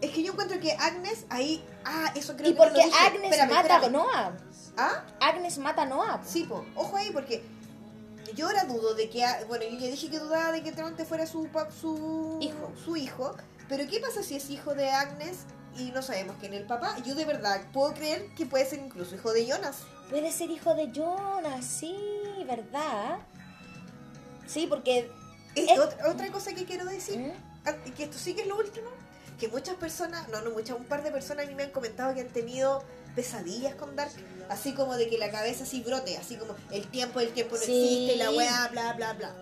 [0.00, 1.62] Es que yo encuentro que Agnes ahí...
[1.84, 2.98] Ah, eso creo Y que no lo porque dije.
[2.98, 3.92] Agnes Espérame, mata a espérame.
[3.92, 4.32] Noah.
[4.76, 5.04] ¿Ah?
[5.20, 6.20] Agnes mata a Noah.
[6.22, 6.28] po.
[6.28, 6.64] Sí, po.
[6.74, 7.44] Ojo ahí porque...
[8.34, 9.24] Yo ahora dudo de que...
[9.48, 11.48] Bueno, yo ya dije que dudaba de que Tronte fuera su,
[11.80, 12.72] su Hijo.
[12.84, 13.36] Su hijo.
[13.68, 15.38] Pero ¿qué pasa si es hijo de Agnes
[15.76, 16.96] y no sabemos quién es el papá?
[17.04, 19.78] Yo de verdad puedo creer que puede ser incluso hijo de Jonas.
[20.10, 21.96] Puede ser hijo de Jonas, sí,
[22.46, 23.18] ¿verdad?
[24.46, 25.10] Sí, porque...
[25.54, 27.32] Es otra, otra cosa que quiero decir, ¿Mm?
[27.66, 28.88] ah, que esto sí que es lo último,
[29.38, 32.14] que muchas personas, no, no muchas, un par de personas a mí me han comentado
[32.14, 32.82] que han tenido
[33.14, 34.12] pesadillas con Dark,
[34.48, 37.62] así como de que la cabeza así brote, así como el tiempo, el tiempo no
[37.62, 38.06] Sí.
[38.06, 39.34] existe, la weá, bla, bla, bla.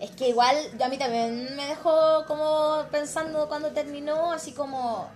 [0.00, 5.08] Es que igual yo a mí también me dejó como pensando cuando terminó, así como...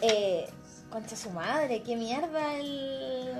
[0.00, 0.48] Eh,
[0.90, 3.32] concha su madre, qué mierda el...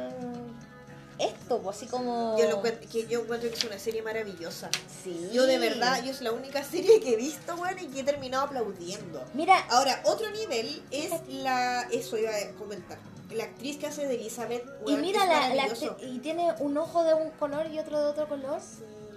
[1.18, 2.36] Esto, pues así como...
[2.38, 4.70] Yo, lo que yo encuentro que es una serie maravillosa.
[5.04, 5.30] Sí.
[5.32, 8.04] Yo de verdad, yo es la única serie que he visto, weón, y que he
[8.04, 9.22] terminado aplaudiendo.
[9.34, 12.98] Mira, Ahora, otro nivel es la, eso iba a comentar,
[13.34, 15.66] la actriz que hace de Elizabeth, y mira la, la
[16.02, 18.60] y tiene un ojo de un color y otro de otro color.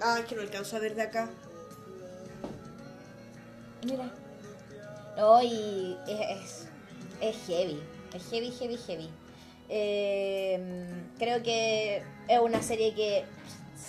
[0.02, 1.30] Ah, es que no alcanzo a ver de acá.
[3.84, 4.12] Mira.
[5.18, 6.68] No, y es, es,
[7.22, 7.82] es heavy.
[8.14, 9.10] Es heavy, heavy, heavy.
[9.70, 10.88] Eh,
[11.18, 13.26] creo que es una serie que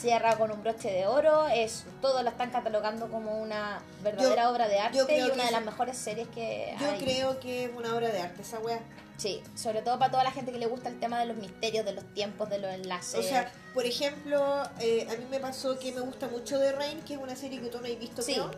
[0.01, 1.47] cierra con un broche de oro.
[1.49, 5.51] Es Todos la están catalogando como una verdadera Yo- obra de arte y una de
[5.53, 6.99] las mejores series que Yo hay.
[7.01, 8.81] creo que es una obra de arte esa wea.
[9.19, 11.87] Sí, sobre todo para toda la gente que le gusta el tema de los misterios,
[11.87, 13.19] de los tiempos, de los enlaces.
[13.19, 17.01] O sea, por ejemplo, eh, a mí me pasó que me gusta mucho The Rain,
[17.01, 18.35] que es una serie que tú no has visto, sí.
[18.35, 18.51] creo.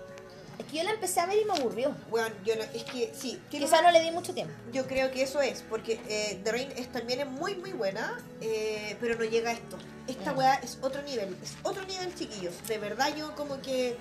[0.59, 1.95] Es que yo la empecé a ver y me aburrió.
[2.11, 4.53] Bueno, yo no, es que sí, Quizá una- no le di mucho tiempo.
[4.73, 8.19] yo creo que eso es, porque eh, The Rain es, también es muy muy buena,
[8.41, 9.79] eh, pero no llega a esto.
[10.09, 10.39] Esta Mm.
[10.39, 12.55] weá es otro nivel, es otro nivel chiquillos.
[12.67, 13.97] De verdad yo como que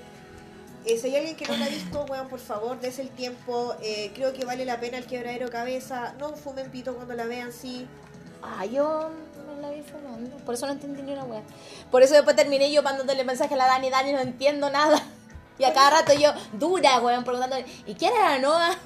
[0.86, 3.76] eh, si hay alguien que no la ha visto, weón, por favor, des el tiempo.
[3.82, 6.14] Eh, creo que vale la pena el quebradero cabeza.
[6.18, 7.86] No fumen pito cuando la vean, sí.
[8.42, 9.10] Ah, yo
[9.56, 10.38] me la vi fumando.
[10.46, 11.42] Por eso no entendí ni una wea.
[11.92, 15.04] Por eso después terminé yo mandándole mensaje a la Dani, Dani, no entiendo nada.
[15.60, 18.78] Y a cada rato yo, dura, weón, preguntándole, ¿y quién era Noah?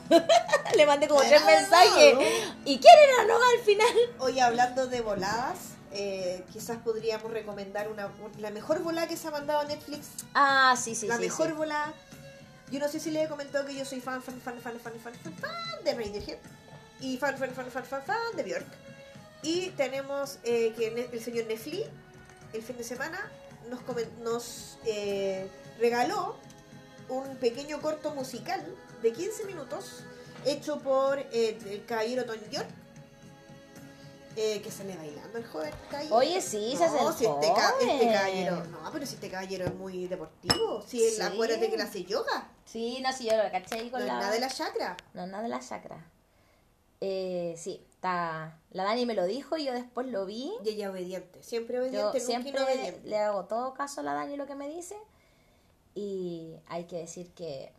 [0.76, 2.18] Le mandé como tres mensajes.
[2.66, 3.94] ¿Y quién era Noah al final?
[4.20, 5.58] Oye, hablando de voladas,
[5.92, 10.08] eh, quizás podríamos recomendar una, la mejor volada que se ha mandado a Netflix.
[10.34, 11.24] Ah, sí, sí, la sí.
[11.24, 11.54] mejor sí.
[11.54, 11.94] volada.
[12.72, 14.94] Yo no sé si le he comentado que yo soy fan, fan, fan, fan, fan,
[14.94, 16.38] fan, fan, fan de Radiohead.
[17.02, 18.68] Y fan, fan, fan, fan, fan, fan de Björk.
[19.44, 21.84] Y tenemos eh, que el señor Nefli,
[22.54, 23.30] el fin de semana,
[23.70, 23.82] nos,
[24.20, 25.50] nos eh,
[25.80, 26.38] regaló
[27.12, 28.66] un pequeño corto musical
[29.02, 30.04] de 15 minutos
[30.46, 32.68] hecho por eh, el caballero Tom York.
[34.38, 36.16] Eh, que sale bailando el joven caballero.
[36.16, 38.64] Oye, sí, se hace el si este, ca- este caballero.
[38.68, 40.82] No, pero si este caballero es muy deportivo.
[40.88, 41.22] Si él, Sí.
[41.22, 42.50] acuérdate que él hace yoga.
[42.64, 44.14] Sí, no, sí, yo lo caché ahí No con es la...
[44.20, 44.96] nada de la chakra.
[45.14, 46.10] No, nada de la chakra.
[47.02, 48.58] Eh, sí, está...
[48.72, 50.54] La Dani me lo dijo y yo después lo vi.
[50.64, 51.44] Y ella obediente.
[51.44, 53.10] Siempre Yo obediente, nunca siempre inobediente.
[53.10, 54.96] le hago todo caso a la Dani lo que me dice.
[55.94, 57.74] Y hay que decir que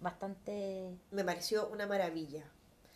[0.00, 0.98] bastante...
[1.10, 2.44] Me pareció una maravilla.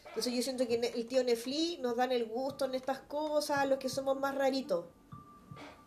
[0.09, 3.79] Entonces yo siento que el tío Nefli nos dan el gusto en estas cosas, los
[3.79, 4.85] que somos más raritos.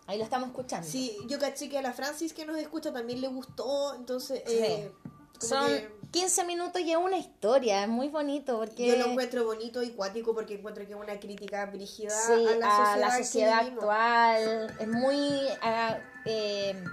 [0.05, 0.87] Ahí lo estamos escuchando.
[0.87, 4.41] Sí, yo caché que a la Francis que nos escucha también le gustó, entonces...
[4.47, 4.91] eh,
[5.39, 8.87] Son que 15 minutos y es una historia, es muy bonito porque...
[8.87, 12.55] Yo lo encuentro bonito y cuático porque encuentro que es una crítica brígida Sí, a
[12.55, 14.77] la sociedad, a la sociedad actual.
[14.79, 16.83] Es muy ah, eh,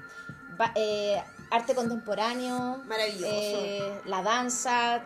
[0.74, 2.82] eh, arte contemporáneo.
[2.86, 3.26] Maravilloso.
[3.26, 5.02] eh, la danza.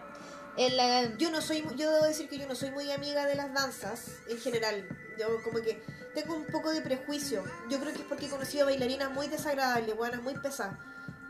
[0.56, 3.52] El, Yo no soy, yo debo decir que yo no soy muy amiga de las
[3.54, 4.88] danzas en general.
[5.18, 5.80] Yo como que
[6.14, 7.44] tengo un poco de prejuicio.
[7.70, 10.74] Yo creo que es porque he conocido bailarinas muy desagradables, buenas, muy pesadas.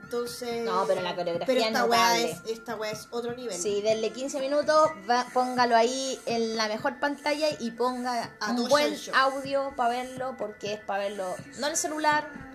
[0.03, 0.65] Entonces.
[0.65, 3.55] No, pero la coreografía Pero es esta weá es, esta weá es otro nivel.
[3.55, 8.67] Sí, denle 15 minutos, va- póngalo ahí en la mejor pantalla y ponga A un
[8.71, 12.48] buen audio para verlo, porque es para verlo no en el celular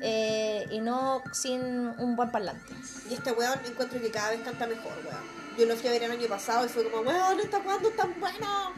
[0.00, 2.74] eh, y no sin un buen parlante.
[3.08, 5.40] Y este weón encuentro que cada vez canta mejor, weón.
[5.58, 7.96] Yo lo fui a ver el año pasado y fue como, weón, ¿hasta cuándo es
[7.96, 8.72] tan bueno?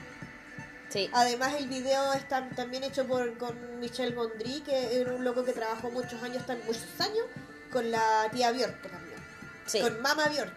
[0.89, 5.43] Sí, Además el video está también hecho por con Michel Gondry, que era un loco
[5.43, 7.24] que trabajó muchos años, muchos años,
[7.70, 9.19] con la tía Björk también.
[9.65, 9.81] sí.
[9.81, 10.53] Con Mama Björk.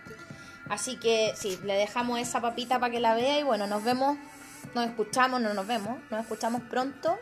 [0.68, 4.18] Así que sí, le dejamos esa papita para que la vea y bueno, nos vemos,
[4.74, 7.18] nos escuchamos, no nos vemos, nos escuchamos pronto.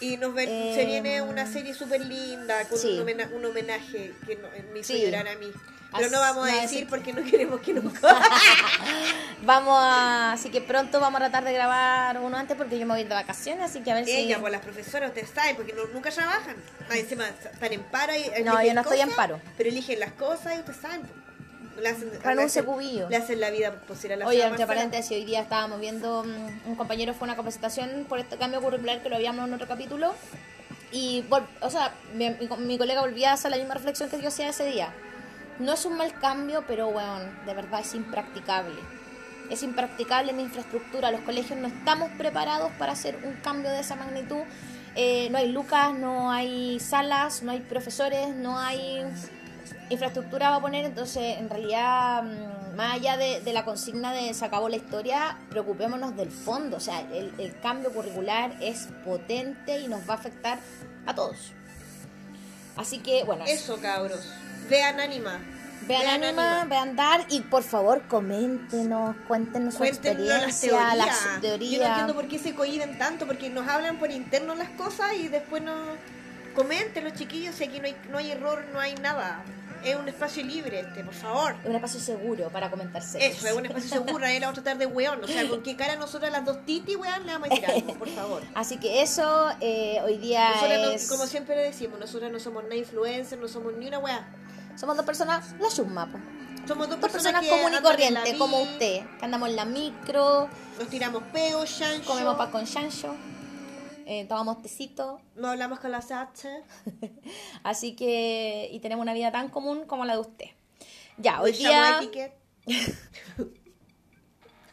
[0.00, 2.88] Y nos ven- Eh, se viene una serie súper linda con sí.
[2.88, 5.02] un, homena- un homenaje que no- me hizo Sí.
[5.02, 5.50] llorar a mí.
[5.92, 8.00] Pero As- no vamos a no, decir porque no queremos que nunca.
[9.42, 12.94] Vamos a, así que pronto vamos a tratar de grabar uno antes porque yo me
[12.94, 14.10] voy de vacaciones, así que a ver si...
[14.12, 16.56] Ella, pues las profesoras, ustedes saben, porque no- nunca trabajan.
[16.90, 19.40] Ah, encima están en paro y No, yo no estoy en cosas, paro.
[19.56, 21.02] Pero eligen las cosas y ustedes saben.
[21.80, 23.08] Le hacen, le Renuncia, hacen- cubillo.
[23.08, 26.68] Le hacen la vida posible a la Oye, entre paréntesis, hoy día estábamos viendo, mm,
[26.70, 29.66] un compañero fue a una capacitación por este cambio curricular que lo habíamos en otro
[29.66, 30.14] capítulo.
[30.92, 31.24] Y,
[31.60, 34.64] o sea, mi, mi, colega volvía a hacer la misma reflexión que yo hacía ese
[34.64, 34.92] día.
[35.58, 38.76] No es un mal cambio, pero, bueno, de verdad es impracticable.
[39.50, 41.10] Es impracticable en infraestructura.
[41.10, 44.42] Los colegios no estamos preparados para hacer un cambio de esa magnitud.
[44.94, 49.04] Eh, no hay lucas, no hay salas, no hay profesores, no hay
[49.90, 54.34] infraestructura va a poner, entonces en realidad, mm, más allá de, de la consigna de
[54.34, 59.80] se acabó la historia, preocupémonos del fondo, o sea, el, el cambio curricular es potente
[59.80, 60.58] y nos va a afectar
[61.06, 61.52] a todos.
[62.76, 64.20] Así que, bueno, Eso, cabros.
[64.68, 65.38] Vean Anima.
[65.86, 70.96] vean Anima, vean Dar y por favor coméntenos, cuéntenos su Cuéntenos las experiencia, teorías.
[70.96, 74.68] las Yo no entiendo por qué se cohiben tanto, porque nos hablan por interno las
[74.70, 75.74] cosas y después no
[76.56, 79.44] comenten los chiquillos si aquí no hay, no hay error, no hay nada.
[79.84, 81.54] Es un espacio libre este, por favor.
[81.62, 83.24] Es un espacio seguro para comentarse.
[83.24, 85.22] Eso, es un espacio seguro, nadie la vamos a tratar de weón.
[85.22, 87.94] O sea, con qué cara nosotras las dos titi, weón, le vamos a decir algo,
[87.94, 88.42] por favor.
[88.56, 91.08] Así que eso, eh, hoy día Nosotras, no- es...
[91.08, 94.26] como siempre le decimos, nosotras no somos ni influencers, no somos ni una weá.
[94.76, 96.18] Somos dos personas, la Chusma, po.
[96.66, 100.48] Somos dos Dos personas, personas comunes y corrientes, como usted, que andamos en la micro,
[100.80, 102.08] Nos tiramos peos, chancho.
[102.08, 103.14] comemos pan con chancho,
[104.06, 106.48] eh, tomamos tecito, No hablamos con las H.
[107.64, 110.46] así que, y tenemos una vida tan común como la de usted.
[111.18, 112.00] Ya, hoy día.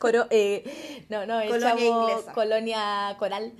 [0.03, 1.81] coro- eh, no, no, Colonia echamos
[2.11, 2.33] inglesa.
[2.33, 3.53] colonia coral.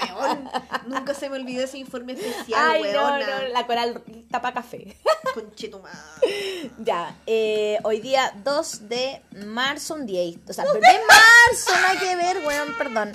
[0.00, 0.48] Weón.
[0.86, 3.40] Nunca se me olvidó ese informe especial, Ay, no, weona.
[3.42, 4.96] no, la coral tapa café.
[5.34, 6.04] Conchetumada.
[6.78, 12.16] Ya, eh, hoy día 2 de marzo, un día, o sea, de marzo, nada que
[12.16, 13.12] ver, weón, perdón.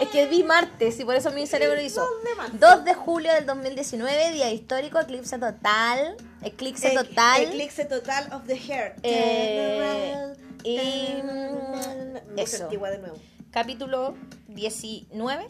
[0.00, 2.06] Es que vi martes y por eso mi cerebro hizo
[2.52, 7.42] 2 de julio del 2019, día histórico, eclipse total, eclipse Ec- total.
[7.42, 8.96] Eclipse total of the hair.
[9.02, 10.78] Eh, y
[11.22, 12.64] Música eso.
[12.64, 13.16] antigua de nuevo.
[13.50, 14.14] Capítulo
[14.48, 15.46] 19.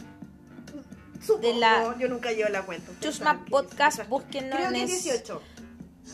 [1.25, 2.93] Supongo, la yo nunca llevo la cuenta.
[3.01, 5.43] Chusma Podcast, búsquenlo Creo en que es- es 18.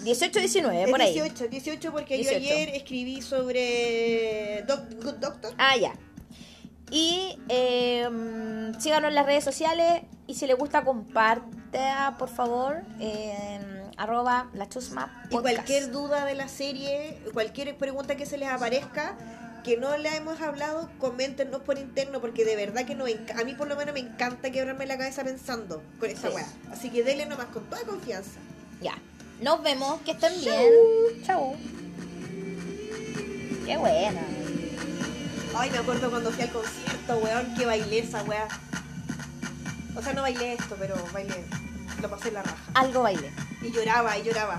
[0.05, 1.12] 18-19, Es por ahí.
[1.14, 2.39] 18, 18 porque 18.
[2.40, 5.55] yo ayer escribí sobre Doc- Good Doctor.
[5.59, 5.93] Ah, ya.
[6.90, 12.82] Y eh, mm, síganos en las redes sociales y si les gusta comparta, por favor,
[13.01, 18.48] en arroba la chusma Y cualquier duda de la serie, cualquier pregunta que se les
[18.48, 19.16] aparezca,
[19.64, 23.55] que no la hemos hablado, coméntenos por interno, porque de verdad que no, a mí
[23.55, 26.35] por lo menos me encanta quebrarme la cabeza pensando con esa Sí.
[26.35, 26.47] weá.
[26.70, 28.39] Así que denle nomás con toda confianza.
[28.81, 28.94] Ya.
[29.40, 30.73] Nos vemos, que estén bien.
[31.24, 31.56] Chau.
[33.66, 34.23] Qué buena.
[35.56, 38.47] Ay, me acuerdo cuando fui al concierto, weón, que bailé esa weá.
[39.97, 41.44] O sea, no bailé esto, pero bailé.
[42.02, 42.56] Lo pasé la raja.
[42.74, 43.32] Algo baile.
[43.62, 44.59] Y lloraba, y lloraba.